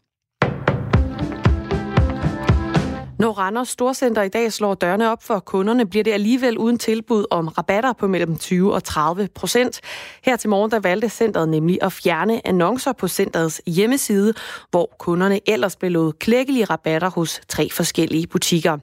Når 3.21 3.31
Randers 3.31 3.69
Storcenter 3.69 4.21
i 4.21 4.29
dag 4.29 4.53
slår 4.53 4.73
dørene 4.73 5.11
op 5.11 5.23
for 5.23 5.39
kunderne, 5.39 5.85
bliver 5.85 6.03
det 6.03 6.11
alligevel 6.11 6.57
uden 6.57 6.77
tilbud 6.77 7.25
om 7.31 7.47
rabatter 7.47 7.93
på 7.93 8.07
mellem 8.07 8.37
20 8.37 8.73
og 8.73 8.83
30 8.83 9.29
procent. 9.35 9.81
Her 10.23 10.35
til 10.35 10.49
morgen 10.49 10.71
der 10.71 10.79
valgte 10.79 11.09
centret 11.09 11.49
nemlig 11.49 11.77
at 11.81 11.91
fjerne 11.91 12.47
annoncer 12.47 12.93
på 12.93 13.07
centrets 13.07 13.61
hjemmeside, 13.67 14.33
hvor 14.71 14.95
kunderne 14.99 15.39
ellers 15.49 15.75
blev 15.75 15.91
lovet 15.91 16.19
klækkelige 16.19 16.65
rabatter 16.65 17.09
hos 17.09 17.41
tre 17.47 17.69
forskellige 17.69 18.27
butikker. 18.27 18.77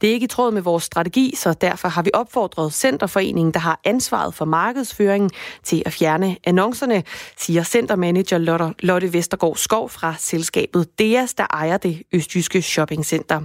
Det 0.00 0.08
er 0.08 0.12
ikke 0.12 0.24
i 0.24 0.28
tråd 0.28 0.50
med 0.50 0.62
vores 0.62 0.84
strategi, 0.84 1.34
så 1.36 1.52
derfor 1.52 1.88
har 1.88 2.02
vi 2.02 2.10
opfordret 2.14 2.72
Centerforeningen, 2.72 3.54
der 3.54 3.60
har 3.60 3.80
ansvaret 3.84 4.34
for 4.34 4.44
markedsføringen, 4.44 5.30
til 5.62 5.82
at 5.86 5.92
fjerne 5.92 6.36
annoncerne, 6.44 7.02
siger 7.38 7.62
centermanager 7.62 8.68
Lotte 8.82 9.12
Vestergaard 9.12 9.56
Skov 9.56 9.88
fra 9.88 10.14
selskabet 10.18 10.98
DEAS, 10.98 11.34
der 11.34 11.46
ejer 11.50 11.76
det 11.76 12.02
østjyske 12.12 12.62
shoppingcenter. 12.62 13.40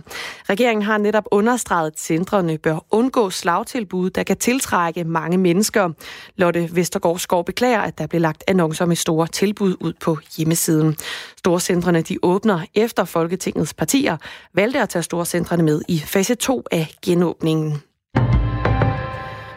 Regeringen 0.50 0.84
har 0.84 0.98
netop 0.98 1.24
understreget, 1.32 1.92
at 1.92 2.00
centrene 2.00 2.58
bør 2.58 2.86
undgå 2.92 3.30
slagtilbud, 3.30 4.10
der 4.10 4.24
kan 4.24 4.38
tiltrække 4.38 5.04
mange 5.04 5.38
mennesker. 5.38 5.90
Lotte 6.36 6.70
Vestergaard 6.76 7.20
Skov 7.20 7.46
beklager, 7.46 7.80
at 7.80 7.98
der 7.98 8.08
blev 8.08 8.22
lagt 8.22 8.44
annoncer 8.48 8.86
med 8.86 8.96
store 8.96 9.28
tilbud 9.28 9.76
ud 9.80 9.94
på 10.02 10.18
hjemmesiden. 10.38 10.96
Storcentrene 11.38 12.02
de 12.02 12.18
åbner 12.24 12.66
efter 12.76 13.06
Folketingets 13.06 13.74
partier 13.74 14.18
valgte 14.54 14.82
at 14.82 14.90
tage 14.90 15.04
storcentrene 15.04 15.64
med 15.64 15.82
i 15.88 16.00
fase 16.00 16.36
2 16.36 16.64
af 16.72 16.88
genåbningen. 17.06 17.82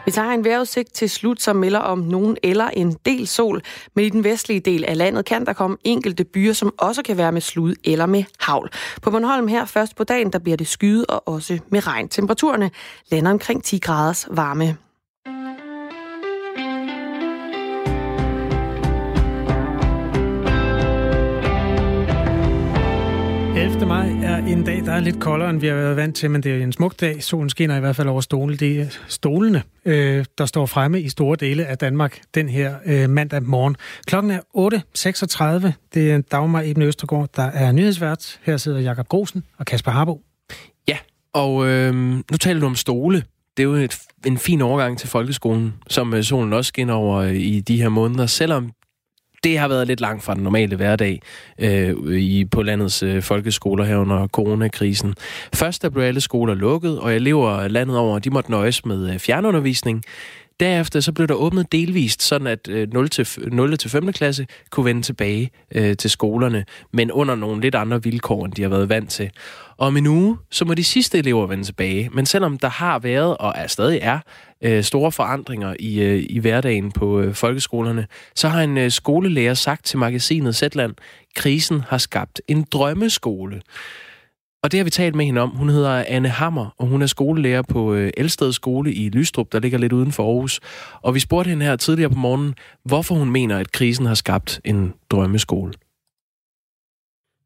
Vi 0.05 0.11
tager 0.11 0.31
en 0.31 0.45
vejrudsigt 0.45 0.93
til 0.93 1.09
slut, 1.09 1.41
som 1.41 1.55
melder 1.55 1.79
om 1.79 1.99
nogen 1.99 2.37
eller 2.43 2.67
en 2.67 2.97
del 3.05 3.27
sol, 3.27 3.61
men 3.95 4.05
i 4.05 4.09
den 4.09 4.23
vestlige 4.23 4.59
del 4.59 4.85
af 4.85 4.97
landet 4.97 5.25
kan 5.25 5.45
der 5.45 5.53
komme 5.53 5.77
enkelte 5.83 6.23
byer, 6.23 6.53
som 6.53 6.73
også 6.77 7.03
kan 7.03 7.17
være 7.17 7.31
med 7.31 7.41
slud 7.41 7.75
eller 7.83 8.05
med 8.05 8.23
havl. 8.39 8.69
På 9.01 9.11
Bornholm 9.11 9.47
her 9.47 9.65
først 9.65 9.95
på 9.95 10.03
dagen, 10.03 10.33
der 10.33 10.39
bliver 10.39 10.57
det 10.57 10.67
skyet 10.67 11.05
og 11.07 11.27
også 11.27 11.59
med 11.69 11.87
regn. 11.87 12.09
Temperaturerne 12.09 12.71
lander 13.11 13.31
omkring 13.31 13.63
10 13.63 13.77
graders 13.77 14.27
varme. 14.31 14.77
11. 23.61 23.85
maj 23.85 24.09
er 24.23 24.37
en 24.37 24.63
dag, 24.63 24.85
der 24.85 24.91
er 24.91 24.99
lidt 24.99 25.19
koldere, 25.19 25.49
end 25.49 25.59
vi 25.59 25.67
har 25.67 25.75
været 25.75 25.95
vant 25.95 26.15
til, 26.15 26.31
men 26.31 26.43
det 26.43 26.51
er 26.51 26.63
en 26.63 26.71
smuk 26.71 26.99
dag. 26.99 27.23
Solen 27.23 27.49
skinner 27.49 27.77
i 27.77 27.79
hvert 27.79 27.95
fald 27.95 28.07
over 28.07 28.21
stolene. 28.21 28.57
Det 28.57 28.81
er 28.81 28.85
stolene, 29.07 29.63
øh, 29.85 30.25
der 30.37 30.45
står 30.45 30.65
fremme 30.65 31.01
i 31.01 31.09
store 31.09 31.35
dele 31.39 31.65
af 31.65 31.77
Danmark 31.77 32.21
den 32.35 32.49
her 32.49 32.75
øh, 32.85 33.09
mandag 33.09 33.43
morgen. 33.43 33.75
Klokken 34.05 34.31
er 34.31 34.39
8.36. 35.67 35.71
Det 35.93 36.11
er 36.11 36.21
Dagmar 36.21 36.61
Eben 36.61 36.83
Østergaard, 36.83 37.29
der 37.35 37.43
er 37.43 37.71
nyhedsvært. 37.71 38.39
Her 38.43 38.57
sidder 38.57 38.79
Jakob 38.79 39.07
Grosen 39.07 39.43
og 39.57 39.65
Kasper 39.65 39.91
Harbo. 39.91 40.21
Ja, 40.87 40.97
og 41.33 41.67
øh, 41.67 41.93
nu 41.95 42.37
taler 42.39 42.59
du 42.59 42.65
om 42.65 42.75
stole. 42.75 43.23
Det 43.57 43.63
er 43.63 43.67
jo 43.67 43.73
et, 43.73 43.97
en 44.25 44.37
fin 44.37 44.61
overgang 44.61 44.97
til 44.97 45.09
folkeskolen, 45.09 45.73
som 45.89 46.13
øh, 46.13 46.23
solen 46.23 46.53
også 46.53 46.67
skinner 46.67 46.93
over 46.93 47.17
øh, 47.17 47.35
i 47.35 47.59
de 47.59 47.81
her 47.81 47.89
måneder, 47.89 48.25
selvom 48.25 48.71
det 49.43 49.59
har 49.59 49.67
været 49.67 49.87
lidt 49.87 50.01
langt 50.01 50.23
fra 50.23 50.35
den 50.35 50.43
normale 50.43 50.75
hverdag 50.75 51.21
øh, 51.59 51.95
i, 52.15 52.45
på 52.45 52.61
landets 52.61 53.03
øh, 53.03 53.23
folkeskoler 53.23 53.83
her 53.83 53.97
under 53.97 54.27
coronakrisen. 54.27 55.15
Først 55.53 55.81
der 55.81 55.89
blev 55.89 56.03
alle 56.03 56.21
skoler 56.21 56.53
lukket, 56.53 56.99
og 56.99 57.15
elever 57.15 57.67
landet 57.67 57.97
over, 57.97 58.19
de 58.19 58.29
måtte 58.29 58.51
nøjes 58.51 58.85
med 58.85 59.13
øh, 59.13 59.19
fjernundervisning. 59.19 60.03
Derefter 60.61 60.99
så 60.99 61.11
blev 61.11 61.27
der 61.27 61.33
åbnet 61.33 61.71
delvist, 61.71 62.21
sådan 62.21 62.47
at 62.47 62.67
øh, 62.69 62.93
0. 62.93 63.09
til, 63.09 63.27
0. 63.51 63.77
til 63.77 63.89
5. 63.89 64.13
klasse 64.13 64.47
kunne 64.69 64.85
vende 64.85 65.01
tilbage 65.01 65.51
øh, 65.75 65.97
til 65.97 66.09
skolerne, 66.09 66.65
men 66.93 67.11
under 67.11 67.35
nogle 67.35 67.61
lidt 67.61 67.75
andre 67.75 68.03
vilkår, 68.03 68.45
end 68.45 68.53
de 68.53 68.61
har 68.61 68.69
været 68.69 68.89
vant 68.89 69.09
til. 69.09 69.31
Og 69.77 69.87
om 69.87 69.97
en 69.97 70.07
uge, 70.07 70.37
så 70.51 70.65
må 70.65 70.73
de 70.73 70.83
sidste 70.83 71.17
elever 71.17 71.47
vende 71.47 71.63
tilbage. 71.63 72.09
Men 72.13 72.25
selvom 72.25 72.57
der 72.57 72.69
har 72.69 72.99
været, 72.99 73.37
og 73.37 73.53
er 73.55 73.67
stadig 73.67 73.99
er, 74.01 74.19
øh, 74.61 74.83
store 74.83 75.11
forandringer 75.11 75.75
i, 75.79 76.01
øh, 76.01 76.25
i 76.29 76.39
hverdagen 76.39 76.91
på 76.91 77.19
øh, 77.19 77.33
folkeskolerne, 77.33 78.07
så 78.35 78.47
har 78.47 78.61
en 78.61 78.77
øh, 78.77 78.91
skolelærer 78.91 79.53
sagt 79.53 79.85
til 79.85 79.99
magasinet 79.99 80.55
Zetland, 80.55 80.93
krisen 81.35 81.83
har 81.87 81.97
skabt 81.97 82.41
en 82.47 82.65
drømmeskole. 82.71 83.61
Og 84.63 84.71
det 84.71 84.79
har 84.79 84.83
vi 84.83 84.89
talt 84.89 85.15
med 85.15 85.25
hende 85.25 85.41
om. 85.41 85.49
Hun 85.49 85.69
hedder 85.69 86.03
Anne 86.15 86.29
Hammer, 86.29 86.67
og 86.79 86.85
hun 86.91 87.01
er 87.01 87.05
skolelærer 87.15 87.63
på 87.73 87.93
øh, 87.93 88.09
Elsted 88.17 88.51
Skole 88.51 88.89
i 89.01 89.09
Lystrup, 89.09 89.47
der 89.51 89.59
ligger 89.59 89.79
lidt 89.79 89.93
uden 89.93 90.11
for 90.11 90.23
Aarhus. 90.23 90.59
Og 91.05 91.15
vi 91.15 91.19
spurgte 91.19 91.49
hende 91.49 91.65
her 91.65 91.75
tidligere 91.75 92.09
på 92.15 92.21
morgenen, 92.25 92.55
hvorfor 92.89 93.15
hun 93.15 93.31
mener, 93.31 93.55
at 93.59 93.71
krisen 93.71 94.05
har 94.05 94.13
skabt 94.23 94.61
en 94.65 94.93
drømmeskole. 95.11 95.73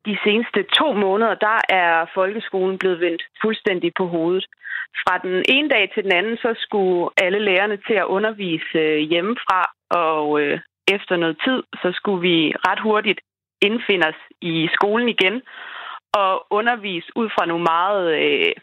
De 0.06 0.18
seneste 0.24 0.60
to 0.80 0.94
måneder, 0.94 1.36
der 1.48 1.58
er 1.70 2.06
folkeskolen 2.14 2.78
blevet 2.78 3.00
vendt 3.00 3.22
fuldstændig 3.42 3.92
på 3.98 4.08
hovedet. 4.08 4.46
Fra 5.04 5.18
den 5.18 5.44
ene 5.56 5.70
dag 5.70 5.92
til 5.94 6.04
den 6.04 6.12
anden, 6.12 6.38
så 6.38 6.54
skulle 6.58 7.10
alle 7.18 7.40
lærerne 7.40 7.78
til 7.88 7.94
at 7.94 8.06
undervise 8.06 8.78
øh, 8.80 8.98
hjemmefra, 9.12 9.62
og 9.90 10.42
øh, 10.42 10.60
efter 10.96 11.16
noget 11.16 11.38
tid, 11.46 11.60
så 11.82 11.90
skulle 11.94 12.22
vi 12.30 12.38
ret 12.68 12.82
hurtigt 12.88 13.20
indfinde 13.62 14.08
os 14.08 14.22
i 14.42 14.68
skolen 14.74 15.10
igen 15.10 15.42
og 16.22 16.32
undervise 16.50 17.10
ud 17.16 17.30
fra 17.36 17.46
nogle 17.46 17.64
meget, 17.64 18.06
øh, 18.24 18.54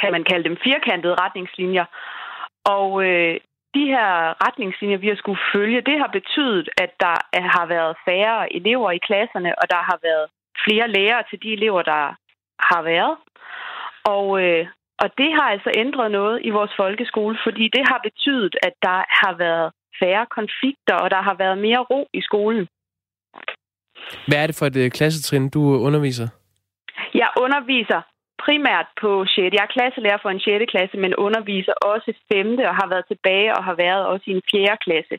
kan 0.00 0.12
man 0.12 0.24
kalde 0.24 0.44
dem, 0.48 0.56
firkantede 0.64 1.20
retningslinjer. 1.24 1.86
Og 2.64 2.88
øh, 3.06 3.34
de 3.76 3.84
her 3.94 4.08
retningslinjer, 4.44 4.98
vi 4.98 5.08
har 5.08 5.16
skulle 5.16 5.42
følge, 5.54 5.86
det 5.90 5.96
har 6.02 6.10
betydet, 6.18 6.68
at 6.84 6.92
der 7.00 7.16
har 7.56 7.66
været 7.66 7.96
færre 8.08 8.52
elever 8.58 8.90
i 8.90 9.04
klasserne, 9.08 9.50
og 9.60 9.66
der 9.70 9.82
har 9.90 9.98
været 10.02 10.26
flere 10.64 10.88
lærere 10.96 11.24
til 11.30 11.38
de 11.42 11.52
elever, 11.52 11.82
der 11.82 12.02
har 12.70 12.82
været. 12.82 13.16
Og, 14.04 14.26
øh, 14.42 14.66
og 15.02 15.08
det 15.18 15.30
har 15.38 15.48
altså 15.54 15.70
ændret 15.76 16.10
noget 16.10 16.40
i 16.44 16.50
vores 16.50 16.72
folkeskole, 16.76 17.38
fordi 17.46 17.64
det 17.76 17.84
har 17.90 18.00
betydet, 18.08 18.54
at 18.62 18.74
der 18.82 18.98
har 19.20 19.34
været 19.36 19.72
færre 20.00 20.26
konflikter, 20.38 20.94
og 20.94 21.10
der 21.10 21.22
har 21.22 21.34
været 21.34 21.58
mere 21.58 21.82
ro 21.90 22.08
i 22.14 22.20
skolen. 22.20 22.68
Hvad 24.28 24.38
er 24.42 24.46
det 24.46 24.56
for 24.58 24.66
et 24.66 24.76
øh, 24.76 24.90
klassetrin, 24.90 25.48
du 25.48 25.60
underviser? 25.60 26.28
Jeg 27.22 27.30
underviser 27.44 28.00
primært 28.44 28.88
på 29.02 29.10
6. 29.24 29.54
Jeg 29.56 29.62
er 29.66 29.74
klasselærer 29.76 30.20
for 30.22 30.30
en 30.30 30.40
6. 30.40 30.72
klasse, 30.72 30.96
men 31.04 31.12
underviser 31.26 31.74
også 31.92 32.10
5. 32.32 32.58
og 32.70 32.74
har 32.80 32.88
været 32.92 33.06
tilbage 33.12 33.48
og 33.56 33.62
har 33.68 33.76
været 33.84 34.02
også 34.12 34.24
i 34.30 34.34
en 34.38 34.42
4. 34.50 34.76
klasse. 34.86 35.16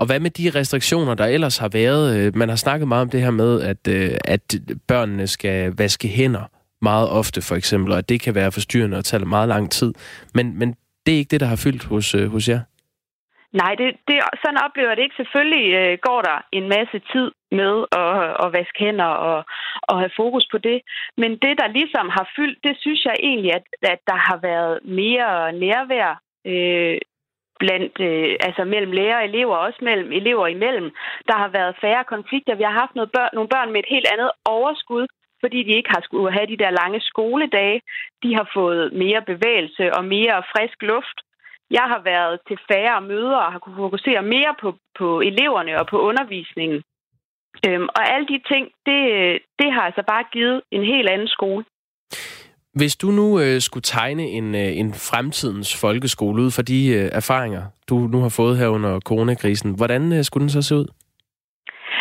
Og 0.00 0.06
hvad 0.06 0.20
med 0.20 0.30
de 0.30 0.46
restriktioner, 0.58 1.14
der 1.14 1.26
ellers 1.36 1.58
har 1.58 1.68
været? 1.68 2.04
Øh, 2.16 2.36
man 2.36 2.48
har 2.48 2.56
snakket 2.56 2.88
meget 2.88 3.02
om 3.02 3.10
det 3.10 3.20
her 3.22 3.30
med, 3.30 3.52
at, 3.72 3.82
øh, 3.88 4.10
at 4.24 4.54
børnene 4.88 5.26
skal 5.26 5.58
vaske 5.78 6.08
hænder 6.08 6.44
meget 6.82 7.08
ofte, 7.10 7.42
for 7.42 7.56
eksempel, 7.56 7.92
og 7.92 7.98
at 7.98 8.08
det 8.08 8.20
kan 8.20 8.34
være 8.34 8.52
forstyrrende 8.52 8.96
og 8.96 9.04
tage 9.04 9.24
meget 9.24 9.48
lang 9.48 9.70
tid. 9.70 9.94
Men, 10.34 10.58
men 10.58 10.68
det 11.06 11.14
er 11.14 11.18
ikke 11.18 11.30
det, 11.30 11.40
der 11.40 11.46
har 11.46 11.56
fyldt 11.56 11.84
hos, 11.84 12.14
øh, 12.14 12.30
hos 12.30 12.48
jer? 12.48 12.60
Nej, 13.52 13.74
det, 13.74 13.96
det, 14.08 14.16
sådan 14.42 14.64
oplever 14.66 14.88
jeg 14.88 14.96
det 14.96 15.02
ikke. 15.02 15.20
Selvfølgelig 15.22 15.66
øh, 15.74 15.98
går 16.08 16.20
der 16.22 16.36
en 16.52 16.68
masse 16.68 16.98
tid 17.12 17.30
med 17.50 17.74
at, 18.02 18.12
at 18.44 18.52
vaske 18.52 18.78
hænder 18.84 19.10
og, 19.30 19.44
og 19.82 19.98
have 19.98 20.16
fokus 20.16 20.46
på 20.52 20.58
det. 20.58 20.78
Men 21.16 21.30
det, 21.30 21.54
der 21.60 21.76
ligesom 21.78 22.08
har 22.08 22.30
fyldt, 22.36 22.58
det 22.64 22.76
synes 22.80 23.04
jeg 23.04 23.16
egentlig, 23.20 23.54
at, 23.54 23.66
at 23.82 24.00
der 24.06 24.18
har 24.28 24.36
været 24.36 24.74
mere 24.84 25.52
nærvær 25.52 26.20
øh, 26.46 26.98
blandt, 27.58 28.00
øh, 28.00 28.36
altså 28.46 28.64
mellem 28.64 28.92
lærer 28.92 29.18
og 29.18 29.24
elever, 29.24 29.56
også 29.56 29.78
mellem 29.82 30.12
elever 30.12 30.46
imellem. 30.46 30.90
Der 31.28 31.36
har 31.42 31.48
været 31.48 31.76
færre 31.80 32.04
konflikter. 32.04 32.54
Vi 32.54 32.62
har 32.62 32.80
haft 32.82 32.94
noget 32.94 33.10
børn, 33.16 33.30
nogle 33.32 33.48
børn 33.48 33.72
med 33.72 33.80
et 33.80 33.92
helt 33.94 34.08
andet 34.12 34.30
overskud, 34.44 35.06
fordi 35.40 35.62
de 35.62 35.76
ikke 35.78 35.90
har 35.94 36.00
skulle 36.04 36.32
have 36.32 36.46
de 36.46 36.56
der 36.56 36.70
lange 36.70 37.00
skoledage. 37.00 37.80
De 38.22 38.34
har 38.34 38.50
fået 38.54 38.92
mere 38.92 39.22
bevægelse 39.22 39.94
og 39.96 40.04
mere 40.04 40.42
frisk 40.52 40.82
luft. 40.82 41.18
Jeg 41.70 41.86
har 41.92 42.00
været 42.04 42.40
til 42.48 42.58
færre 42.70 43.00
møder 43.00 43.36
og 43.36 43.52
har 43.52 43.58
kunne 43.58 43.76
fokusere 43.76 44.22
mere 44.22 44.54
på, 44.60 44.74
på 44.98 45.20
eleverne 45.20 45.80
og 45.80 45.86
på 45.86 45.98
undervisningen. 46.00 46.82
Øhm, 47.66 47.88
og 47.96 48.02
alle 48.12 48.26
de 48.32 48.38
ting, 48.52 48.64
det, 48.86 49.00
det 49.58 49.72
har 49.72 49.80
altså 49.80 50.02
bare 50.06 50.24
givet 50.32 50.62
en 50.70 50.84
helt 50.84 51.08
anden 51.08 51.28
skole. 51.28 51.64
Hvis 52.74 52.96
du 52.96 53.06
nu 53.06 53.40
øh, 53.40 53.60
skulle 53.60 53.82
tegne 53.82 54.22
en, 54.22 54.54
øh, 54.54 54.70
en 54.82 54.94
fremtidens 54.94 55.80
folkeskole 55.80 56.42
ud 56.42 56.50
fra 56.50 56.62
de 56.62 56.80
øh, 56.98 57.08
erfaringer, 57.12 57.62
du 57.88 57.94
nu 57.98 58.18
har 58.20 58.34
fået 58.36 58.58
her 58.58 58.68
under 58.68 59.00
coronakrisen, 59.00 59.76
hvordan 59.76 60.12
øh, 60.12 60.24
skulle 60.24 60.42
den 60.42 60.50
så 60.50 60.62
se 60.62 60.74
ud? 60.74 60.88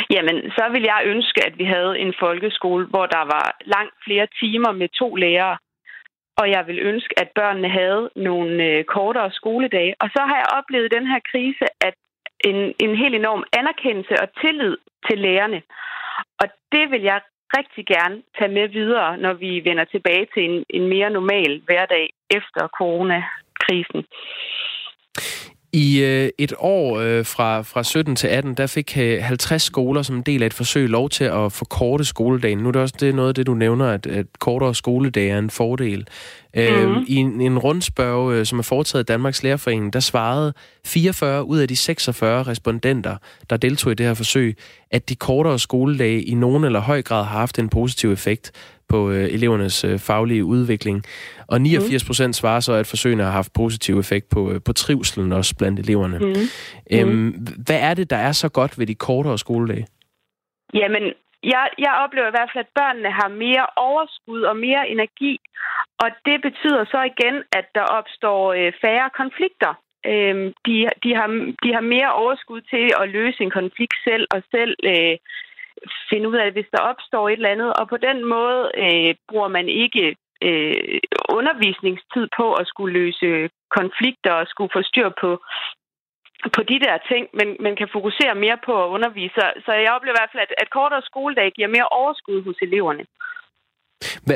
Jamen, 0.09 0.37
så 0.57 0.63
vil 0.73 0.81
jeg 0.81 1.01
ønske, 1.05 1.45
at 1.45 1.57
vi 1.57 1.65
havde 1.75 1.99
en 1.99 2.13
folkeskole, 2.19 2.85
hvor 2.85 3.05
der 3.05 3.23
var 3.35 3.57
langt 3.75 3.95
flere 4.05 4.27
timer 4.39 4.71
med 4.71 4.89
to 4.99 5.15
lærere. 5.15 5.57
Og 6.37 6.45
jeg 6.49 6.67
vil 6.67 6.79
ønske, 6.79 7.19
at 7.19 7.29
børnene 7.35 7.69
havde 7.69 8.09
nogle 8.15 8.63
øh, 8.63 8.83
kortere 8.83 9.31
skoledage. 9.31 9.95
Og 9.99 10.09
så 10.15 10.21
har 10.29 10.35
jeg 10.35 10.53
oplevet 10.57 10.95
den 10.97 11.07
her 11.07 11.19
krise, 11.31 11.65
at 11.81 11.95
en, 12.49 12.73
en 12.79 12.95
helt 12.97 13.15
enorm 13.15 13.43
anerkendelse 13.59 14.15
og 14.23 14.27
tillid 14.41 14.77
til 15.07 15.17
lærerne. 15.19 15.61
Og 16.41 16.47
det 16.71 16.91
vil 16.91 17.01
jeg 17.01 17.21
rigtig 17.57 17.85
gerne 17.85 18.21
tage 18.37 18.51
med 18.51 18.67
videre, 18.67 19.17
når 19.17 19.33
vi 19.33 19.61
vender 19.65 19.85
tilbage 19.85 20.27
til 20.33 20.43
en, 20.49 20.65
en 20.69 20.87
mere 20.87 21.09
normal 21.09 21.61
hverdag 21.65 22.09
efter 22.29 22.67
coronakrisen. 22.67 24.01
I 25.75 26.03
øh, 26.03 26.29
et 26.37 26.53
år 26.59 26.99
øh, 26.99 27.25
fra, 27.25 27.61
fra 27.61 27.83
17 27.83 28.15
til 28.15 28.27
18, 28.27 28.53
der 28.53 28.67
fik 28.67 28.97
øh, 28.97 29.23
50 29.23 29.61
skoler 29.61 30.01
som 30.01 30.15
en 30.15 30.21
del 30.21 30.41
af 30.41 30.45
et 30.45 30.53
forsøg 30.53 30.89
lov 30.89 31.09
til 31.09 31.23
at 31.23 31.51
forkorte 31.51 32.05
skoledagen. 32.05 32.57
Nu 32.57 32.67
er 32.67 32.71
det 32.71 32.81
også 32.81 32.95
det, 32.99 33.15
noget 33.15 33.29
af 33.29 33.35
det, 33.35 33.47
du 33.47 33.53
nævner, 33.53 33.85
at, 33.85 34.07
at 34.07 34.25
kortere 34.39 34.75
skoledage 34.75 35.29
er 35.29 35.39
en 35.39 35.49
fordel. 35.49 36.07
Mm-hmm. 36.55 37.05
I 37.07 37.15
en, 37.15 37.41
en 37.41 37.59
rundspørg, 37.59 38.31
øh, 38.31 38.45
som 38.45 38.59
er 38.59 38.63
foretaget 38.63 39.03
af 39.03 39.05
Danmarks 39.05 39.43
Lærerforening, 39.43 39.93
der 39.93 39.99
svarede 39.99 40.53
44 40.85 41.43
ud 41.43 41.59
af 41.59 41.67
de 41.67 41.75
46 41.75 42.43
respondenter, 42.43 43.17
der 43.49 43.57
deltog 43.57 43.91
i 43.91 43.95
det 43.95 44.05
her 44.05 44.13
forsøg, 44.13 44.57
at 44.91 45.09
de 45.09 45.15
kortere 45.15 45.59
skoledage 45.59 46.23
i 46.23 46.33
nogen 46.33 46.63
eller 46.63 46.79
høj 46.79 47.01
grad 47.01 47.23
har 47.23 47.39
haft 47.39 47.59
en 47.59 47.69
positiv 47.69 48.11
effekt 48.11 48.51
på 48.89 49.11
øh, 49.11 49.23
elevernes 49.23 49.83
øh, 49.83 49.99
faglige 49.99 50.45
udvikling. 50.45 51.03
Og 51.47 51.61
89 51.61 52.03
procent 52.05 52.35
svarer 52.35 52.59
så, 52.59 52.73
at 52.73 52.87
forsøgene 52.87 53.23
har 53.23 53.31
haft 53.31 53.53
positiv 53.53 53.99
effekt 53.99 54.29
på, 54.29 54.51
øh, 54.51 54.61
på 54.65 54.73
trivselen 54.73 55.31
også 55.31 55.55
blandt 55.57 55.79
eleverne. 55.79 56.19
Mm. 56.19 56.35
Øhm, 56.91 57.47
hvad 57.65 57.79
er 57.79 57.93
det, 57.93 58.09
der 58.09 58.17
er 58.17 58.31
så 58.31 58.49
godt 58.49 58.79
ved 58.79 58.87
de 58.87 58.95
kortere 58.95 59.37
skoledage? 59.37 59.87
Jamen, 60.73 61.03
jeg, 61.43 61.65
jeg 61.77 61.93
oplever 62.03 62.27
i 62.27 62.35
hvert 62.37 62.49
fald, 62.53 62.65
at 62.65 62.71
børnene 62.75 63.11
har 63.11 63.29
mere 63.45 63.65
overskud 63.75 64.41
og 64.41 64.55
mere 64.57 64.89
energi, 64.89 65.39
og 66.03 66.09
det 66.25 66.37
betyder 66.41 66.85
så 66.85 67.01
igen, 67.11 67.35
at 67.59 67.67
der 67.75 67.85
opstår 67.99 68.53
øh, 68.53 68.73
færre 68.81 69.09
konflikter. 69.21 69.73
Øhm, 70.11 70.53
de, 70.65 70.75
de, 71.03 71.15
har, 71.15 71.27
de 71.63 71.69
har 71.73 71.81
mere 71.95 72.13
overskud 72.13 72.61
til 72.61 72.91
at 73.01 73.09
løse 73.09 73.43
en 73.43 73.51
konflikt 73.59 73.97
selv 74.07 74.27
og 74.35 74.43
selv 74.51 74.75
øh, 74.91 75.17
finde 76.09 76.29
ud 76.29 76.35
af, 76.35 76.51
hvis 76.51 76.69
der 76.71 76.81
opstår 76.91 77.29
et 77.29 77.33
eller 77.33 77.55
andet. 77.55 77.73
Og 77.79 77.89
på 77.89 77.97
den 77.97 78.25
måde 78.25 78.71
øh, 78.83 79.15
bruger 79.29 79.47
man 79.47 79.67
ikke 79.69 80.15
øh, 80.47 80.99
undervisningstid 81.29 82.25
på 82.37 82.53
at 82.53 82.67
skulle 82.67 82.93
løse 82.99 83.49
konflikter 83.79 84.31
og 84.31 84.47
skulle 84.47 84.73
få 84.75 84.81
styr 84.81 85.09
på, 85.21 85.29
på 86.55 86.61
de 86.71 86.77
der 86.85 86.97
ting, 87.11 87.23
men, 87.33 87.47
man 87.59 87.75
kan 87.75 87.89
fokusere 87.97 88.35
mere 88.35 88.57
på 88.65 88.73
at 88.83 88.89
undervise. 88.95 89.35
Så 89.65 89.71
jeg 89.83 89.93
oplever 89.95 90.15
i 90.15 90.19
hvert 90.19 90.33
fald, 90.33 90.47
at, 90.47 90.53
at 90.57 90.69
kortere 90.77 91.01
skoledag 91.09 91.51
giver 91.51 91.67
mere 91.75 91.87
overskud 91.99 92.43
hos 92.47 92.57
eleverne. 92.61 93.05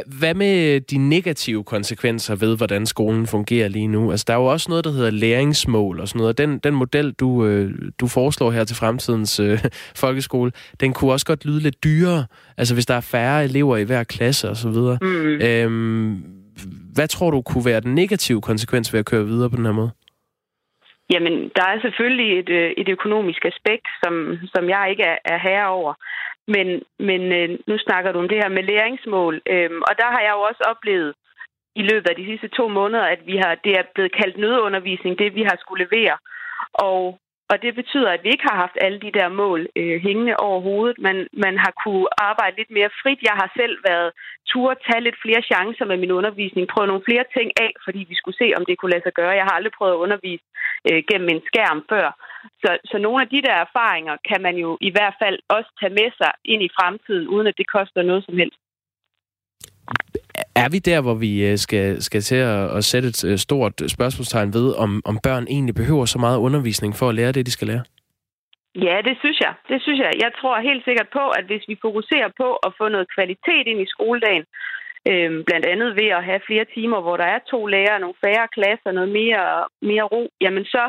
Hvad, 0.05 0.33
med 0.33 0.81
de 0.81 0.97
negative 0.97 1.63
konsekvenser 1.63 2.35
ved, 2.35 2.57
hvordan 2.57 2.85
skolen 2.85 3.27
fungerer 3.27 3.67
lige 3.67 3.87
nu? 3.87 4.11
Altså, 4.11 4.25
der 4.27 4.33
er 4.33 4.37
jo 4.37 4.45
også 4.45 4.69
noget, 4.69 4.85
der 4.85 4.91
hedder 4.91 5.09
læringsmål 5.09 5.99
og 5.99 6.07
sådan 6.07 6.19
noget. 6.19 6.37
Den, 6.37 6.57
den 6.57 6.73
model, 6.73 7.11
du, 7.11 7.45
øh, 7.45 7.71
du 7.99 8.07
foreslår 8.07 8.51
her 8.51 8.63
til 8.63 8.75
fremtidens 8.75 9.39
øh, 9.39 9.65
folkeskole, 9.95 10.51
den 10.79 10.93
kunne 10.93 11.11
også 11.11 11.25
godt 11.25 11.45
lyde 11.45 11.59
lidt 11.59 11.83
dyrere. 11.83 12.25
Altså, 12.57 12.73
hvis 12.73 12.85
der 12.85 12.93
er 12.93 13.01
færre 13.01 13.43
elever 13.43 13.77
i 13.77 13.83
hver 13.83 14.03
klasse 14.03 14.49
og 14.49 14.57
så 14.57 14.69
videre. 14.69 14.97
Mm. 15.01 15.27
Øhm, 15.27 16.23
hvad 16.93 17.07
tror 17.07 17.31
du 17.31 17.41
kunne 17.41 17.65
være 17.65 17.79
den 17.79 17.95
negative 17.95 18.41
konsekvens 18.41 18.93
ved 18.93 18.99
at 18.99 19.05
køre 19.05 19.25
videre 19.25 19.49
på 19.49 19.55
den 19.55 19.65
her 19.65 19.71
måde? 19.71 19.89
Jamen, 21.13 21.51
der 21.55 21.65
er 21.67 21.81
selvfølgelig 21.81 22.39
et, 22.39 22.49
øh, 22.49 22.71
et 22.77 22.89
økonomisk 22.89 23.45
aspekt, 23.45 23.87
som, 24.03 24.37
som 24.53 24.69
jeg 24.69 24.87
ikke 24.89 25.03
er, 25.03 25.17
er 25.25 25.37
herre 25.37 25.67
over. 25.67 25.93
Men, 26.47 26.67
men 26.99 27.21
øh, 27.39 27.49
nu 27.67 27.77
snakker 27.77 28.11
du 28.11 28.19
om 28.19 28.29
det 28.29 28.37
her 28.37 28.49
med 28.49 28.63
læringsmål, 28.63 29.41
øhm, 29.53 29.81
og 29.87 29.93
der 29.97 30.09
har 30.13 30.21
jeg 30.21 30.33
jo 30.35 30.41
også 30.41 30.63
oplevet 30.71 31.13
i 31.75 31.81
løbet 31.81 32.09
af 32.09 32.15
de 32.15 32.25
sidste 32.25 32.47
to 32.47 32.67
måneder, 32.67 33.03
at 33.03 33.21
vi 33.25 33.35
har, 33.37 33.55
det 33.65 33.71
er 33.79 33.83
blevet 33.93 34.15
kaldt 34.19 34.37
nødundervisning, 34.37 35.19
det 35.19 35.35
vi 35.35 35.43
har 35.43 35.57
skulle 35.59 35.85
levere. 35.85 36.17
Og 36.73 37.19
og 37.51 37.55
det 37.63 37.73
betyder, 37.75 38.09
at 38.11 38.23
vi 38.23 38.29
ikke 38.29 38.47
har 38.49 38.57
haft 38.63 38.77
alle 38.85 38.99
de 39.05 39.11
der 39.17 39.27
mål 39.41 39.61
øh, 39.75 40.01
hængende 40.07 40.35
over 40.47 40.59
hovedet. 40.67 40.97
Man, 41.07 41.17
man 41.45 41.55
har 41.63 41.73
kunne 41.83 42.07
arbejde 42.29 42.55
lidt 42.57 42.71
mere 42.77 42.91
frit. 43.01 43.21
Jeg 43.29 43.35
har 43.41 43.49
selv 43.59 43.75
været 43.89 44.09
tur 44.51 44.69
tage 44.87 45.05
lidt 45.07 45.21
flere 45.25 45.41
chancer 45.51 45.85
med 45.85 45.97
min 46.03 46.11
undervisning, 46.19 46.67
prøve 46.67 46.87
nogle 46.87 47.07
flere 47.09 47.25
ting 47.37 47.49
af, 47.65 47.71
fordi 47.85 48.01
vi 48.09 48.15
skulle 48.15 48.37
se, 48.41 48.47
om 48.57 48.65
det 48.65 48.77
kunne 48.77 48.93
lade 48.93 49.05
sig 49.05 49.13
gøre. 49.19 49.39
Jeg 49.39 49.47
har 49.47 49.55
aldrig 49.55 49.73
prøvet 49.77 49.93
at 49.93 50.03
undervise 50.05 50.45
øh, 50.89 51.01
gennem 51.09 51.29
en 51.29 51.41
skærm 51.49 51.79
før. 51.91 52.07
Så, 52.63 52.69
så 52.91 52.97
nogle 52.97 53.19
af 53.23 53.29
de 53.33 53.41
der 53.47 53.55
erfaringer 53.65 54.15
kan 54.29 54.41
man 54.41 54.55
jo 54.63 54.77
i 54.89 54.91
hvert 54.95 55.15
fald 55.21 55.37
også 55.55 55.69
tage 55.79 55.97
med 55.99 56.09
sig 56.19 56.31
ind 56.45 56.61
i 56.63 56.75
fremtiden, 56.77 57.27
uden 57.27 57.47
at 57.47 57.57
det 57.57 57.67
koster 57.75 58.01
noget 58.01 58.25
som 58.25 58.37
helst. 58.41 58.59
Er 60.63 60.69
vi 60.75 60.79
der, 60.79 61.01
hvor 61.01 61.13
vi 61.25 61.31
øh, 61.49 61.57
skal, 61.57 62.01
skal 62.07 62.21
til 62.21 62.35
at, 62.35 62.77
at 62.77 62.83
sætte 62.91 63.07
et 63.13 63.19
øh, 63.29 63.37
stort 63.37 63.75
spørgsmålstegn 63.87 64.53
ved, 64.53 64.67
om, 64.83 64.91
om 65.05 65.15
børn 65.23 65.45
egentlig 65.55 65.75
behøver 65.75 66.05
så 66.05 66.19
meget 66.19 66.37
undervisning 66.37 66.91
for 66.99 67.09
at 67.09 67.15
lære 67.15 67.31
det, 67.31 67.45
de 67.45 67.51
skal 67.51 67.67
lære? 67.67 67.83
Ja, 68.87 68.97
det 69.07 69.15
synes 69.23 69.39
jeg. 69.45 69.53
Det 69.69 69.81
synes 69.81 69.99
jeg. 69.99 70.11
Jeg 70.25 70.31
tror 70.39 70.67
helt 70.69 70.83
sikkert 70.85 71.09
på, 71.17 71.23
at 71.37 71.45
hvis 71.49 71.63
vi 71.67 71.75
fokuserer 71.81 72.29
på 72.41 72.49
at 72.65 72.71
få 72.77 72.85
noget 72.95 73.07
kvalitet 73.15 73.65
ind 73.71 73.79
i 73.81 73.91
skoledagen, 73.93 74.45
øh, 75.09 75.29
blandt 75.47 75.65
andet 75.73 75.89
ved 75.99 76.09
at 76.17 76.23
have 76.29 76.41
flere 76.47 76.65
timer, 76.75 76.99
hvor 77.01 77.17
der 77.17 77.27
er 77.35 77.39
to 77.51 77.59
lærere, 77.65 77.99
nogle 77.99 78.21
færre 78.25 78.47
klasser, 78.57 78.91
noget 78.91 79.11
mere, 79.19 79.43
mere 79.89 80.05
ro, 80.13 80.23
jamen 80.41 80.65
så 80.65 80.83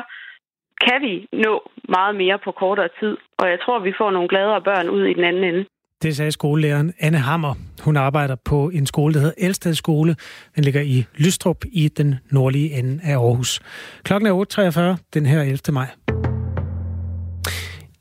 kan 0.85 0.97
vi 1.05 1.13
nå 1.45 1.53
meget 1.89 2.15
mere 2.15 2.37
på 2.45 2.51
kortere 2.51 2.89
tid. 2.99 3.17
Og 3.41 3.49
jeg 3.49 3.59
tror, 3.63 3.79
vi 3.79 3.93
får 3.97 4.11
nogle 4.11 4.29
gladere 4.33 4.61
børn 4.61 4.89
ud 4.89 5.03
i 5.05 5.13
den 5.13 5.23
anden 5.23 5.43
ende. 5.43 5.65
Det 6.01 6.15
sagde 6.15 6.31
skolelæreren 6.31 6.93
Anne 6.99 7.17
Hammer. 7.17 7.53
Hun 7.81 7.97
arbejder 7.97 8.35
på 8.35 8.69
en 8.69 8.85
skole, 8.85 9.13
der 9.13 9.19
hedder 9.19 9.33
Elsted 9.37 9.73
Skole. 9.73 10.15
Den 10.55 10.63
ligger 10.63 10.81
i 10.81 11.05
Lystrup 11.15 11.65
i 11.71 11.87
den 11.87 12.15
nordlige 12.29 12.71
ende 12.71 12.99
af 13.03 13.11
Aarhus. 13.11 13.59
Klokken 14.03 14.27
er 14.27 14.95
8.43 14.97 15.03
den 15.13 15.25
her 15.25 15.41
11. 15.41 15.59
maj. 15.71 15.87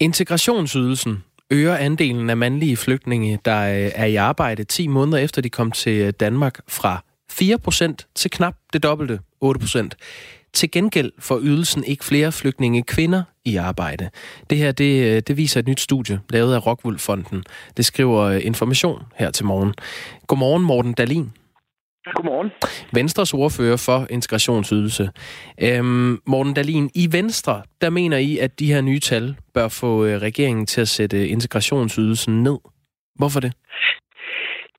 Integrationsydelsen 0.00 1.24
øger 1.50 1.76
andelen 1.76 2.30
af 2.30 2.36
mandlige 2.36 2.76
flygtninge, 2.76 3.38
der 3.44 3.60
øh, 3.60 3.90
er 3.94 4.04
i 4.04 4.16
arbejde 4.16 4.64
10 4.64 4.86
måneder 4.86 5.18
efter 5.18 5.42
de 5.42 5.50
kom 5.50 5.70
til 5.70 6.00
øh, 6.00 6.12
Danmark 6.20 6.60
fra 6.68 7.04
4% 7.32 8.12
til 8.14 8.30
knap 8.30 8.54
det 8.72 8.82
dobbelte, 8.82 9.20
8%. 9.44 9.88
Til 10.52 10.70
gengæld 10.70 11.12
får 11.18 11.40
ydelsen 11.42 11.84
ikke 11.84 12.04
flere 12.04 12.32
flygtninge 12.32 12.82
kvinder 12.82 13.22
i 13.44 13.56
arbejde. 13.56 14.10
Det 14.50 14.58
her 14.58 14.72
det, 14.72 15.16
øh, 15.16 15.22
det 15.26 15.36
viser 15.36 15.60
et 15.60 15.68
nyt 15.68 15.80
studie, 15.80 16.20
lavet 16.30 16.54
af 16.54 16.66
Rockwool-fonden. 16.66 17.44
Det 17.76 17.84
skriver 17.84 18.20
øh, 18.20 18.46
Information 18.46 19.02
her 19.16 19.30
til 19.30 19.44
morgen. 19.46 19.74
Godmorgen, 20.26 20.62
Morten 20.62 20.92
Dalin. 20.92 21.30
Godmorgen. 22.14 22.50
Venstres 22.92 23.34
ordfører 23.34 23.76
for 23.76 24.06
integrationsydelse. 24.10 25.10
Øhm, 25.62 26.20
Morten 26.26 26.54
Dalin, 26.54 26.90
i 26.94 27.12
Venstre, 27.12 27.62
der 27.80 27.90
mener 27.90 28.16
I, 28.16 28.38
at 28.38 28.58
de 28.58 28.72
her 28.72 28.80
nye 28.80 29.00
tal 29.00 29.36
bør 29.54 29.68
få 29.68 30.04
øh, 30.04 30.22
regeringen 30.22 30.66
til 30.66 30.80
at 30.80 30.88
sætte 30.88 31.28
integrationsydelsen 31.28 32.42
ned. 32.42 32.58
Hvorfor 33.14 33.40
det? 33.40 33.52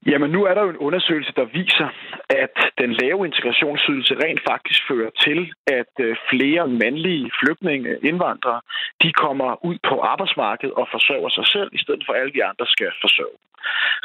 Jamen, 0.05 0.31
nu 0.31 0.45
er 0.45 0.53
der 0.53 0.63
jo 0.63 0.69
en 0.69 0.77
undersøgelse, 0.87 1.33
der 1.35 1.45
viser, 1.45 1.89
at 2.29 2.55
den 2.77 2.91
lave 2.93 3.25
integrationsydelse 3.25 4.13
rent 4.23 4.41
faktisk 4.49 4.81
fører 4.87 5.09
til, 5.25 5.53
at 5.67 5.93
øh, 5.99 6.15
flere 6.31 6.67
mandlige 6.67 7.31
flygtninge, 7.39 7.97
indvandrere, 8.03 8.61
de 9.03 9.13
kommer 9.13 9.65
ud 9.65 9.77
på 9.89 9.95
arbejdsmarkedet 9.99 10.73
og 10.75 10.87
forsørger 10.91 11.29
sig 11.29 11.47
selv, 11.47 11.69
i 11.73 11.77
stedet 11.83 12.03
for 12.05 12.13
alle 12.13 12.33
de 12.33 12.45
andre 12.45 12.65
skal 12.65 12.91
forsørge. 13.01 13.37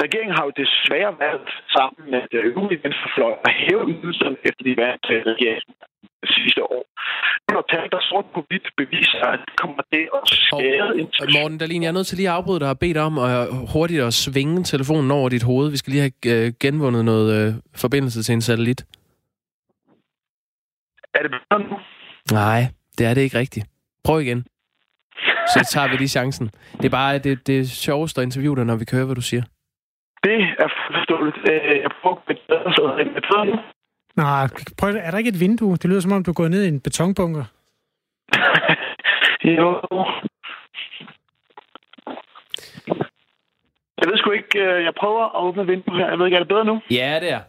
Regeringen 0.05 0.35
har 0.39 0.45
jo 0.49 0.53
desværre 0.63 1.13
valgt 1.27 1.51
sammen 1.77 2.03
med 2.13 2.23
det 2.33 2.41
øvrige 2.51 2.81
venstrefløj 2.85 3.35
at 3.49 3.53
hæve 3.63 3.85
ydelserne 3.95 4.37
efter 4.49 4.63
de 4.69 4.75
vandt 4.83 5.01
til 5.09 5.19
regeringen 5.33 5.75
sidste 6.35 6.63
år. 6.77 6.85
Når 7.53 7.65
tal, 7.73 7.89
der 7.95 8.01
sort 8.11 8.27
på 8.35 8.41
hvidt 8.49 8.69
beviser, 8.77 9.27
at 9.35 9.41
det 9.47 9.57
kommer 9.63 9.83
det 9.93 10.05
at 10.19 10.23
skade... 10.29 11.09
Og, 11.23 11.29
Morten 11.37 11.59
Dahlin, 11.59 11.83
jeg 11.83 11.89
er 11.89 11.93
nødt 11.93 12.07
til 12.07 12.17
lige 12.17 12.29
at 12.29 12.35
afbryde 12.35 12.61
dig 12.61 12.71
og 12.71 12.79
bede 12.79 12.95
dig 12.95 13.03
om 13.03 13.19
at 13.19 13.49
hurtigt 13.73 14.03
at 14.03 14.15
svinge 14.15 14.65
telefonen 14.65 15.11
over 15.11 15.29
dit 15.29 15.43
hoved. 15.43 15.71
Vi 15.71 15.77
skal 15.77 15.91
lige 15.93 16.05
have 16.07 16.47
øh, 16.47 16.53
genvundet 16.61 17.05
noget 17.05 17.27
øh, 17.37 17.55
forbindelse 17.77 18.23
til 18.23 18.33
en 18.33 18.41
satellit. 18.41 18.81
Er 21.15 21.23
det 21.23 21.31
bedre 21.31 21.59
nu? 21.71 21.77
Nej, 22.33 22.61
det 22.99 23.07
er 23.07 23.15
det 23.15 23.21
ikke 23.21 23.39
rigtigt. 23.39 23.67
Prøv 24.05 24.21
igen. 24.21 24.47
Så 25.55 25.69
tager 25.73 25.89
vi 25.91 25.97
lige 25.97 26.09
chancen. 26.09 26.51
Det 26.81 26.85
er 26.85 26.91
bare 27.01 27.19
det, 27.19 27.47
det 27.47 27.71
sjoveste 27.71 28.21
at 28.21 28.25
interviewe 28.25 28.57
dig, 28.57 28.65
når 28.65 28.77
vi 28.77 28.85
kører, 28.85 29.05
hvad 29.05 29.15
du 29.15 29.21
siger. 29.21 29.43
Det 30.25 30.39
er 30.59 30.69
forståeligt. 30.93 31.37
Øh, 31.51 31.81
jeg 31.83 31.91
prøver 32.03 32.17
at 32.17 32.23
bedre. 32.49 33.63
Nej, 34.17 34.49
prøv, 34.79 34.91
er 35.07 35.11
der 35.11 35.19
ikke 35.19 35.29
et 35.31 35.41
vindue? 35.41 35.77
Det 35.77 35.85
lyder 35.91 36.01
som 36.01 36.13
om, 36.13 36.25
du 36.25 36.31
er 36.31 36.35
gået 36.35 36.51
ned 36.51 36.65
i 36.65 36.69
en 36.69 36.81
betonbunker. 36.81 37.45
jo. 39.57 39.69
Jeg 43.99 44.07
ved 44.09 44.17
sgu 44.19 44.31
ikke, 44.31 44.59
øh, 44.59 44.85
jeg 44.85 44.93
prøver 45.01 45.25
at 45.25 45.43
åbne 45.47 45.67
vinduet 45.67 46.01
her. 46.01 46.09
Jeg 46.09 46.19
ved 46.19 46.27
ikke, 46.27 46.35
er 46.35 46.41
det 46.41 46.49
bedre 46.49 46.65
nu? 46.65 46.81
Ja, 46.91 47.19
det 47.23 47.31
er. 47.33 47.41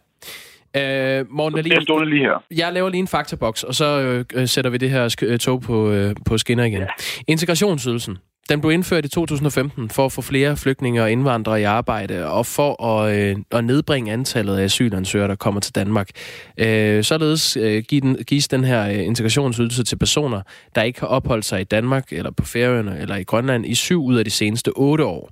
Øh, 0.78 1.26
Morten 1.30 1.64
lige, 1.64 1.76
jeg 1.76 2.08
lige 2.08 2.24
her. 2.24 2.44
Jeg 2.52 2.74
laver 2.74 2.90
lige 2.90 3.00
en 3.00 3.08
faktaboks, 3.08 3.64
og 3.64 3.76
så 3.76 4.24
øh, 4.36 4.48
sætter 4.48 4.72
vi 4.72 4.78
det 4.78 4.90
her 4.90 5.16
øh, 5.22 5.40
tog 5.40 5.62
på, 5.62 5.92
øh, 5.92 6.16
på 6.26 6.38
skinner 6.38 6.64
igen. 6.64 6.80
Ja. 6.80 6.88
Integrationsydelsen. 7.28 8.18
Den 8.50 8.62
blev 8.62 8.72
indført 8.72 9.06
i 9.06 9.10
2015 9.10 9.90
for 9.90 10.06
at 10.06 10.12
få 10.12 10.22
flere 10.22 10.58
flygtninge 10.58 11.04
og 11.04 11.12
indvandrere 11.12 11.62
i 11.62 11.64
arbejde, 11.64 12.28
og 12.28 12.46
for 12.46 12.84
at, 12.84 13.18
øh, 13.18 13.36
at 13.52 13.64
nedbringe 13.64 14.12
antallet 14.12 14.58
af 14.58 14.64
asylansøgere, 14.64 15.28
der 15.28 15.36
kommer 15.36 15.60
til 15.60 15.76
Danmark. 15.76 16.10
Øh, 16.58 17.04
således 17.04 17.58
øh, 17.58 17.84
gives 18.28 18.48
den 18.48 18.64
her 18.64 18.88
øh, 18.88 19.06
integrationsydelse 19.06 19.84
til 19.84 19.96
personer, 19.96 20.42
der 20.76 20.82
ikke 20.84 21.00
har 21.00 21.08
opholdt 21.08 21.46
sig 21.46 21.62
i 21.62 21.64
Danmark, 21.64 22.14
eller 22.14 22.32
på 22.32 22.46
Færøerne, 22.46 23.00
eller 23.00 23.16
i 23.16 23.24
Grønland 23.24 23.66
i 23.66 23.76
syv 23.76 24.04
ud 24.04 24.16
af 24.16 24.26
de 24.26 24.32
seneste 24.32 24.72
otte 24.76 25.06
år. 25.06 25.30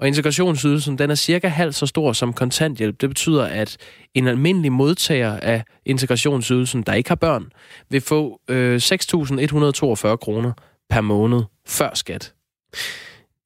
Og 0.00 0.08
integrationsydelsen, 0.08 0.98
den 0.98 1.10
er 1.10 1.14
cirka 1.14 1.48
halvt 1.48 1.74
så 1.74 1.86
stor 1.86 2.12
som 2.12 2.32
kontanthjælp. 2.32 3.00
Det 3.00 3.08
betyder, 3.08 3.44
at 3.44 3.76
en 4.14 4.28
almindelig 4.28 4.72
modtager 4.72 5.36
af 5.40 5.64
integrationsydelsen, 5.86 6.82
der 6.82 6.94
ikke 6.94 7.10
har 7.10 7.14
børn, 7.14 7.52
vil 7.90 8.00
få 8.00 8.40
øh, 8.48 8.76
6.142 8.76 10.16
kroner 10.16 10.52
per 10.90 11.00
måned 11.00 11.42
før 11.66 11.90
skat. 11.94 12.34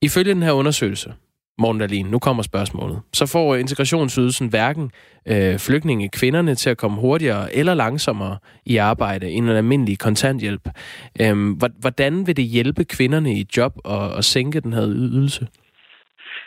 Ifølge 0.03 0.31
den 0.35 0.43
her 0.43 0.53
undersøgelse, 0.53 1.13
Morten 1.59 1.81
Dahlin, 1.81 2.07
nu 2.07 2.19
kommer 2.19 2.43
spørgsmålet. 2.43 3.01
Så 3.13 3.27
får 3.27 3.57
integrationsydelsen 3.57 4.49
hverken 4.49 4.91
øh, 5.27 5.59
flygtninge 5.59 6.09
kvinderne 6.09 6.55
til 6.55 6.71
at 6.71 6.77
komme 6.77 7.01
hurtigere 7.01 7.55
eller 7.55 7.75
langsommere 7.75 8.39
i 8.67 8.77
arbejde 8.77 9.31
end 9.31 9.51
en 9.51 9.57
almindelig 9.57 9.99
kontanthjælp. 9.99 10.69
Øhm, 11.21 11.61
hvordan 11.79 12.27
vil 12.27 12.37
det 12.37 12.45
hjælpe 12.45 12.85
kvinderne 12.85 13.35
i 13.35 13.47
job 13.57 13.79
at, 13.85 14.19
at 14.19 14.25
sænke 14.25 14.61
den 14.61 14.73
her 14.73 14.89
ydelse? 14.89 15.47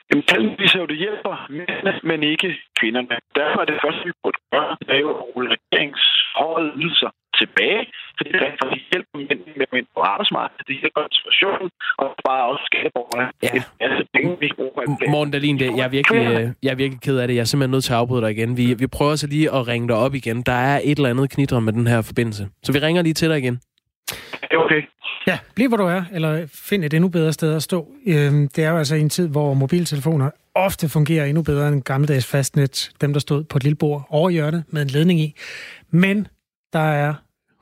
Jamen, 0.09 0.23
tallene 0.29 0.55
viser 0.61 0.77
jo, 0.79 0.83
at 0.83 0.89
det 0.89 0.97
hjælper 1.05 1.33
mændene, 1.57 1.93
men 2.09 2.19
ikke 2.33 2.49
kvinderne. 2.79 3.15
Derfor 3.39 3.59
er 3.63 3.67
det 3.71 3.79
første, 3.83 4.01
vi 4.09 4.11
burde 4.23 4.39
gøre, 4.51 4.71
det 4.87 4.93
er 4.97 5.01
jo 5.05 5.09
at 5.15 5.21
rulle 5.35 5.49
regeringshøje 5.55 6.67
ydelser 6.79 7.11
tilbage, 7.39 7.81
fordi 8.17 8.29
det 8.33 8.39
rent 8.43 8.57
faktisk 8.63 8.85
hjælper 8.91 9.13
mænd 9.29 9.41
med 9.59 9.67
mænd 9.75 9.87
på 9.95 9.99
arbejdsmarkedet. 10.11 10.67
Det 10.67 10.75
hjælper 10.81 11.01
situationen, 11.19 11.69
og 12.01 12.07
bare 12.27 12.43
også 12.51 12.63
skatteborgerne 12.69 13.25
ja. 13.43 13.49
en 13.57 13.63
masse 13.81 14.03
penge, 14.15 14.31
vi 14.43 14.49
bruger. 14.57 15.09
Morten 15.15 15.31
Dahlin, 15.33 15.59
det, 15.59 15.67
jeg, 15.79 15.85
er 15.89 15.93
virkelig, 15.97 16.23
jeg 16.63 16.71
er 16.75 16.79
virkelig 16.83 17.01
ked 17.07 17.17
af 17.21 17.27
det. 17.27 17.35
Jeg 17.35 17.41
er 17.45 17.49
simpelthen 17.51 17.71
nødt 17.75 17.83
til 17.87 17.93
at 17.93 17.99
afbryde 18.01 18.21
dig 18.25 18.31
igen. 18.37 18.57
Vi, 18.61 18.65
vi 18.83 18.87
prøver 18.97 19.15
så 19.15 19.27
lige 19.27 19.47
at 19.57 19.61
ringe 19.71 19.87
dig 19.87 19.97
op 20.05 20.13
igen. 20.21 20.37
Der 20.41 20.57
er 20.71 20.77
et 20.89 20.97
eller 20.99 21.09
andet 21.09 21.27
knitre 21.35 21.61
med 21.61 21.73
den 21.73 21.87
her 21.87 22.01
forbindelse. 22.09 22.43
Så 22.63 22.69
vi 22.75 22.79
ringer 22.79 23.01
lige 23.01 23.17
til 23.21 23.29
dig 23.29 23.37
igen. 23.43 23.55
Okay. 24.63 24.81
Ja, 25.27 25.39
bliv 25.55 25.67
hvor 25.67 25.77
du 25.77 25.83
er, 25.83 26.03
eller 26.13 26.47
find 26.53 26.85
et 26.85 26.93
endnu 26.93 27.09
bedre 27.09 27.33
sted 27.33 27.53
at 27.53 27.63
stå. 27.63 27.87
Øhm, 28.07 28.47
det 28.47 28.63
er 28.63 28.69
jo 28.69 28.77
altså 28.77 28.95
en 28.95 29.09
tid, 29.09 29.27
hvor 29.27 29.53
mobiltelefoner 29.53 30.29
ofte 30.55 30.89
fungerer 30.89 31.25
endnu 31.25 31.41
bedre 31.41 31.67
end 31.67 31.81
gammeldags 31.81 32.25
fastnet. 32.25 32.91
Dem, 33.01 33.13
der 33.13 33.19
stod 33.19 33.43
på 33.43 33.57
et 33.57 33.63
lille 33.63 33.75
bord 33.75 34.07
over 34.09 34.29
hjørnet 34.29 34.63
med 34.69 34.81
en 34.81 34.87
ledning 34.87 35.19
i. 35.19 35.35
Men 35.91 36.27
der 36.73 36.79
er 36.79 37.13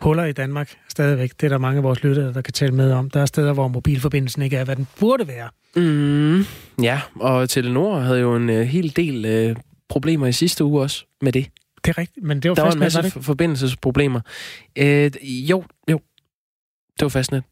huller 0.01 0.25
i 0.25 0.31
Danmark 0.31 0.75
stadigvæk. 0.89 1.31
Det 1.41 1.43
er 1.43 1.49
der 1.49 1.57
mange 1.57 1.77
af 1.77 1.83
vores 1.83 2.03
lyttere, 2.03 2.33
der 2.33 2.41
kan 2.41 2.53
tale 2.53 2.71
med 2.71 2.91
om. 2.91 3.09
Der 3.09 3.21
er 3.21 3.25
steder, 3.25 3.53
hvor 3.53 3.67
mobilforbindelsen 3.67 4.41
ikke 4.41 4.57
er, 4.57 4.63
hvad 4.63 4.75
den 4.75 4.87
burde 4.99 5.27
være. 5.27 5.49
Mm, 5.75 6.45
ja, 6.81 7.01
og 7.15 7.49
Telenor 7.49 7.99
havde 7.99 8.19
jo 8.19 8.35
en 8.35 8.49
uh, 8.49 8.55
hel 8.55 8.95
del 8.95 9.49
uh, 9.49 9.55
problemer 9.89 10.27
i 10.27 10.31
sidste 10.31 10.63
uge 10.63 10.81
også 10.81 11.05
med 11.21 11.31
det. 11.31 11.47
Det 11.85 11.91
er 11.91 11.97
rigtigt, 11.97 12.25
men 12.25 12.39
det 12.39 12.49
var 12.49 12.55
Der 12.55 12.63
var 12.63 12.71
en 12.71 12.79
masse 12.79 13.03
var 13.03 13.21
forbindelsesproblemer. 13.21 14.21
Uh, 14.79 14.85
jo, 15.49 15.63
jo, 15.91 15.99
det 16.99 17.01
var 17.01 17.09
fastnet. 17.09 17.43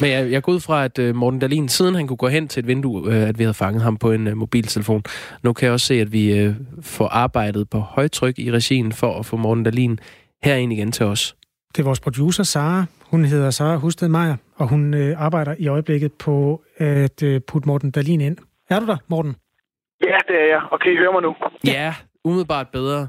Men 0.00 0.10
jeg, 0.10 0.30
jeg 0.30 0.42
går 0.42 0.52
ud 0.52 0.60
fra, 0.60 0.84
at 0.84 0.98
uh, 0.98 1.14
Morten 1.14 1.40
Dahlin, 1.40 1.68
siden 1.68 1.94
han 1.94 2.06
kunne 2.06 2.16
gå 2.16 2.28
hen 2.28 2.48
til 2.48 2.60
et 2.60 2.66
vindue, 2.66 3.02
uh, 3.02 3.14
at 3.14 3.38
vi 3.38 3.44
havde 3.44 3.54
fanget 3.54 3.82
ham 3.82 3.96
på 3.96 4.12
en 4.12 4.26
uh, 4.26 4.36
mobiltelefon. 4.36 5.02
Nu 5.42 5.52
kan 5.52 5.66
jeg 5.66 5.72
også 5.72 5.86
se, 5.86 6.00
at 6.00 6.12
vi 6.12 6.54
får 6.82 7.08
arbejdet 7.08 7.70
på 7.70 7.78
højtryk 7.78 8.38
i 8.38 8.52
regien 8.52 8.92
for 8.92 9.18
at 9.18 9.26
få 9.26 9.36
Morten 9.36 9.64
Dahlin 9.64 9.98
herind 10.42 10.72
igen 10.72 10.92
til 10.92 11.06
os. 11.06 11.36
Det 11.76 11.82
er 11.82 11.84
vores 11.84 12.00
producer, 12.00 12.42
Sara. 12.42 12.84
Hun 13.10 13.24
hedder 13.24 13.50
Sara 13.50 13.76
Husted 13.76 14.08
Meier, 14.08 14.36
og 14.56 14.68
hun 14.68 14.94
øh, 14.94 15.22
arbejder 15.22 15.54
i 15.58 15.66
øjeblikket 15.68 16.12
på 16.12 16.62
at 16.76 17.22
øh, 17.22 17.40
putte 17.48 17.68
Morten 17.68 17.90
Dalin 17.90 18.20
ind. 18.20 18.36
Er 18.70 18.80
du 18.80 18.86
der, 18.86 18.96
Morten? 19.08 19.36
Ja, 20.00 20.18
det 20.28 20.36
er 20.42 20.48
jeg. 20.54 20.62
Og 20.70 20.80
kan 20.80 20.92
I 20.92 20.96
høre 20.96 21.12
mig 21.12 21.22
nu? 21.22 21.34
Ja, 21.66 21.94
umiddelbart 22.24 22.68
bedre. 22.72 23.08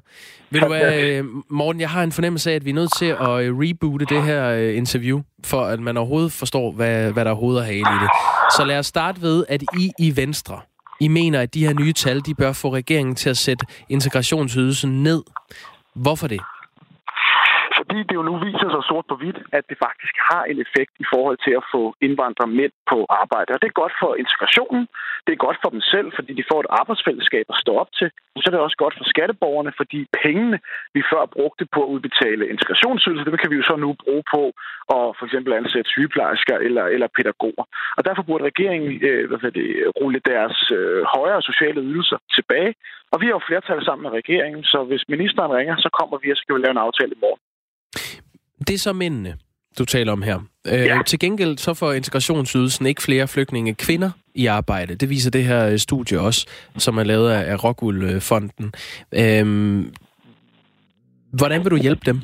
Ved 0.49 0.61
du 0.61 0.67
hvad, 0.67 1.03
øh, 1.03 1.25
Morten, 1.49 1.81
jeg 1.81 1.89
har 1.89 2.03
en 2.03 2.11
fornemmelse 2.11 2.51
af, 2.51 2.55
at 2.55 2.65
vi 2.65 2.69
er 2.69 2.73
nødt 2.73 2.97
til 2.97 3.05
at 3.05 3.29
øh, 3.29 3.57
reboote 3.57 4.05
det 4.05 4.23
her 4.23 4.49
øh, 4.49 4.77
interview, 4.77 5.21
for 5.43 5.61
at 5.65 5.79
man 5.79 5.97
overhovedet 5.97 6.31
forstår, 6.31 6.71
hvad, 6.71 7.11
hvad 7.11 7.25
der 7.25 7.31
overhovedet 7.31 7.61
er 7.61 7.65
hale 7.65 7.79
i 7.79 7.99
det. 8.01 8.09
Så 8.57 8.65
lad 8.65 8.79
os 8.79 8.85
starte 8.85 9.21
ved, 9.21 9.45
at 9.49 9.63
I 9.79 9.91
i 9.99 10.15
Venstre, 10.15 10.59
I 10.99 11.07
mener, 11.07 11.41
at 11.41 11.53
de 11.53 11.65
her 11.65 11.73
nye 11.73 11.93
tal, 11.93 12.25
de 12.25 12.35
bør 12.35 12.53
få 12.53 12.73
regeringen 12.73 13.15
til 13.15 13.29
at 13.29 13.37
sætte 13.37 13.65
integrationsydelsen 13.89 15.03
ned. 15.03 15.23
Hvorfor 15.95 16.27
det? 16.27 16.39
Fordi 17.85 18.03
det 18.09 18.15
jo 18.19 18.29
nu 18.29 18.35
viser 18.47 18.69
sig 18.71 18.83
sort 18.89 19.05
på 19.09 19.15
hvidt, 19.21 19.39
at 19.57 19.63
det 19.69 19.77
faktisk 19.87 20.15
har 20.29 20.43
en 20.51 20.59
effekt 20.65 20.93
i 21.03 21.05
forhold 21.13 21.37
til 21.45 21.53
at 21.59 21.67
få 21.73 21.81
indvandrere 22.07 22.51
mænd 22.59 22.73
på 22.91 22.97
arbejde. 23.21 23.49
Og 23.53 23.59
det 23.61 23.67
er 23.69 23.81
godt 23.83 23.95
for 24.01 24.11
integrationen, 24.23 24.85
det 25.25 25.31
er 25.33 25.45
godt 25.47 25.57
for 25.63 25.69
dem 25.75 25.81
selv, 25.93 26.07
fordi 26.17 26.31
de 26.39 26.49
får 26.51 26.59
et 26.61 26.73
arbejdsfællesskab 26.81 27.45
at 27.53 27.61
stå 27.63 27.71
op 27.83 27.91
til. 27.99 28.09
Og 28.35 28.39
så 28.39 28.45
er 28.47 28.53
det 28.53 28.65
også 28.67 28.79
godt 28.83 28.95
for 28.97 29.05
skatteborgerne, 29.13 29.71
fordi 29.79 29.99
pengene, 30.23 30.57
vi 30.95 31.01
før 31.11 31.23
brugte 31.37 31.65
på 31.73 31.79
at 31.83 31.91
udbetale 31.93 32.49
integrationsydelse, 32.53 33.31
det 33.31 33.41
kan 33.41 33.51
vi 33.51 33.59
jo 33.61 33.65
så 33.71 33.75
nu 33.75 33.89
bruge 34.03 34.23
på 34.35 34.41
at 34.95 35.05
for 35.17 35.25
eksempel 35.27 35.51
ansætte 35.53 35.89
sygeplejersker 35.95 36.57
eller, 36.67 36.85
eller 36.95 37.07
pædagoger. 37.17 37.65
Og 37.97 38.01
derfor 38.07 38.23
burde 38.29 38.49
regeringen 38.51 38.91
øh, 39.09 39.23
hvad 39.29 39.51
det, 39.59 39.67
rulle 40.01 40.21
deres 40.31 40.57
øh, 40.77 41.01
højere 41.15 41.41
sociale 41.49 41.81
ydelser 41.89 42.17
tilbage. 42.35 42.71
Og 43.11 43.17
vi 43.21 43.25
har 43.25 43.35
jo 43.37 43.47
flertal 43.47 43.85
sammen 43.85 44.03
med 44.05 44.11
regeringen, 44.19 44.63
så 44.63 44.77
hvis 44.89 45.03
ministeren 45.13 45.51
ringer, 45.57 45.75
så 45.85 45.89
kommer 45.99 46.17
vi 46.21 46.31
og 46.31 46.37
så 46.37 46.41
skal 46.41 46.55
vi 46.55 46.61
lave 46.61 46.75
en 46.77 46.85
aftale 46.87 47.13
i 47.17 47.23
morgen. 47.25 47.41
Det 48.67 48.73
er 48.73 48.77
så 48.77 48.93
mændene, 48.93 49.35
du 49.77 49.85
taler 49.85 50.11
om 50.11 50.21
her. 50.21 50.39
Øh, 50.67 50.73
ja. 50.73 51.01
Til 51.05 51.19
gengæld 51.19 51.57
så 51.57 51.73
får 51.73 51.93
integrationsydelsen 51.93 52.85
ikke 52.85 53.01
flere 53.01 53.27
flygtninge 53.27 53.73
kvinder 53.73 54.11
i 54.35 54.45
arbejde. 54.45 54.95
Det 54.95 55.09
viser 55.09 55.31
det 55.31 55.43
her 55.43 55.67
øh, 55.67 55.79
studie 55.79 56.19
også, 56.19 56.45
som 56.77 56.97
er 56.97 57.03
lavet 57.03 57.31
af 57.31 57.63
Rockwool-fonden. 57.63 58.73
Øhm, 59.11 59.93
hvordan 61.31 61.63
vil 61.63 61.71
du 61.71 61.77
hjælpe 61.77 62.01
dem? 62.05 62.21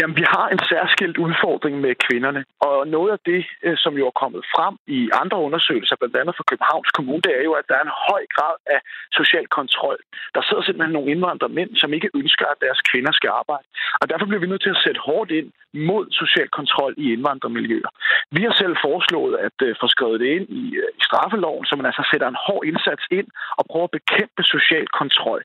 Jamen, 0.00 0.16
vi 0.20 0.24
har 0.34 0.46
en 0.48 0.62
særskilt 0.72 1.18
udfordring 1.26 1.74
med 1.84 1.92
kvinderne. 2.06 2.40
Og 2.68 2.76
noget 2.96 3.10
af 3.16 3.20
det, 3.30 3.42
øh, 3.66 3.76
som 3.84 3.92
jo 4.00 4.04
er 4.10 4.20
kommet 4.22 4.42
frem 4.54 4.74
i 4.98 5.00
andre 5.22 5.38
undersøgelser, 5.46 5.96
blandt 5.96 6.16
andet 6.20 6.36
fra 6.36 6.48
Københavns 6.50 6.90
Kommune, 6.96 7.22
det 7.26 7.32
er 7.38 7.44
jo, 7.48 7.52
at 7.60 7.66
der 7.68 7.76
er 7.78 7.84
en 7.86 7.98
høj 8.08 8.22
grad 8.36 8.56
af 8.74 8.80
social 9.18 9.46
kontrol. 9.58 9.98
Der 10.34 10.42
sidder 10.42 10.62
simpelthen 10.62 10.94
nogle 10.96 11.10
indvandrere 11.14 11.56
mænd, 11.58 11.70
som 11.82 11.92
ikke 11.96 12.10
ønsker, 12.20 12.46
at 12.52 12.62
deres 12.66 12.80
kvinder 12.90 13.12
skal 13.18 13.30
arbejde. 13.40 13.66
Og 14.00 14.06
derfor 14.10 14.26
bliver 14.26 14.42
vi 14.44 14.50
nødt 14.52 14.62
til 14.64 14.74
at 14.76 14.82
sætte 14.84 15.00
hårdt 15.08 15.30
ind 15.38 15.48
mod 15.90 16.04
social 16.22 16.48
kontrol 16.58 16.94
i 17.04 17.06
indvandrermiljøer. 17.14 17.90
Vi 18.36 18.42
har 18.46 18.54
selv 18.62 18.74
foreslået 18.86 19.34
at 19.46 19.58
øh, 19.66 19.76
få 19.80 19.86
skrevet 19.94 20.20
det 20.20 20.28
ind 20.36 20.46
i, 20.62 20.64
øh, 20.82 20.88
i 20.98 21.00
straffeloven, 21.08 21.64
så 21.66 21.72
man 21.76 21.86
altså 21.90 22.04
sætter 22.10 22.28
en 22.28 22.42
hård 22.46 22.62
indsats 22.70 23.04
ind 23.18 23.28
og 23.58 23.64
prøver 23.70 23.86
at 23.88 23.96
bekæmpe 23.98 24.42
social 24.54 24.86
kontrol. 25.00 25.40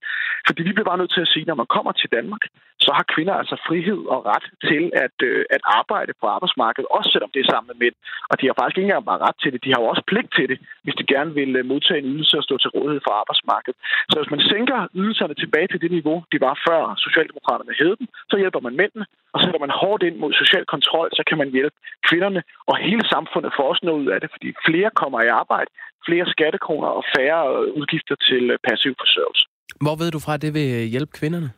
Fordi 0.47 0.62
vi 0.64 0.74
bliver 0.74 0.89
bare 0.91 1.02
nødt 1.02 1.14
til 1.14 1.26
at 1.26 1.32
sige, 1.34 1.43
at 1.45 1.47
når 1.52 1.62
man 1.62 1.74
kommer 1.76 1.91
til 1.91 2.10
Danmark, 2.18 2.43
så 2.86 2.91
har 2.97 3.05
kvinder 3.13 3.36
altså 3.41 3.55
frihed 3.67 4.01
og 4.13 4.19
ret 4.32 4.45
til 4.69 4.84
at, 5.05 5.17
øh, 5.29 5.45
at 5.55 5.61
arbejde 5.79 6.13
på 6.21 6.25
arbejdsmarkedet, 6.36 6.88
også 6.97 7.09
selvom 7.13 7.32
det 7.34 7.39
er 7.41 7.51
sammen 7.51 7.69
med 7.71 7.77
mænd. 7.84 7.95
Og 8.32 8.36
de 8.39 8.45
har 8.47 8.55
faktisk 8.59 8.77
ikke 8.77 8.89
engang 8.89 9.09
bare 9.11 9.23
ret 9.27 9.38
til 9.41 9.51
det, 9.53 9.63
de 9.65 9.71
har 9.73 9.79
jo 9.82 9.88
også 9.91 10.03
pligt 10.11 10.32
til 10.38 10.45
det, 10.51 10.57
hvis 10.84 10.95
de 10.99 11.05
gerne 11.13 11.32
vil 11.39 11.51
øh, 11.59 11.63
modtage 11.71 11.99
en 12.01 12.11
ydelse 12.13 12.36
og 12.39 12.45
stå 12.47 12.55
til 12.59 12.73
rådighed 12.75 13.01
for 13.07 13.13
arbejdsmarkedet. 13.21 13.77
Så 14.11 14.15
hvis 14.19 14.34
man 14.34 14.41
sænker 14.51 14.77
ydelserne 14.99 15.36
tilbage 15.43 15.67
til 15.69 15.82
det 15.84 15.91
niveau, 15.97 16.17
de 16.32 16.38
var 16.47 16.55
før 16.67 16.82
Socialdemokraterne 17.05 17.73
hed 17.82 17.93
dem, 17.99 18.07
så 18.32 18.36
hjælper 18.41 18.61
man 18.67 18.75
mændene, 18.82 19.05
og 19.34 19.39
sætter 19.43 19.59
man 19.63 19.71
hårdt 19.82 20.03
ind 20.07 20.17
mod 20.23 20.32
social 20.41 20.65
kontrol, 20.73 21.07
så 21.17 21.23
kan 21.29 21.38
man 21.41 21.49
hjælpe 21.57 21.77
kvinderne, 22.09 22.41
og 22.69 22.75
hele 22.88 23.03
samfundet 23.13 23.51
får 23.57 23.65
også 23.71 23.84
noget 23.88 24.01
ud 24.03 24.09
af 24.15 24.19
det, 24.21 24.29
fordi 24.36 24.47
flere 24.67 24.89
kommer 25.01 25.19
i 25.21 25.29
arbejde, 25.41 25.69
flere 26.07 26.25
skattekroner 26.34 26.89
og 26.99 27.03
færre 27.15 27.41
øh, 27.53 27.79
udgifter 27.79 28.15
til 28.27 28.43
øh, 28.53 28.57
passiv 28.67 28.93
forsørgelse. 29.03 29.43
Hvor 29.86 29.95
ved 30.01 30.09
du 30.11 30.19
fra, 30.25 30.34
at 30.38 30.41
det 30.45 30.53
vil 30.57 30.67
hjælpe 30.93 31.11
kvinderne? 31.19 31.49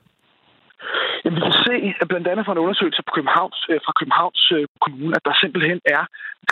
Jamen, 1.24 1.38
vi 1.38 1.41
kan 1.47 1.57
se, 1.67 1.76
at 2.01 2.07
blandt 2.11 2.28
andet 2.28 2.45
fra 2.45 2.55
en 2.55 2.63
undersøgelse 2.65 3.01
på 3.07 3.11
Københavns, 3.17 3.59
øh, 3.71 3.80
fra 3.86 3.93
Københavns 3.99 4.43
øh, 4.57 4.65
Kommune, 4.86 5.15
at 5.17 5.26
der 5.28 5.34
simpelthen 5.43 5.80
er 5.95 6.03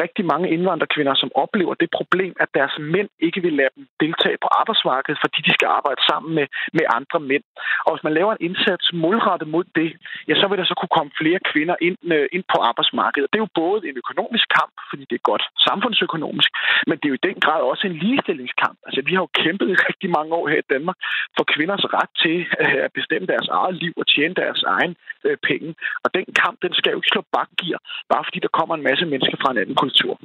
rigtig 0.03 0.25
mange 0.33 0.47
indvandrerkvinder, 0.55 1.15
som 1.15 1.31
oplever 1.43 1.73
det 1.81 1.89
problem, 1.99 2.33
at 2.43 2.49
deres 2.59 2.75
mænd 2.93 3.09
ikke 3.19 3.41
vil 3.45 3.53
lade 3.53 3.73
dem 3.75 3.85
deltage 4.03 4.37
på 4.43 4.49
arbejdsmarkedet, 4.59 5.19
fordi 5.23 5.39
de 5.47 5.53
skal 5.57 5.67
arbejde 5.77 6.01
sammen 6.11 6.31
med, 6.37 6.47
med 6.77 6.85
andre 6.97 7.19
mænd. 7.31 7.43
Og 7.85 7.89
hvis 7.91 8.03
man 8.07 8.13
laver 8.19 8.31
en 8.33 8.45
indsats 8.47 8.85
målrettet 9.03 9.47
mod 9.55 9.65
det, 9.79 9.89
ja, 10.27 10.33
så 10.41 10.45
vil 10.47 10.57
der 10.59 10.67
så 10.71 10.75
kunne 10.77 10.95
komme 10.97 11.11
flere 11.21 11.39
kvinder 11.51 11.75
ind, 11.87 11.97
øh, 12.15 12.27
ind 12.35 12.45
på 12.53 12.57
arbejdsmarkedet. 12.69 13.29
Det 13.29 13.37
er 13.37 13.45
jo 13.47 13.57
både 13.63 13.79
en 13.89 13.97
økonomisk 14.03 14.47
kamp, 14.57 14.73
fordi 14.89 15.03
det 15.09 15.15
er 15.17 15.29
godt 15.31 15.43
samfundsøkonomisk, 15.67 16.49
men 16.87 16.95
det 16.97 17.05
er 17.05 17.13
jo 17.13 17.19
i 17.21 17.27
den 17.29 17.37
grad 17.45 17.61
også 17.71 17.83
en 17.87 17.99
ligestillingskamp. 18.03 18.77
Altså, 18.87 19.01
vi 19.07 19.11
har 19.15 19.21
jo 19.25 19.31
kæmpet 19.43 19.67
i 19.73 19.75
rigtig 19.89 20.09
mange 20.17 20.31
år 20.39 20.45
her 20.51 20.59
i 20.65 20.69
Danmark 20.73 20.97
for 21.37 21.43
kvinders 21.53 21.85
ret 21.97 22.11
til 22.23 22.37
øh, 22.61 22.79
at 22.85 22.91
bestemme 22.97 23.27
deres 23.33 23.47
eget 23.59 23.75
liv 23.83 23.93
og 24.01 24.05
tjene 24.13 24.35
deres 24.43 24.61
egen 24.75 24.93
øh, 25.27 25.37
penge. 25.49 25.69
Og 26.03 26.09
den 26.17 26.25
kamp, 26.41 26.55
den 26.65 26.73
skal 26.77 26.91
jo 26.91 26.97
ikke 26.99 27.13
slå 27.13 27.21
bakgear, 27.35 27.79
bare 28.13 28.23
fordi 28.27 28.39
der 28.45 28.51
kommer 28.57 28.73
en 28.75 28.87
masse 28.89 29.05
mennesker 29.11 29.37
fra 29.41 29.51
en 29.51 29.61
anden 29.63 29.77
kultur. 29.81 30.19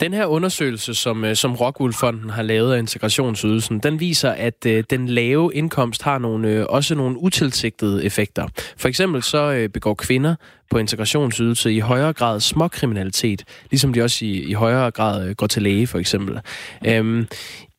Den 0.00 0.12
her 0.12 0.26
undersøgelse, 0.26 0.94
som, 0.94 1.24
øh, 1.24 1.36
som 1.36 1.54
Rockwool-fonden 1.54 2.30
har 2.30 2.42
lavet 2.42 2.74
af 2.74 2.78
integrationsydelsen, 2.78 3.78
den 3.78 4.00
viser, 4.00 4.30
at 4.30 4.66
øh, 4.66 4.84
den 4.90 5.08
lave 5.08 5.54
indkomst 5.54 6.02
har 6.02 6.18
nogle, 6.18 6.48
øh, 6.48 6.66
også 6.68 6.94
nogle 6.94 7.18
utilsigtede 7.18 8.04
effekter. 8.04 8.46
For 8.76 8.88
eksempel 8.88 9.22
så 9.22 9.52
øh, 9.52 9.68
begår 9.68 9.94
kvinder 9.94 10.34
på 10.70 10.78
integrationsydelse 10.78 11.72
i 11.72 11.78
højere 11.78 12.12
grad 12.12 12.40
småkriminalitet, 12.40 13.44
ligesom 13.70 13.92
de 13.92 14.02
også 14.02 14.24
i, 14.24 14.42
i 14.42 14.52
højere 14.52 14.90
grad 14.90 15.28
øh, 15.28 15.34
går 15.34 15.46
til 15.46 15.62
læge, 15.62 15.86
for 15.86 15.98
eksempel. 15.98 16.40
Øhm, 16.86 17.26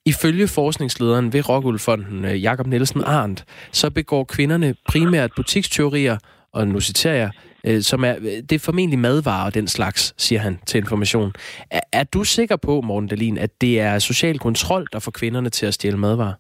Ifølge 0.06 0.48
forskningslederen 0.48 1.34
ved 1.34 1.50
Rockwool-fonden, 1.50 2.26
øh, 2.26 2.44
Jakob 2.44 2.68
Nielsen 2.68 3.04
Arndt, 3.04 3.44
så 3.72 3.90
begår 3.90 4.24
kvinderne 4.24 4.76
primært 4.88 5.32
butikstyverier, 5.36 6.18
og 6.54 6.68
nu 6.68 6.80
citerer 6.80 7.16
jeg, 7.16 7.32
øh, 7.64 7.82
som 7.82 8.04
er, 8.04 8.16
øh, 8.20 8.26
det 8.26 8.52
er 8.52 8.60
formentlig 8.60 9.00
madvarer 9.00 9.46
og 9.46 9.54
den 9.54 9.68
slags, 9.68 10.14
siger 10.18 10.40
han 10.40 10.60
til 10.66 10.78
information. 10.78 11.34
Er, 11.72 11.80
er 11.92 12.04
du 12.04 12.24
sikker 12.24 12.56
på, 12.56 12.82
Morten 12.82 13.10
Dalin, 13.10 13.38
at 13.38 13.62
det 13.62 13.80
er 13.80 14.00
social 14.00 14.40
kontrol, 14.40 14.88
der 14.94 15.00
får 15.00 15.12
kvinderne 15.12 15.50
til 15.50 15.66
at 15.66 15.74
stjæle 15.74 15.98
madvarer? 15.98 16.34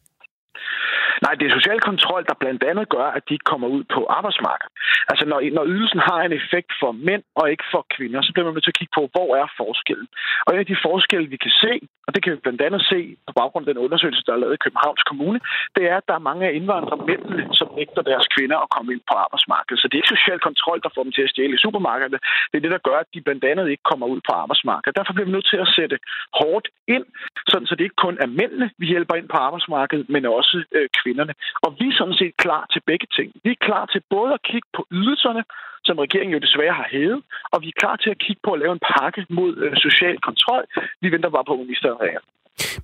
Nej, 1.25 1.33
det 1.37 1.45
er 1.45 1.57
social 1.59 1.79
kontrol, 1.89 2.23
der 2.29 2.41
blandt 2.43 2.63
andet 2.71 2.89
gør, 2.95 3.07
at 3.17 3.23
de 3.27 3.33
ikke 3.33 3.51
kommer 3.51 3.67
ud 3.75 3.83
på 3.95 4.01
arbejdsmarkedet. 4.17 4.73
Altså, 5.11 5.25
når, 5.31 5.39
når 5.57 5.65
ydelsen 5.73 6.01
har 6.09 6.19
en 6.21 6.33
effekt 6.41 6.71
for 6.81 6.91
mænd 7.07 7.23
og 7.39 7.45
ikke 7.51 7.65
for 7.73 7.83
kvinder, 7.95 8.21
så 8.21 8.31
bliver 8.31 8.45
man 8.45 8.53
nødt 8.53 8.65
til 8.65 8.75
at 8.75 8.79
kigge 8.81 8.97
på, 8.99 9.03
hvor 9.13 9.29
er 9.41 9.47
forskellen. 9.61 10.07
Og 10.45 10.49
en 10.53 10.63
af 10.63 10.69
de 10.71 10.83
forskelle, 10.87 11.27
vi 11.33 11.37
kan 11.45 11.53
se, 11.63 11.73
og 12.07 12.09
det 12.13 12.19
kan 12.23 12.33
vi 12.33 12.45
blandt 12.45 12.61
andet 12.67 12.81
se 12.91 12.99
på 13.27 13.31
baggrund 13.39 13.63
af 13.67 13.73
den 13.73 13.83
undersøgelse, 13.85 14.23
der 14.27 14.33
er 14.33 14.43
lavet 14.43 14.57
i 14.57 14.63
Københavns 14.65 15.03
Kommune, 15.09 15.39
det 15.75 15.83
er, 15.91 15.95
at 15.97 16.07
der 16.09 16.15
er 16.17 16.27
mange 16.29 16.43
af 16.47 16.53
indvandrermændene, 16.59 17.43
som 17.59 17.67
nægter 17.79 18.01
deres 18.11 18.27
kvinder 18.35 18.57
at 18.65 18.69
komme 18.75 18.89
ind 18.93 19.03
på 19.09 19.15
arbejdsmarkedet. 19.25 19.79
Så 19.79 19.85
det 19.87 19.95
er 19.95 20.01
ikke 20.01 20.15
social 20.17 20.39
kontrol, 20.47 20.79
der 20.85 20.91
får 20.95 21.03
dem 21.03 21.13
til 21.15 21.25
at 21.25 21.31
stjæle 21.33 21.55
i 21.55 21.63
supermarkedet. 21.65 22.19
Det 22.49 22.57
er 22.57 22.65
det, 22.65 22.75
der 22.75 22.87
gør, 22.89 22.97
at 23.03 23.09
de 23.13 23.21
blandt 23.27 23.43
andet 23.51 23.65
ikke 23.69 23.89
kommer 23.91 24.07
ud 24.13 24.21
på 24.27 24.33
arbejdsmarkedet. 24.43 24.97
Derfor 24.99 25.13
bliver 25.13 25.29
vi 25.29 25.35
nødt 25.37 25.49
til 25.51 25.59
at 25.65 25.73
sætte 25.77 25.97
hårdt 26.39 26.67
ind, 26.95 27.05
sådan 27.51 27.67
så 27.67 27.75
det 27.75 27.83
ikke 27.83 28.03
kun 28.05 28.17
er 28.23 28.29
mændene, 28.39 28.67
vi 28.81 28.85
hjælper 28.93 29.15
ind 29.15 29.29
på 29.33 29.37
arbejdsmarkedet, 29.47 30.09
men 30.15 30.23
også 30.25 30.57
øh, 30.75 30.87
kvinderne. 31.11 31.33
Og 31.65 31.69
vi 31.79 31.85
er 31.91 31.95
sådan 31.99 32.17
set 32.21 32.33
klar 32.43 32.63
til 32.73 32.81
begge 32.89 33.07
ting. 33.17 33.29
Vi 33.43 33.49
er 33.55 33.65
klar 33.67 33.85
til 33.93 34.01
både 34.15 34.31
at 34.37 34.41
kigge 34.49 34.69
på 34.77 34.81
ydelserne, 34.91 35.43
som 35.87 35.95
regeringen 36.05 36.33
jo 36.37 36.41
desværre 36.47 36.75
har 36.81 36.87
hævet, 36.91 37.21
og 37.53 37.57
vi 37.63 37.67
er 37.73 37.79
klar 37.83 37.95
til 38.03 38.09
at 38.09 38.19
kigge 38.25 38.41
på 38.45 38.51
at 38.53 38.59
lave 38.63 38.73
en 38.77 38.83
pakke 38.93 39.21
mod 39.37 39.51
øh, 39.63 39.73
social 39.85 40.17
kontrol. 40.27 40.63
Vi 41.01 41.07
venter 41.13 41.29
bare 41.29 41.45
på 41.49 41.55
ministeren. 41.63 41.97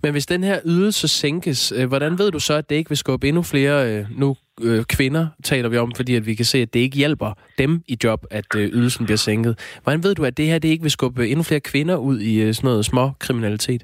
Men 0.04 0.12
hvis 0.12 0.26
den 0.26 0.44
her 0.44 0.60
ydelse 0.66 1.08
sænkes, 1.08 1.72
øh, 1.78 1.88
hvordan 1.88 2.20
ved 2.20 2.32
du 2.32 2.40
så, 2.40 2.54
at 2.54 2.70
det 2.70 2.76
ikke 2.76 2.90
vil 2.90 2.98
skubbe 2.98 3.28
endnu 3.28 3.44
flere 3.44 3.76
øh, 3.92 4.06
nu 4.22 4.36
øh, 4.62 4.84
kvinder, 4.84 5.28
taler 5.44 5.70
vi 5.70 5.78
om, 5.78 5.92
fordi 5.96 6.16
at 6.16 6.26
vi 6.26 6.36
kan 6.36 6.46
se, 6.46 6.58
at 6.58 6.74
det 6.74 6.80
ikke 6.80 6.98
hjælper 6.98 7.32
dem 7.58 7.84
i 7.88 7.98
job, 8.04 8.26
at 8.32 8.56
øh, 8.56 8.68
ydelsen 8.68 9.06
bliver 9.06 9.18
sænket. 9.18 9.80
Hvordan 9.84 10.04
ved 10.04 10.16
du, 10.16 10.26
at 10.26 10.38
det 10.38 10.46
her 10.46 10.60
det 10.60 10.70
ikke 10.70 10.82
vil 10.82 10.92
skubbe 10.92 11.28
endnu 11.28 11.44
flere 11.44 11.60
kvinder 11.60 11.96
ud 11.96 12.20
i 12.20 12.42
øh, 12.42 12.54
sådan 12.54 12.68
noget 12.68 12.86
små 12.86 13.12
kriminalitet? 13.20 13.84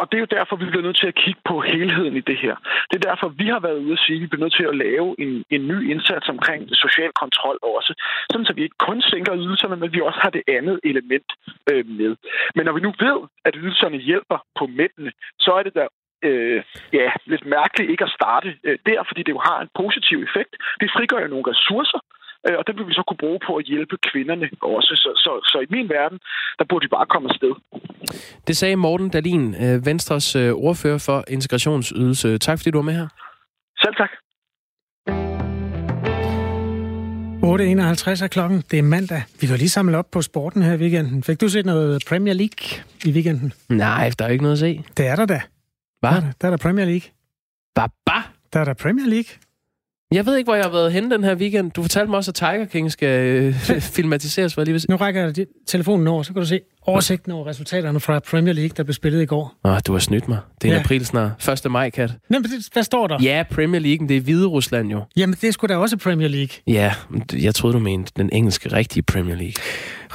Og 0.00 0.04
det 0.08 0.16
er 0.16 0.24
jo 0.24 0.36
derfor, 0.38 0.56
vi 0.56 0.70
bliver 0.70 0.86
nødt 0.86 1.00
til 1.02 1.12
at 1.12 1.20
kigge 1.22 1.40
på 1.50 1.60
helheden 1.60 2.16
i 2.16 2.20
det 2.30 2.38
her. 2.44 2.54
Det 2.88 2.96
er 2.96 3.08
derfor, 3.10 3.28
vi 3.28 3.46
har 3.54 3.60
været 3.66 3.78
ude 3.84 3.96
at 3.98 4.04
sige, 4.04 4.16
at 4.16 4.22
vi 4.22 4.26
bliver 4.26 4.44
nødt 4.44 4.56
til 4.58 4.70
at 4.70 4.76
lave 4.86 5.08
en, 5.22 5.44
en 5.50 5.62
ny 5.72 5.78
indsats 5.92 6.28
omkring 6.28 6.60
social 6.84 7.12
kontrol 7.22 7.58
også. 7.76 7.92
Sådan 8.30 8.46
så 8.46 8.52
vi 8.52 8.62
ikke 8.62 8.84
kun 8.88 9.02
sænker 9.02 9.36
ydelserne, 9.36 9.76
men 9.76 9.92
vi 9.92 10.00
også 10.00 10.20
har 10.22 10.30
det 10.30 10.42
andet 10.56 10.80
element 10.90 11.28
øh, 11.70 11.84
med. 12.00 12.12
Men 12.54 12.64
når 12.64 12.72
vi 12.72 12.80
nu 12.80 12.92
ved, 13.06 13.18
at 13.44 13.54
ydelserne 13.60 13.98
hjælper 14.08 14.38
på 14.58 14.66
mændene, 14.66 15.12
så 15.44 15.50
er 15.58 15.62
det 15.62 15.74
da 15.74 15.84
øh, 16.28 16.62
ja, 16.92 17.08
lidt 17.26 17.46
mærkeligt 17.46 17.90
ikke 17.90 18.04
at 18.04 18.16
starte 18.18 18.48
øh, 18.64 18.78
der, 18.86 19.00
fordi 19.08 19.22
det 19.22 19.32
jo 19.32 19.42
har 19.48 19.58
en 19.60 19.70
positiv 19.82 20.18
effekt. 20.28 20.52
Det 20.80 20.90
frigør 20.94 21.20
jo 21.20 21.28
nogle 21.28 21.50
ressourcer, 21.50 22.00
og 22.58 22.66
det 22.66 22.76
vil 22.76 22.86
vi 22.86 22.92
så 22.92 23.02
kunne 23.08 23.22
bruge 23.24 23.40
på 23.46 23.56
at 23.56 23.64
hjælpe 23.64 23.96
kvinderne 24.12 24.46
også. 24.62 24.92
Så, 25.02 25.10
så, 25.24 25.32
så 25.50 25.58
i 25.66 25.66
min 25.76 25.88
verden, 25.88 26.18
der 26.58 26.64
burde 26.68 26.84
de 26.86 26.90
bare 26.96 27.06
komme 27.06 27.28
afsted. 27.30 27.52
Det 28.46 28.56
sagde 28.56 28.76
Morten 28.76 29.10
Dalin, 29.10 29.54
øh, 29.64 29.86
Venstres 29.86 30.36
øh, 30.36 30.52
ordfører 30.52 30.98
for 31.08 31.24
integrationsydelse. 31.28 32.38
Tak 32.38 32.58
fordi 32.58 32.70
du 32.70 32.78
var 32.78 32.88
med 32.90 32.94
her. 32.94 33.08
Selv 33.82 33.94
tak. 34.02 34.10
8.51 37.42 38.24
er 38.24 38.28
klokken. 38.30 38.62
Det 38.70 38.78
er 38.78 38.82
mandag. 38.82 39.22
Vi 39.40 39.46
kan 39.46 39.56
lige 39.56 39.68
samle 39.68 39.98
op 39.98 40.10
på 40.10 40.22
sporten 40.22 40.62
her 40.62 40.72
i 40.72 40.76
weekenden. 40.76 41.22
Fik 41.22 41.40
du 41.40 41.48
set 41.48 41.66
noget 41.66 42.02
Premier 42.08 42.34
League 42.34 42.84
i 43.04 43.10
weekenden? 43.12 43.52
Nej, 43.68 44.10
der 44.18 44.24
er 44.24 44.28
ikke 44.28 44.42
noget 44.42 44.52
at 44.52 44.58
se. 44.58 44.84
Det 44.96 45.06
er 45.06 45.16
der 45.16 45.26
da. 45.26 45.40
Hvad? 46.00 46.10
Er 46.10 46.20
der, 46.20 46.32
der 46.40 46.46
er 46.46 46.50
der 46.50 46.56
Premier 46.56 46.84
League. 46.84 47.10
Baba? 47.74 48.18
Der 48.52 48.60
er 48.60 48.64
der 48.64 48.74
Premier 48.74 49.06
League. 49.06 49.30
Jeg 50.14 50.26
ved 50.26 50.36
ikke, 50.36 50.46
hvor 50.46 50.54
jeg 50.54 50.64
har 50.64 50.70
været 50.70 50.92
henne 50.92 51.10
den 51.10 51.24
her 51.24 51.34
weekend. 51.34 51.70
Du 51.70 51.82
fortalte 51.82 52.10
mig 52.10 52.16
også, 52.16 52.30
at 52.30 52.34
Tiger 52.34 52.64
King 52.64 52.92
skal 52.92 53.26
øh, 53.26 53.54
filmatiseres. 53.96 54.54
For 54.54 54.64
lige 54.64 54.80
nu 54.88 54.96
rækker 54.96 55.20
jeg 55.20 55.46
telefonen 55.66 56.06
over, 56.06 56.22
så 56.22 56.32
kan 56.32 56.42
du 56.42 56.48
se 56.48 56.60
oversigten 56.82 57.32
over 57.32 57.46
resultaterne 57.46 58.00
fra 58.00 58.18
Premier 58.18 58.54
League, 58.54 58.72
der 58.76 58.82
blev 58.82 58.94
spillet 58.94 59.22
i 59.22 59.26
går. 59.26 59.54
Åh, 59.64 59.78
du 59.86 59.92
har 59.92 59.98
snydt 59.98 60.28
mig. 60.28 60.38
Det 60.62 60.70
er 60.70 60.74
ja. 60.74 60.80
april 60.80 61.06
snart. 61.06 61.48
1. 61.64 61.70
maj, 61.70 61.90
Kat. 61.90 62.10
Nej, 62.28 62.40
men 62.40 62.50
hvad 62.72 62.82
står 62.82 63.06
der? 63.06 63.18
Ja, 63.22 63.44
Premier 63.50 63.80
League, 63.80 64.08
det 64.08 64.16
er 64.16 64.20
Hvide 64.20 64.46
Rusland 64.46 64.90
jo. 64.90 65.02
Jamen, 65.16 65.36
det 65.40 65.48
er 65.48 65.52
sgu 65.52 65.66
da 65.66 65.76
også 65.76 65.96
Premier 65.96 66.28
League. 66.28 66.48
Ja, 66.66 66.94
jeg 67.32 67.54
troede, 67.54 67.74
du 67.74 67.78
mente 67.78 68.12
den 68.16 68.30
engelske, 68.32 68.72
rigtige 68.72 69.02
Premier 69.02 69.36
League. 69.36 69.62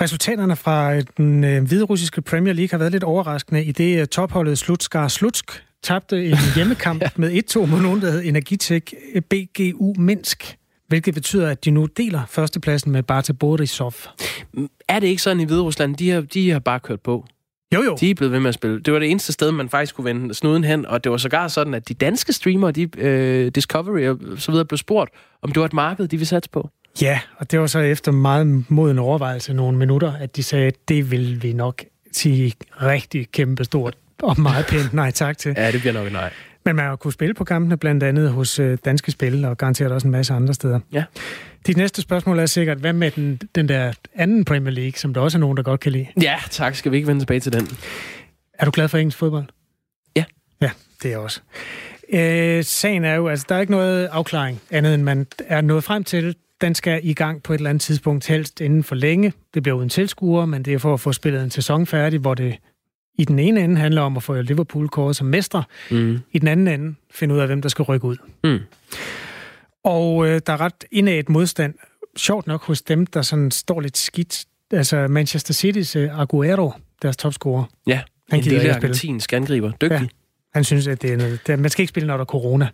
Resultaterne 0.02 0.56
fra 0.56 1.00
den 1.02 1.44
øh, 1.44 1.64
hvide 1.64 1.84
russiske 1.84 2.22
Premier 2.22 2.54
League 2.54 2.70
har 2.72 2.78
været 2.78 2.92
lidt 2.92 3.04
overraskende, 3.04 3.64
i 3.64 3.72
det 3.72 4.02
uh, 4.02 4.08
topholdet 4.08 4.58
Slutskar 4.58 5.08
Slutsk 5.08 5.64
tabte 5.84 6.26
en 6.26 6.38
hjemmekamp 6.56 7.02
ja. 7.02 7.10
med 7.16 7.56
1-2 7.56 7.66
mod 7.66 7.82
nogen, 7.82 8.02
der 8.02 8.12
hed 8.12 8.24
Energitek 8.24 8.94
BGU 9.30 9.94
Minsk 9.98 10.58
hvilket 10.94 11.14
betyder, 11.14 11.50
at 11.50 11.66
de 11.66 11.72
nu 11.72 11.86
deler 11.86 12.22
førstepladsen 12.30 12.92
med 12.92 13.04
Barta 13.04 13.34
Borisov. 13.34 13.94
Er 14.88 15.00
det 15.00 15.08
ikke 15.08 15.22
sådan 15.22 15.40
i 15.40 15.44
Hvide 15.44 15.62
Rusland? 15.62 15.96
De 15.96 16.10
har, 16.10 16.22
de 16.22 16.52
har 16.52 16.60
bare 16.60 16.80
kørt 16.80 17.02
på. 17.02 17.26
Jo, 17.74 17.84
jo. 17.84 17.98
De 18.00 18.10
er 18.10 18.16
blevet 18.16 18.32
ved 18.32 18.40
med 18.40 18.50
at 18.50 18.54
spille. 18.54 18.80
Det 18.80 18.94
var 18.94 19.00
det 19.00 19.12
eneste 19.12 19.34
sted, 19.34 19.52
man 19.52 19.70
faktisk 19.70 19.96
kunne 19.96 20.06
vende 20.06 20.34
snuden 20.34 20.64
hen, 20.64 20.86
og 20.86 21.04
det 21.04 21.12
var 21.12 21.18
sågar 21.18 21.48
sådan, 21.48 21.74
at 21.74 21.88
de 21.88 21.94
danske 21.94 22.34
streamere, 22.34 22.72
de, 22.72 22.84
uh, 22.84 23.52
Discovery 23.56 24.08
og 24.08 24.20
så 24.38 24.52
videre, 24.52 24.66
blev 24.66 24.78
spurgt, 24.78 25.12
om 25.42 25.52
det 25.52 25.60
var 25.60 25.66
et 25.66 25.74
marked, 25.74 26.08
de 26.08 26.18
ville 26.18 26.28
satse 26.28 26.50
på. 26.50 26.70
Ja, 27.02 27.20
og 27.38 27.52
det 27.52 27.60
var 27.60 27.68
så 27.68 27.80
efter 27.80 28.12
meget 28.12 28.66
moden 28.72 29.00
overvejelse 29.00 29.54
nogle 29.54 29.78
minutter, 29.78 30.14
at 30.14 30.36
de 30.36 30.44
sagde, 30.44 30.68
at 30.68 30.76
det 30.88 31.12
vil 31.12 31.44
vi 31.44 31.54
nok 31.54 31.84
sige 32.12 32.54
rigtig 32.82 33.32
kæmpestort 33.32 33.98
og 34.22 34.42
meget 34.42 34.66
pænt 34.66 34.94
nej 34.94 35.12
tak 35.12 35.38
til. 35.38 35.54
Ja, 35.58 35.72
det 35.72 35.80
bliver 35.80 35.94
nok 35.94 36.12
nej. 36.12 36.34
Men 36.66 36.76
man 36.76 36.86
har 36.86 36.96
kunnet 36.96 37.14
spille 37.14 37.34
på 37.34 37.44
kampene, 37.44 37.78
blandt 37.78 38.04
andet 38.04 38.30
hos 38.30 38.60
øh, 38.60 38.78
Danske 38.86 39.12
Spil, 39.12 39.46
og 39.46 39.58
garanteret 39.58 39.92
også 39.92 40.08
en 40.08 40.12
masse 40.12 40.34
andre 40.34 40.54
steder. 40.54 40.80
Ja. 40.94 41.04
Dit 41.68 41.78
næste 41.78 42.02
spørgsmål 42.02 42.40
er 42.40 42.46
sikkert, 42.46 42.78
hvad 42.78 42.94
med 42.94 43.12
den, 43.12 43.42
den 43.56 43.70
der 43.70 43.94
anden 44.16 44.46
Premier 44.46 44.72
League, 44.72 44.98
som 44.98 45.14
der 45.14 45.22
også 45.22 45.38
er 45.38 45.40
nogen, 45.40 45.58
der 45.58 45.64
godt 45.64 45.80
kan 45.80 45.92
lide? 45.92 46.08
Ja, 46.22 46.36
tak. 46.50 46.76
Skal 46.76 46.92
vi 46.92 46.98
ikke 46.98 47.08
vende 47.08 47.22
tilbage 47.22 47.40
til 47.40 47.54
den? 47.54 47.68
Er 48.54 48.66
du 48.66 48.72
glad 48.72 48.88
for 48.88 48.98
engelsk 48.98 49.18
fodbold? 49.18 49.46
Ja. 50.16 50.24
Ja, 50.62 50.70
det 51.04 51.06
er 51.06 51.10
jeg 51.10 51.20
også. 51.20 51.42
Øh, 52.14 52.64
sagen 52.64 53.06
er 53.06 53.16
jo, 53.16 53.28
altså 53.28 53.46
der 53.50 53.56
er 53.56 53.60
ikke 53.60 53.72
noget 53.72 54.06
afklaring, 54.12 54.62
andet 54.72 54.94
end 54.94 55.04
man 55.04 55.28
er 55.48 55.62
nået 55.62 55.84
frem 55.84 56.04
til. 56.04 56.36
Den 56.62 56.76
skal 56.76 57.00
i 57.04 57.14
gang 57.14 57.44
på 57.44 57.54
et 57.54 57.58
eller 57.58 57.70
andet 57.70 57.82
tidspunkt, 57.82 58.28
helst 58.28 58.62
inden 58.62 58.84
for 58.84 58.96
længe. 58.96 59.34
Det 59.54 59.64
bliver 59.64 59.78
uden 59.78 59.90
tilskuere, 59.90 60.48
men 60.48 60.64
det 60.64 60.74
er 60.74 60.78
for 60.78 60.94
at 60.94 61.00
få 61.00 61.14
spillet 61.14 61.44
en 61.44 61.52
sæson 61.52 61.86
færdig, 61.86 62.20
hvor 62.20 62.34
det 62.34 62.56
i 63.18 63.26
den 63.26 63.40
ene 63.40 63.64
ende 63.64 63.78
handler 63.78 64.02
om 64.02 64.18
at 64.18 64.24
få 64.24 64.42
Liverpool 64.42 64.90
kåret 64.90 65.16
som 65.16 65.28
mestre. 65.28 65.64
Mm. 65.92 66.20
I 66.32 66.40
den 66.40 66.48
anden 66.48 66.68
ende 66.68 66.96
finde 67.12 67.36
ud 67.36 67.40
af, 67.40 67.48
hvem 67.48 67.62
der 67.62 67.70
skal 67.70 67.84
rykke 67.84 68.08
ud. 68.08 68.18
Mm. 68.44 68.60
Og 69.84 70.28
øh, 70.28 70.42
der 70.48 70.54
er 70.54 70.62
ret 70.62 70.86
indad 70.92 71.24
modstand, 71.30 71.74
sjovt 72.18 72.48
nok 72.48 72.64
hos 72.64 72.82
dem, 72.82 73.06
der 73.06 73.22
sådan 73.22 73.52
står 73.52 73.82
lidt 73.82 73.98
skidt. 73.98 74.46
Altså 74.72 75.08
Manchester 75.08 75.54
City's 75.54 76.00
uh, 76.00 76.20
Aguero, 76.20 76.74
deres 77.02 77.18
topscorer. 77.18 77.64
Ja, 77.88 78.02
han 78.30 78.40
en 78.40 78.46
lille 78.46 78.76
argentinsk 78.76 79.34
angriber. 79.34 79.72
Dygtig. 79.72 80.00
Ja, 80.02 80.08
han 80.54 80.64
synes, 80.64 80.88
at 80.88 81.02
det 81.02 81.14
er 81.14 81.18
noget, 81.18 81.40
det, 81.48 81.60
man 81.60 81.70
skal 81.70 81.82
ikke 81.82 81.90
spille, 81.90 82.08
når 82.08 82.18
der 82.18 82.22
er 82.22 82.26
corona. 82.26 82.68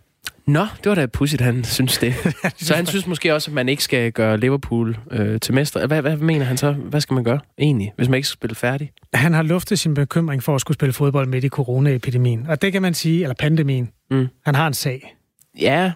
Nå, 0.50 0.66
det 0.84 0.86
var 0.86 0.94
da 0.94 1.06
pudsigt, 1.06 1.42
han 1.42 1.64
synes 1.64 1.98
det. 1.98 2.14
så 2.56 2.74
han 2.74 2.86
synes 2.86 3.06
måske 3.06 3.34
også, 3.34 3.50
at 3.50 3.54
man 3.54 3.68
ikke 3.68 3.84
skal 3.84 4.12
gøre 4.12 4.36
Liverpool 4.36 4.98
øh, 5.10 5.40
til 5.40 5.54
mester. 5.54 5.86
Hvad, 5.86 6.02
hvad 6.02 6.16
mener 6.16 6.44
han 6.44 6.56
så? 6.56 6.72
Hvad 6.72 7.00
skal 7.00 7.14
man 7.14 7.24
gøre 7.24 7.40
egentlig, 7.58 7.92
hvis 7.96 8.08
man 8.08 8.16
ikke 8.16 8.28
skal 8.28 8.36
spille 8.36 8.54
færdig? 8.54 8.92
Han 9.14 9.34
har 9.34 9.42
luftet 9.42 9.78
sin 9.78 9.94
bekymring 9.94 10.42
for 10.42 10.54
at 10.54 10.60
skulle 10.60 10.74
spille 10.74 10.92
fodbold 10.92 11.26
midt 11.26 11.44
i 11.44 11.48
coronaepidemien. 11.48 12.46
Og 12.48 12.62
det 12.62 12.72
kan 12.72 12.82
man 12.82 12.94
sige, 12.94 13.22
eller 13.22 13.34
pandemien. 13.34 13.90
Mm. 14.10 14.28
Han 14.44 14.54
har 14.54 14.66
en 14.66 14.74
sag. 14.74 15.16
Ja. 15.60 15.92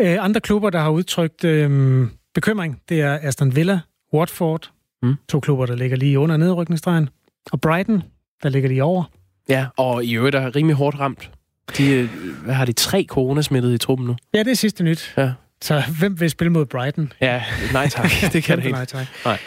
Øh, 0.00 0.24
andre 0.24 0.40
klubber, 0.40 0.70
der 0.70 0.78
har 0.78 0.90
udtrykt 0.90 1.44
øh, 1.44 2.06
bekymring, 2.34 2.80
det 2.88 3.00
er 3.00 3.18
Aston 3.22 3.56
Villa, 3.56 3.80
Watford, 4.14 4.70
mm. 5.02 5.14
to 5.28 5.40
klubber, 5.40 5.66
der 5.66 5.76
ligger 5.76 5.96
lige 5.96 6.18
under 6.18 6.36
nedrykningsstregen, 6.36 7.08
og 7.52 7.60
Brighton, 7.60 8.02
der 8.42 8.48
ligger 8.48 8.68
lige 8.68 8.84
over. 8.84 9.04
Ja, 9.48 9.66
og 9.76 10.04
i 10.04 10.14
øvrigt 10.14 10.36
er 10.36 10.56
rimelig 10.56 10.76
hårdt 10.76 10.98
ramt 11.00 11.30
de, 11.78 11.90
øh, 11.92 12.08
hvad 12.44 12.54
har 12.54 12.64
de, 12.64 12.72
tre 12.72 13.06
coronasmittede 13.08 13.74
i 13.74 13.78
truppen 13.78 14.06
nu? 14.06 14.16
Ja, 14.34 14.38
det 14.38 14.50
er 14.50 14.54
sidste 14.54 14.84
nyt. 14.84 15.14
Ja. 15.16 15.32
Så 15.62 15.82
hvem 15.98 16.20
vil 16.20 16.30
spille 16.30 16.52
mod 16.52 16.66
Brighton? 16.66 17.12
Ja, 17.20 17.42
nej 17.72 17.88
tak. 17.88 18.10
Det 18.32 18.44
kan 18.44 18.58
det 18.58 18.64
ikke. 18.64 18.76
Nej, 18.76 18.84
tak. 18.84 19.06
Nej. 19.24 19.38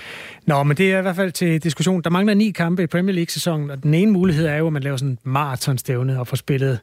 Nå, 0.45 0.63
men 0.63 0.77
det 0.77 0.93
er 0.93 0.99
i 0.99 1.01
hvert 1.01 1.15
fald 1.15 1.31
til 1.31 1.63
diskussion. 1.63 2.01
Der 2.01 2.09
mangler 2.09 2.33
ni 2.33 2.51
kampe 2.51 2.83
i 2.83 2.87
Premier 2.87 3.15
League-sæsonen, 3.15 3.69
og 3.71 3.83
den 3.83 3.93
ene 3.93 4.11
mulighed 4.11 4.45
er 4.45 4.55
jo, 4.55 4.67
at 4.67 4.73
man 4.73 4.83
laver 4.83 4.97
sådan 4.97 5.09
en 5.09 5.17
maratonstævne 5.23 6.19
og 6.19 6.27
får 6.27 6.37
spillet... 6.37 6.79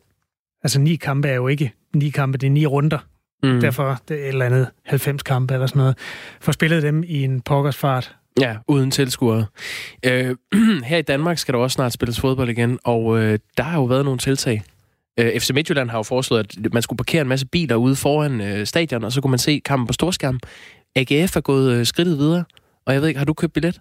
Altså, 0.63 0.81
ni 0.81 0.97
kampe 0.97 1.29
er 1.29 1.35
jo 1.35 1.49
ikke 1.49 1.73
ni 1.95 2.11
kampe, 2.11 2.39
det 2.39 2.47
er 2.47 2.51
ni 2.51 2.67
runder. 2.67 2.99
Mm. 3.43 3.61
Derfor 3.61 4.01
det 4.09 4.17
er 4.17 4.23
et 4.23 4.29
eller 4.29 4.47
andet 4.47 4.69
90 4.87 5.23
kampe 5.23 5.55
eller 5.55 5.67
sådan 5.67 5.81
noget. 5.81 5.99
Får 6.41 6.53
spillet 6.53 6.83
dem 6.83 7.05
i 7.07 7.25
en 7.25 7.41
pokkersfart. 7.41 8.17
Ja, 8.41 8.57
uden 8.69 8.91
tilskuere. 8.91 9.47
Øh, 10.07 10.37
her 10.85 10.97
i 10.97 11.03
Danmark 11.03 11.39
skal 11.39 11.55
der 11.55 11.61
også 11.61 11.75
snart 11.75 11.93
spilles 11.93 12.21
fodbold 12.21 12.49
igen, 12.49 12.79
og 12.85 13.19
øh, 13.19 13.39
der 13.57 13.63
har 13.63 13.79
jo 13.79 13.85
været 13.85 14.05
nogle 14.05 14.19
tiltag. 14.19 14.63
Øh, 15.21 15.41
FC 15.41 15.51
Midtjylland 15.51 15.91
har 15.91 15.99
jo 15.99 16.03
foreslået, 16.03 16.41
at 16.65 16.73
man 16.73 16.83
skulle 16.83 16.97
parkere 16.97 17.23
en 17.23 17.29
masse 17.29 17.47
biler 17.47 17.77
ude 17.77 17.97
foran 17.97 18.41
øh, 18.41 18.67
stadion, 18.67 19.05
og 19.05 19.13
så 19.13 19.21
kunne 19.21 19.31
man 19.31 19.39
se 19.39 19.61
kampen 19.65 19.87
på 19.87 19.93
storskærm. 19.93 20.41
AGF 20.97 21.37
er 21.37 21.41
gået 21.41 21.73
øh, 21.73 21.87
skridtet 21.87 22.19
videre, 22.19 22.45
og 22.87 22.93
jeg 22.93 23.01
ved 23.01 23.09
ikke, 23.09 23.19
har 23.19 23.25
du 23.25 23.35
købt 23.35 23.53
billet? 23.53 23.81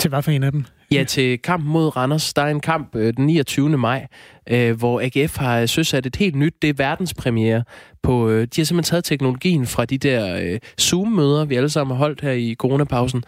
Til 0.00 0.08
hvad 0.08 0.22
for 0.22 0.30
en 0.30 0.42
af 0.42 0.52
dem? 0.52 0.64
Ja, 0.92 1.04
til 1.04 1.38
kampen 1.38 1.70
mod 1.70 1.96
Randers. 1.96 2.34
Der 2.34 2.42
er 2.42 2.50
en 2.50 2.60
kamp 2.60 2.96
øh, 2.96 3.14
den 3.16 3.26
29. 3.26 3.78
maj, 3.78 4.06
øh, 4.48 4.78
hvor 4.78 5.00
AGF 5.00 5.36
har 5.36 5.66
søsat 5.66 6.06
et 6.06 6.16
helt 6.16 6.34
nyt, 6.34 6.54
det 6.62 6.70
er 6.70 6.74
verdenspremiere. 6.74 7.64
På, 8.02 8.28
øh, 8.28 8.40
de 8.40 8.60
har 8.60 8.64
simpelthen 8.64 8.90
taget 8.90 9.04
teknologien 9.04 9.66
fra 9.66 9.84
de 9.84 9.98
der 9.98 10.36
øh, 10.42 10.58
Zoom-møder, 10.80 11.44
vi 11.44 11.56
alle 11.56 11.68
sammen 11.68 11.96
har 11.96 11.98
holdt 11.98 12.20
her 12.20 12.32
i 12.32 12.54
coronapausen, 12.58 13.24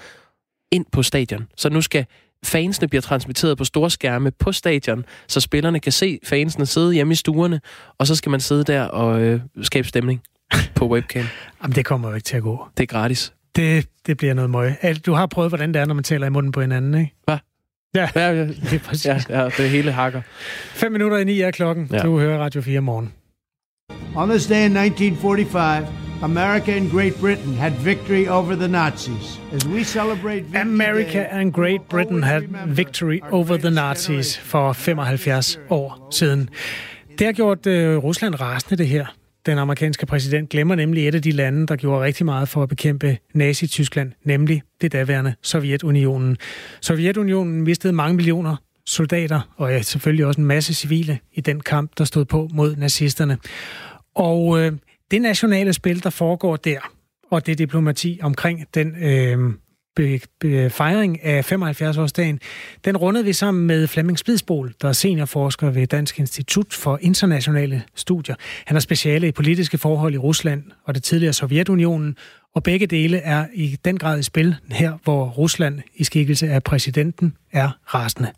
ind 0.73 0.87
på 0.93 1.03
stadion. 1.03 1.47
Så 1.57 1.69
nu 1.69 1.81
skal 1.81 2.07
fansene 2.45 2.89
bliver 2.89 3.03
transmitteret 3.03 3.59
på 3.59 3.65
store 3.65 3.91
skærme 3.91 4.31
på 4.31 4.53
stadion, 4.53 5.05
så 5.29 5.41
spillerne 5.41 5.81
kan 5.81 5.93
se 5.93 6.19
fansene 6.25 6.67
sidde 6.67 6.93
hjemme 6.93 7.13
i 7.13 7.15
stuerne, 7.15 7.61
og 7.99 8.07
så 8.07 8.17
skal 8.17 8.31
man 8.31 8.41
sidde 8.41 8.65
der 8.65 8.83
og 8.83 9.21
øh, 9.21 9.41
skabe 9.63 9.89
stemning 9.89 10.23
på 10.75 10.89
webcam. 10.89 11.25
Jamen, 11.63 11.75
det 11.75 11.85
kommer 11.85 12.09
jo 12.09 12.15
ikke 12.15 12.25
til 12.25 12.37
at 12.37 12.43
gå. 12.43 12.67
Det 12.77 12.83
er 12.83 12.87
gratis. 12.87 13.33
Det, 13.57 13.87
det 14.07 14.17
bliver 14.17 14.35
noget 14.35 14.51
møg. 14.51 14.75
Du 15.07 15.13
har 15.13 15.27
prøvet, 15.27 15.51
hvordan 15.51 15.75
det 15.75 15.81
er, 15.81 15.87
når 15.87 15.95
man 15.95 16.05
taler 16.05 16.27
i 16.27 16.31
munden 16.31 16.53
på 16.53 16.61
hinanden, 16.61 16.95
ikke? 16.95 17.15
Hvad? 17.25 17.39
Ja, 17.95 18.09
Ja, 18.15 18.31
ja, 18.31 18.47
det 18.47 18.73
er 18.73 18.79
præcis. 18.79 19.07
ja, 19.31 19.43
ja, 19.43 19.45
det 19.45 19.71
hele 19.71 19.93
hakker. 19.93 20.21
Fem 20.73 20.93
minutter 20.93 21.17
i 21.19 21.25
ni 21.25 21.41
er 21.41 21.51
klokken. 21.51 21.89
Ja. 21.93 21.99
Du 21.99 22.19
hører 22.19 22.39
Radio 22.39 22.63
4 22.63 22.81
morgen. 22.81 23.13
On 24.17 24.29
this 24.29 24.47
day 24.47 24.65
in 24.65 24.75
1945, 24.75 25.89
America 26.23 26.73
and 26.73 26.91
Great 26.91 27.21
Britain 27.21 27.55
had 27.55 27.73
victory 27.73 28.29
over 28.29 28.55
the 28.55 28.69
Nazis. 28.69 29.41
As 29.53 29.67
we 29.67 29.85
celebrate 29.85 30.41
Victory 30.41 30.61
America 30.61 31.35
and 31.35 31.53
Great 31.53 31.81
Britain 31.89 32.23
had 32.23 32.43
victory 32.77 33.21
over 33.33 33.57
the 33.57 33.71
Nazis 33.71 34.39
for 34.39 34.73
75 34.73 35.59
år 35.71 36.09
siden. 36.11 36.49
Det 37.19 37.27
har 37.27 37.33
gjort 37.33 37.67
øh, 37.67 37.97
Rusland 37.97 38.41
rasende, 38.41 38.77
det 38.77 38.89
her. 38.89 39.07
Den 39.47 39.59
amerikanske 39.59 40.07
præsident 40.07 40.49
glemmer 40.49 40.75
nemlig 40.75 41.09
et 41.09 41.15
af 41.15 41.23
de 41.23 41.31
lande, 41.31 41.67
der 41.67 41.77
gjorde 41.77 42.05
rigtig 42.05 42.25
meget 42.25 42.49
for 42.49 42.63
at 42.63 42.69
bekæmpe 42.69 43.19
Nazi-Tyskland, 43.35 44.13
nemlig 44.25 44.63
det 44.81 44.93
daværende 44.93 45.35
Sovjetunionen. 45.43 46.37
Sovjetunionen 46.81 47.63
mistede 47.63 47.93
mange 47.93 48.17
millioner 48.17 48.57
soldater, 48.87 49.41
og 49.57 49.71
ja, 49.71 49.83
selvfølgelig 49.83 50.27
også 50.27 50.41
en 50.41 50.47
masse 50.47 50.75
civile 50.75 51.19
i 51.33 51.41
den 51.41 51.61
kamp, 51.61 51.91
der 51.99 52.05
stod 52.05 52.25
på 52.25 52.49
mod 52.53 52.77
nazisterne. 52.77 53.39
Og 54.15 54.61
øh, 54.61 54.73
det 55.11 55.23
nationale 55.23 55.73
spil, 55.73 56.03
der 56.03 56.11
foregår 56.11 56.57
der, 56.57 56.79
og 57.31 57.47
det 57.47 57.59
diplomati 57.59 58.19
omkring 58.23 58.67
den 58.75 58.97
øh, 59.03 59.55
be, 59.97 60.21
be, 60.41 60.71
fejring 60.71 61.25
af 61.25 61.53
75-årsdagen, 61.53 62.39
den 62.85 62.97
rundede 62.97 63.25
vi 63.25 63.33
sammen 63.33 63.67
med 63.67 63.87
Flemming 63.87 64.19
Spidsbol, 64.19 64.75
der 64.83 64.89
er 64.89 64.93
seniorforsker 64.93 65.71
ved 65.71 65.87
Dansk 65.87 66.19
Institut 66.19 66.75
for 66.75 66.99
Internationale 67.03 67.83
Studier. 67.95 68.35
Han 68.67 68.77
er 68.77 68.81
speciale 68.81 69.29
i 69.29 69.33
politiske 69.33 69.79
forhold 69.79 70.15
i 70.15 70.19
Rusland 70.19 70.63
og 70.85 70.95
det 70.95 71.03
tidligere 71.03 71.33
Sovjetunionen, 71.33 72.17
og 72.55 72.63
begge 72.63 72.87
dele 72.87 73.19
er 73.19 73.47
i 73.55 73.77
den 73.85 73.99
grad 73.99 74.19
i 74.19 74.23
spil 74.23 74.57
her, 74.71 74.99
hvor 75.05 75.25
Rusland 75.29 75.81
i 75.95 76.05
skikkelse 76.05 76.49
af 76.49 76.63
præsidenten 76.63 77.37
er 77.53 77.71
rasende. 77.87 78.33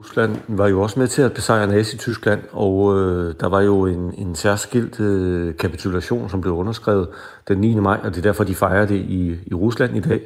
Rusland 0.00 0.36
var 0.48 0.68
jo 0.68 0.82
også 0.82 0.98
med 0.98 1.08
til 1.08 1.22
at 1.22 1.32
besejre 1.32 1.66
Nazi-Tyskland, 1.66 2.40
og 2.52 2.98
øh, 2.98 3.34
der 3.40 3.48
var 3.48 3.60
jo 3.60 3.86
en, 3.86 4.14
en 4.18 4.34
særskilt 4.34 5.00
øh, 5.00 5.56
kapitulation, 5.56 6.30
som 6.30 6.40
blev 6.40 6.54
underskrevet 6.54 7.08
den 7.48 7.58
9. 7.58 7.74
maj, 7.74 8.00
og 8.02 8.10
det 8.10 8.18
er 8.18 8.22
derfor, 8.22 8.44
de 8.44 8.54
fejrer 8.54 8.86
det 8.86 8.96
i, 8.96 9.36
i 9.46 9.54
Rusland 9.54 9.96
i 9.96 10.00
dag, 10.00 10.20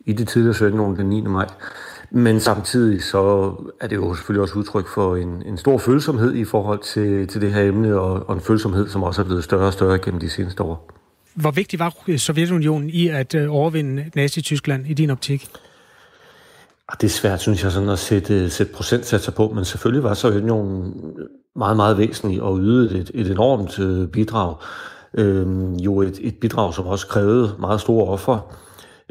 i 0.00 0.12
det 0.12 0.28
tidligere 0.28 0.54
Sovjetunionen 0.54 0.96
den 0.96 1.06
9. 1.06 1.20
maj. 1.20 1.46
Men 2.10 2.40
samtidig 2.40 3.02
så 3.02 3.52
er 3.80 3.86
det 3.86 3.96
jo 3.96 4.14
selvfølgelig 4.14 4.42
også 4.42 4.58
udtryk 4.58 4.88
for 4.88 5.16
en, 5.16 5.42
en 5.46 5.56
stor 5.56 5.78
følsomhed 5.78 6.34
i 6.34 6.44
forhold 6.44 6.78
til, 6.78 7.26
til 7.26 7.40
det 7.40 7.52
her 7.52 7.62
emne, 7.62 8.00
og, 8.00 8.28
og 8.28 8.34
en 8.34 8.40
følsomhed, 8.40 8.88
som 8.88 9.02
også 9.02 9.22
er 9.22 9.26
blevet 9.26 9.44
større 9.44 9.66
og 9.66 9.72
større 9.72 9.98
gennem 9.98 10.20
de 10.20 10.30
seneste 10.30 10.62
år. 10.62 10.92
Hvor 11.34 11.50
vigtig 11.50 11.78
var 11.78 12.16
Sovjetunionen 12.16 12.90
i 12.90 13.08
at 13.08 13.34
øh, 13.34 13.46
overvinde 13.50 14.10
Nazi-Tyskland 14.14 14.86
i 14.86 14.94
din 14.94 15.10
optik? 15.10 15.50
Og 16.88 17.00
det 17.00 17.06
er 17.06 17.10
svært, 17.10 17.40
synes 17.40 17.64
jeg, 17.64 17.72
sådan 17.72 17.88
at 17.88 17.98
sætte, 17.98 18.50
sætte 18.50 18.72
procentsatser 18.72 19.32
på, 19.32 19.52
men 19.54 19.64
selvfølgelig 19.64 20.02
var 20.02 20.14
Sovjetunionen 20.14 20.94
meget, 21.56 21.76
meget 21.76 21.98
væsentlig 21.98 22.42
og 22.42 22.58
ydede 22.58 22.98
et, 22.98 23.10
et 23.14 23.30
enormt 23.30 23.78
øh, 23.78 24.08
bidrag. 24.08 24.54
Øh, 25.14 25.46
jo 25.84 26.02
et, 26.02 26.18
et 26.20 26.34
bidrag, 26.40 26.74
som 26.74 26.86
også 26.86 27.06
krævede 27.06 27.56
meget 27.58 27.80
store 27.80 28.08
ofre. 28.08 28.40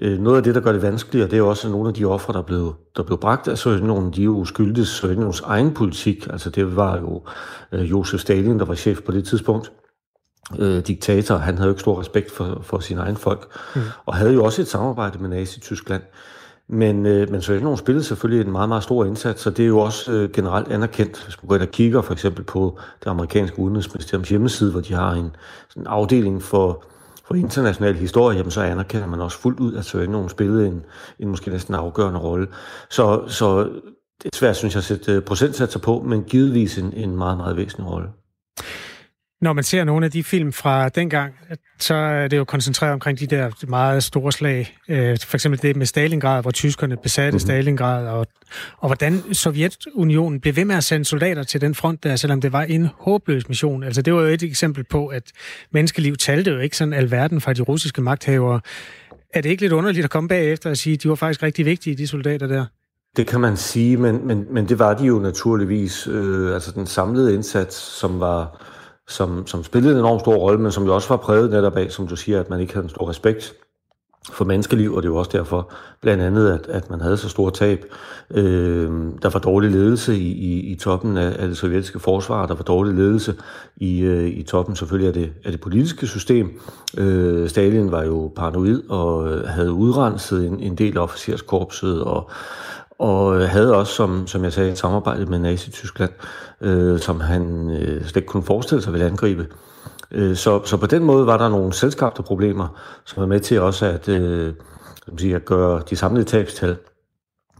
Øh, 0.01 0.19
noget 0.19 0.37
af 0.37 0.43
det, 0.43 0.55
der 0.55 0.61
gør 0.61 0.71
det 0.71 0.81
vanskeligere, 0.81 1.29
det 1.29 1.37
er 1.37 1.41
også, 1.41 1.67
at 1.67 1.71
nogle 1.71 1.87
af 1.87 1.93
de 1.93 2.05
ofre, 2.05 2.33
der 2.33 2.41
blev, 2.41 2.75
der 2.95 3.03
blev 3.03 3.17
bragt 3.17 3.47
af 3.47 3.57
Sovjetunionen, 3.57 4.13
de 4.13 4.23
jo 4.23 4.45
skyldes 4.45 4.87
Sovjetunionens 4.87 5.41
egen 5.41 5.73
politik. 5.73 6.27
Altså 6.29 6.49
det 6.49 6.75
var 6.75 6.97
jo 6.97 7.23
øh, 7.71 7.89
Josef 7.91 8.19
Stalin, 8.19 8.59
der 8.59 8.65
var 8.65 8.75
chef 8.75 9.01
på 9.01 9.11
det 9.11 9.25
tidspunkt. 9.25 9.71
Øh, 10.59 10.79
diktator, 10.87 11.35
han 11.35 11.55
havde 11.57 11.67
jo 11.67 11.73
ikke 11.73 11.81
stor 11.81 11.99
respekt 11.99 12.31
for, 12.31 12.61
for 12.63 12.79
sine 12.79 13.01
egne 13.01 13.17
folk, 13.17 13.47
mm. 13.75 13.81
og 14.05 14.15
havde 14.15 14.33
jo 14.33 14.43
også 14.43 14.61
et 14.61 14.67
samarbejde 14.67 15.19
med 15.19 15.29
Nazi-Tyskland. 15.29 16.01
Men, 16.67 17.05
øh, 17.05 17.31
men 17.31 17.41
Sovjetunionen 17.41 17.77
spillede 17.77 18.03
selvfølgelig 18.03 18.45
en 18.45 18.51
meget, 18.51 18.69
meget 18.69 18.83
stor 18.83 19.05
indsats, 19.05 19.41
så 19.41 19.49
det 19.49 19.63
er 19.63 19.67
jo 19.67 19.79
også 19.79 20.11
øh, 20.11 20.29
generelt 20.31 20.67
anerkendt. 20.67 21.23
Hvis 21.23 21.43
man 21.43 21.47
går 21.47 21.55
ind 21.55 21.63
og 21.63 21.71
kigger 21.71 22.01
for 22.01 22.13
eksempel 22.13 22.43
på 22.43 22.79
det 23.03 23.09
amerikanske 23.09 23.59
udenrigsministeriums 23.59 24.29
hjemmeside, 24.29 24.71
hvor 24.71 24.81
de 24.81 24.93
har 24.93 25.11
en 25.11 25.35
sådan 25.69 25.87
afdeling 25.87 26.43
for, 26.43 26.83
for 27.27 27.35
international 27.35 27.95
historie, 27.95 28.37
jamen 28.37 28.51
så 28.51 28.61
anerkender 28.61 29.07
man 29.07 29.21
også 29.21 29.37
fuldt 29.37 29.59
ud, 29.59 29.75
at 29.75 29.85
Sovjetunionen 29.85 30.29
spillede 30.29 30.67
en, 30.67 30.83
en 31.19 31.27
måske 31.27 31.51
næsten 31.51 31.75
afgørende 31.75 32.19
rolle. 32.19 32.47
Så, 32.89 33.23
så 33.27 33.63
det 34.23 34.25
er 34.33 34.37
svært, 34.37 34.55
synes 34.55 34.75
jeg, 34.75 34.79
at 34.79 34.83
sætte 34.83 35.11
øh, 35.11 35.21
procentsatser 35.21 35.79
på, 35.79 36.03
men 36.05 36.23
givetvis 36.23 36.77
en, 36.77 36.93
en 36.93 37.15
meget, 37.15 37.37
meget 37.37 37.57
væsentlig 37.57 37.91
rolle. 37.91 38.07
Når 39.41 39.53
man 39.53 39.63
ser 39.63 39.83
nogle 39.83 40.05
af 40.05 40.11
de 40.11 40.23
film 40.23 40.53
fra 40.53 40.89
dengang, 40.89 41.33
så 41.79 41.95
er 41.95 42.27
det 42.27 42.37
jo 42.37 42.43
koncentreret 42.43 42.93
omkring 42.93 43.19
de 43.19 43.27
der 43.27 43.65
meget 43.67 44.03
store 44.03 44.31
slag. 44.31 44.77
Øh, 44.89 45.17
for 45.25 45.37
eksempel 45.37 45.61
det 45.61 45.75
med 45.75 45.85
Stalingrad, 45.85 46.41
hvor 46.41 46.51
tyskerne 46.51 46.97
besatte 46.97 47.31
mm-hmm. 47.31 47.39
Stalingrad, 47.39 48.07
og, 48.07 48.27
og 48.77 48.89
hvordan 48.89 49.33
Sovjetunionen 49.33 50.39
blev 50.39 50.55
ved 50.55 50.65
med 50.65 50.75
at 50.75 50.83
sende 50.83 51.05
soldater 51.05 51.43
til 51.43 51.61
den 51.61 51.75
front 51.75 52.03
der, 52.03 52.15
selvom 52.15 52.41
det 52.41 52.53
var 52.53 52.63
en 52.63 52.89
håbløs 52.99 53.49
mission. 53.49 53.83
Altså 53.83 54.01
det 54.01 54.13
var 54.13 54.21
jo 54.21 54.27
et 54.27 54.43
eksempel 54.43 54.83
på, 54.83 55.07
at 55.07 55.23
menneskeliv 55.71 56.15
talte 56.15 56.51
jo 56.51 56.59
ikke 56.59 56.77
sådan 56.77 56.93
alverden 56.93 57.41
fra 57.41 57.53
de 57.53 57.61
russiske 57.61 58.01
magthavere. 58.01 58.61
Er 59.33 59.41
det 59.41 59.49
ikke 59.49 59.61
lidt 59.61 59.73
underligt 59.73 60.03
at 60.03 60.09
komme 60.09 60.29
bagefter 60.29 60.69
og 60.69 60.77
sige, 60.77 60.93
at 60.93 61.03
de 61.03 61.09
var 61.09 61.15
faktisk 61.15 61.43
rigtig 61.43 61.65
vigtige, 61.65 61.95
de 61.95 62.07
soldater 62.07 62.47
der? 62.47 62.65
Det 63.17 63.27
kan 63.27 63.41
man 63.41 63.57
sige, 63.57 63.97
men, 63.97 64.27
men, 64.27 64.45
men 64.51 64.69
det 64.69 64.79
var 64.79 64.93
de 64.93 65.05
jo 65.05 65.19
naturligvis. 65.19 66.07
Øh, 66.07 66.53
altså 66.53 66.71
den 66.71 66.85
samlede 66.85 67.33
indsats, 67.33 67.75
som 67.75 68.19
var 68.19 68.61
som, 69.07 69.47
som 69.47 69.63
spillede 69.63 69.93
en 69.93 69.99
enorm 69.99 70.19
stor 70.19 70.35
rolle, 70.35 70.61
men 70.61 70.71
som 70.71 70.85
jo 70.85 70.95
også 70.95 71.09
var 71.09 71.17
præget 71.17 71.51
netop 71.51 71.77
af, 71.77 71.91
som 71.91 72.07
du 72.07 72.15
siger, 72.15 72.39
at 72.39 72.49
man 72.49 72.59
ikke 72.59 72.73
havde 72.73 72.83
en 72.83 72.89
stor 72.89 73.09
respekt 73.09 73.55
for 74.31 74.45
menneskeliv, 74.45 74.93
og 74.93 75.03
det 75.03 75.09
er 75.09 75.13
jo 75.13 75.17
også 75.17 75.31
derfor 75.33 75.71
blandt 76.01 76.23
andet, 76.23 76.51
at, 76.51 76.67
at 76.67 76.89
man 76.89 77.01
havde 77.01 77.17
så 77.17 77.29
store 77.29 77.51
tab. 77.51 77.85
Øh, 78.31 78.89
der 79.21 79.29
var 79.29 79.39
dårlig 79.39 79.71
ledelse 79.71 80.17
i, 80.17 80.31
i, 80.31 80.59
i 80.59 80.75
toppen 80.75 81.17
af, 81.17 81.35
af 81.39 81.47
det 81.47 81.57
sovjetiske 81.57 81.99
forsvar, 81.99 82.45
der 82.45 82.55
var 82.55 82.63
dårlig 82.63 82.93
ledelse 82.93 83.35
i, 83.77 83.99
øh, 84.01 84.27
i 84.27 84.43
toppen 84.43 84.75
selvfølgelig 84.75 85.07
af 85.07 85.13
det, 85.13 85.33
af 85.45 85.51
det 85.51 85.61
politiske 85.61 86.07
system. 86.07 86.61
Øh, 86.97 87.49
Stalin 87.49 87.91
var 87.91 88.03
jo 88.03 88.31
paranoid 88.35 88.89
og 88.89 89.31
øh, 89.31 89.47
havde 89.47 89.71
udrenset 89.71 90.47
en, 90.47 90.59
en 90.59 90.75
del 90.75 90.97
af 90.97 91.01
officerskorpset, 91.01 92.03
og 92.03 92.29
og 92.99 93.41
øh, 93.41 93.49
havde 93.49 93.75
også, 93.75 93.93
som, 93.93 94.27
som 94.27 94.43
jeg 94.43 94.53
sagde, 94.53 94.71
et 94.71 94.77
samarbejde 94.77 95.25
med 95.25 95.39
Nazi-Tyskland, 95.39 96.11
øh, 96.61 96.99
som 96.99 97.19
han 97.19 97.69
øh, 97.69 98.01
slet 98.01 98.15
ikke 98.15 98.27
kunne 98.27 98.43
forestille 98.43 98.81
sig 98.81 98.93
ville 98.93 99.05
angribe. 99.05 99.47
Øh, 100.11 100.35
så, 100.35 100.65
så 100.65 100.77
på 100.77 100.85
den 100.85 101.03
måde 101.03 101.25
var 101.25 101.37
der 101.37 101.49
nogle 101.49 101.73
selskabte 101.73 102.23
problemer, 102.23 102.81
som 103.05 103.21
var 103.21 103.27
med 103.27 103.39
til 103.39 103.61
også 103.61 103.85
at, 103.85 104.09
øh, 104.09 104.53
som 105.05 105.29
at 105.31 105.45
gøre 105.45 105.81
de 105.89 105.95
samlede 105.95 106.25
tabstal, 106.25 106.77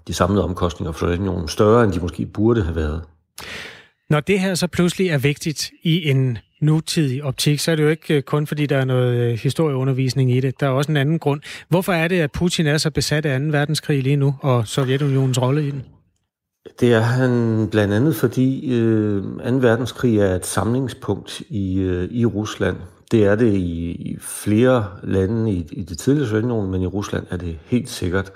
de 0.08 0.14
samlede 0.14 0.44
omkostninger 0.44 0.92
for 0.92 1.00
Sovjetunionen 1.00 1.48
større, 1.48 1.84
end 1.84 1.94
de 1.94 2.00
måske 2.00 2.26
burde 2.26 2.64
have 2.64 2.76
været. 2.76 3.02
Når 4.10 4.20
det 4.20 4.40
her 4.40 4.56
så 4.56 4.68
pludselig 4.68 5.10
er 5.10 5.18
vigtigt 5.18 5.72
i 5.84 6.10
en 6.10 6.38
nutidig 6.66 7.24
optik, 7.24 7.60
så 7.60 7.72
er 7.72 7.76
det 7.76 7.84
jo 7.84 7.90
ikke 7.90 8.16
øh, 8.16 8.22
kun 8.22 8.48
fordi, 8.48 8.66
der 8.66 8.78
er 8.78 8.86
noget 8.86 9.18
øh, 9.18 9.34
historieundervisning 9.34 10.32
i 10.32 10.40
det. 10.40 10.60
Der 10.60 10.66
er 10.68 10.72
også 10.72 10.92
en 10.92 10.98
anden 10.98 11.20
grund. 11.20 11.42
Hvorfor 11.70 11.94
er 11.94 12.08
det, 12.08 12.20
at 12.20 12.32
Putin 12.32 12.68
er 12.68 12.78
så 12.78 12.92
besat 12.92 13.26
af 13.26 13.40
2. 13.40 13.46
verdenskrig 13.46 14.04
lige 14.04 14.16
nu, 14.16 14.36
og 14.42 14.68
Sovjetunionens 14.68 15.42
rolle 15.42 15.68
i 15.68 15.72
den? 15.72 15.84
Det 16.80 16.94
er 16.94 17.00
han 17.00 17.68
blandt 17.72 17.94
andet, 17.94 18.16
fordi 18.16 18.74
øh, 18.74 19.24
2. 19.24 19.58
verdenskrig 19.58 20.20
er 20.20 20.36
et 20.36 20.46
samlingspunkt 20.46 21.42
i, 21.50 21.80
øh, 21.80 22.10
i 22.12 22.26
Rusland. 22.26 22.78
Det 23.12 23.26
er 23.26 23.36
det 23.36 23.54
i, 23.54 23.92
i 23.92 24.18
flere 24.22 24.86
lande 25.04 25.52
i, 25.52 25.68
i 25.72 25.84
det 25.84 25.98
tidligere 25.98 26.28
Sovjetunionen, 26.28 26.72
men 26.72 26.82
i 26.82 26.88
Rusland 26.88 27.26
er 27.30 27.38
det 27.38 27.58
helt 27.66 27.90
sikkert. 27.90 28.32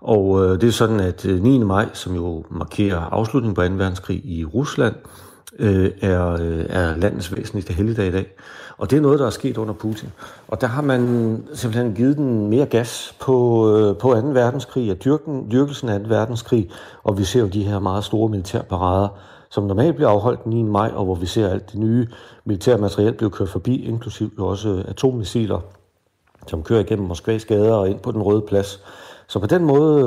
Og 0.00 0.44
øh, 0.44 0.60
det 0.60 0.68
er 0.68 0.72
sådan, 0.72 1.00
at 1.00 1.26
øh, 1.26 1.42
9. 1.42 1.58
maj, 1.58 1.88
som 1.92 2.14
jo 2.14 2.44
markerer 2.50 2.98
afslutningen 2.98 3.54
på 3.54 3.62
2. 3.62 3.74
verdenskrig 3.74 4.22
i 4.24 4.44
Rusland, 4.44 4.94
øh, 4.94 5.27
Øh, 5.58 5.90
er, 6.00 6.32
øh, 6.32 6.64
er 6.68 6.96
landets 6.96 7.36
væsentligste 7.36 7.72
helligdag 7.72 8.06
i 8.06 8.10
dag. 8.10 8.26
Og 8.78 8.90
det 8.90 8.96
er 8.96 9.00
noget, 9.00 9.18
der 9.18 9.26
er 9.26 9.30
sket 9.30 9.58
under 9.58 9.74
Putin. 9.74 10.08
Og 10.48 10.60
der 10.60 10.66
har 10.66 10.82
man 10.82 11.02
simpelthen 11.54 11.94
givet 11.94 12.16
den 12.16 12.48
mere 12.50 12.66
gas 12.66 13.14
på, 13.20 13.68
øh, 13.76 13.96
på 13.96 14.14
2. 14.14 14.28
verdenskrig, 14.28 14.90
og 14.90 15.04
dyrken, 15.04 15.50
dyrkelsen 15.52 15.88
af 15.88 16.00
2. 16.00 16.06
verdenskrig. 16.08 16.70
Og 17.04 17.18
vi 17.18 17.24
ser 17.24 17.40
jo 17.40 17.46
de 17.46 17.64
her 17.64 17.78
meget 17.78 18.04
store 18.04 18.28
militærparader, 18.28 19.08
som 19.50 19.64
normalt 19.64 19.94
bliver 19.94 20.08
afholdt 20.08 20.44
den 20.44 20.52
9. 20.52 20.62
maj, 20.62 20.90
og 20.94 21.04
hvor 21.04 21.14
vi 21.14 21.26
ser 21.26 21.48
alt 21.48 21.72
det 21.72 21.80
nye 21.80 22.06
militærmateriel 22.44 23.12
blive 23.12 23.30
kørt 23.30 23.48
forbi, 23.48 23.84
inklusiv 23.84 24.32
jo 24.38 24.46
også 24.46 24.84
atommissiler, 24.88 25.60
som 26.46 26.62
kører 26.62 26.80
igennem 26.80 27.08
Moskvas 27.08 27.44
gader 27.44 27.74
og 27.74 27.90
ind 27.90 28.00
på 28.00 28.12
den 28.12 28.22
røde 28.22 28.42
plads. 28.48 28.82
Så 29.28 29.38
på 29.38 29.46
den 29.46 29.64
måde 29.64 30.02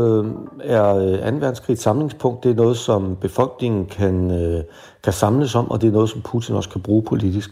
øh, 0.63 0.71
er 0.71 1.31
2. 1.31 1.37
verdenskrig 1.37 1.73
et 1.73 1.79
samlingspunkt. 1.79 2.43
Det 2.43 2.51
er 2.51 2.55
noget, 2.55 2.77
som 2.77 3.15
befolkningen 3.21 3.85
kan, 3.85 4.31
øh, 4.31 4.63
kan 5.03 5.13
samles 5.13 5.55
om, 5.55 5.71
og 5.71 5.81
det 5.81 5.87
er 5.87 5.91
noget, 5.91 6.09
som 6.09 6.21
Putin 6.21 6.55
også 6.55 6.69
kan 6.69 6.81
bruge 6.81 7.03
politisk. 7.03 7.51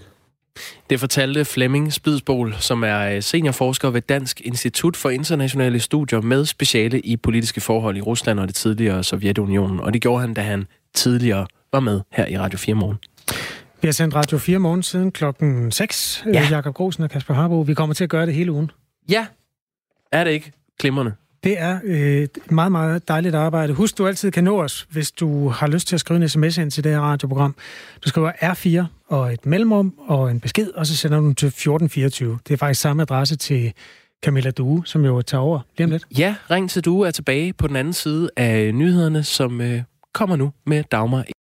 Det 0.90 1.00
fortalte 1.00 1.46
Flemming 1.46 1.94
Spidsbol, 1.94 2.56
som 2.60 2.84
er 2.84 3.16
øh, 3.16 3.24
seniorforsker 3.24 3.90
ved 3.90 4.02
Dansk 4.02 4.42
Institut 4.42 4.98
for 4.98 5.10
Internationale 5.10 5.80
Studier 5.80 6.22
med 6.22 6.46
speciale 6.46 7.00
i 7.00 7.18
politiske 7.18 7.62
forhold 7.62 7.98
i 7.98 8.02
Rusland 8.02 8.40
og 8.40 8.48
det 8.48 8.56
tidligere 8.56 9.04
Sovjetunionen. 9.04 9.80
Og 9.80 9.94
det 9.94 10.02
gjorde 10.02 10.22
han, 10.22 10.34
da 10.34 10.42
han 10.42 10.68
tidligere 10.94 11.48
var 11.74 11.80
med 11.80 12.02
her 12.12 12.28
i 12.28 12.38
Radio 12.38 12.58
4 12.58 12.76
Morgen. 12.76 12.98
Vi 13.82 13.88
har 13.88 13.94
sendt 13.94 14.16
Radio 14.16 14.38
4 14.38 14.60
morgen 14.60 14.84
siden 14.84 15.12
klokken 15.12 15.72
6. 15.72 16.24
Ja. 16.34 16.48
Jakob 16.50 16.76
Grosen 16.76 17.04
og 17.04 17.10
Kasper 17.10 17.34
Harbo. 17.34 17.62
Vi 17.62 17.74
kommer 17.74 17.96
til 17.96 18.04
at 18.04 18.10
gøre 18.10 18.26
det 18.26 18.34
hele 18.34 18.52
ugen. 18.52 18.72
Ja, 19.10 19.26
er 20.12 20.24
det 20.24 20.32
ikke 20.32 20.52
glimrende? 20.80 21.12
Det 21.44 21.60
er 21.60 21.80
øh, 21.84 22.28
meget, 22.50 22.72
meget 22.72 23.08
dejligt 23.08 23.36
arbejde. 23.36 23.74
Husk, 23.74 23.98
du 23.98 24.08
altid 24.08 24.32
kan 24.32 24.44
nå 24.44 24.64
os, 24.64 24.88
hvis 24.92 25.12
du 25.12 25.50
har 25.50 25.68
lyst 25.68 25.88
til 25.88 25.96
at 25.96 26.00
skrive 26.00 26.22
en 26.22 26.30
sms 26.30 26.58
ind 26.58 26.72
til 26.72 26.84
det 26.84 26.92
her 26.92 27.00
radioprogram. 27.00 27.56
Du 28.04 28.10
skriver 28.10 28.32
R4 28.32 28.86
og 29.08 29.34
et 29.34 29.46
mellemrum 29.46 29.94
og 29.98 30.32
en 30.32 30.40
besked, 30.40 30.72
og 30.72 30.88
så 30.88 30.98
sender 30.98 31.20
du 31.20 31.26
den 31.26 31.36
til 31.36 31.48
1424. 31.48 32.40
Det 32.48 32.54
er 32.54 32.58
faktisk 32.58 32.82
samme 32.82 33.02
adresse 33.02 33.36
til 33.36 33.74
Camilla 34.26 34.52
Due, 34.52 34.82
som 34.86 35.06
jo 35.06 35.22
tager 35.22 35.42
over 35.42 35.60
lige 35.78 35.86
om 35.86 35.92
lidt. 35.92 36.06
Ja, 36.18 36.36
Ring 36.52 36.70
til 36.70 36.86
du 36.86 37.02
er 37.02 37.12
tilbage 37.12 37.54
på 37.54 37.68
den 37.68 37.76
anden 37.76 37.94
side 37.94 38.30
af 38.38 38.76
nyhederne, 38.76 39.24
som 39.24 39.62
øh, 39.62 39.82
kommer 40.14 40.36
nu 40.36 40.52
med 40.66 40.84
Dagmar 40.92 41.24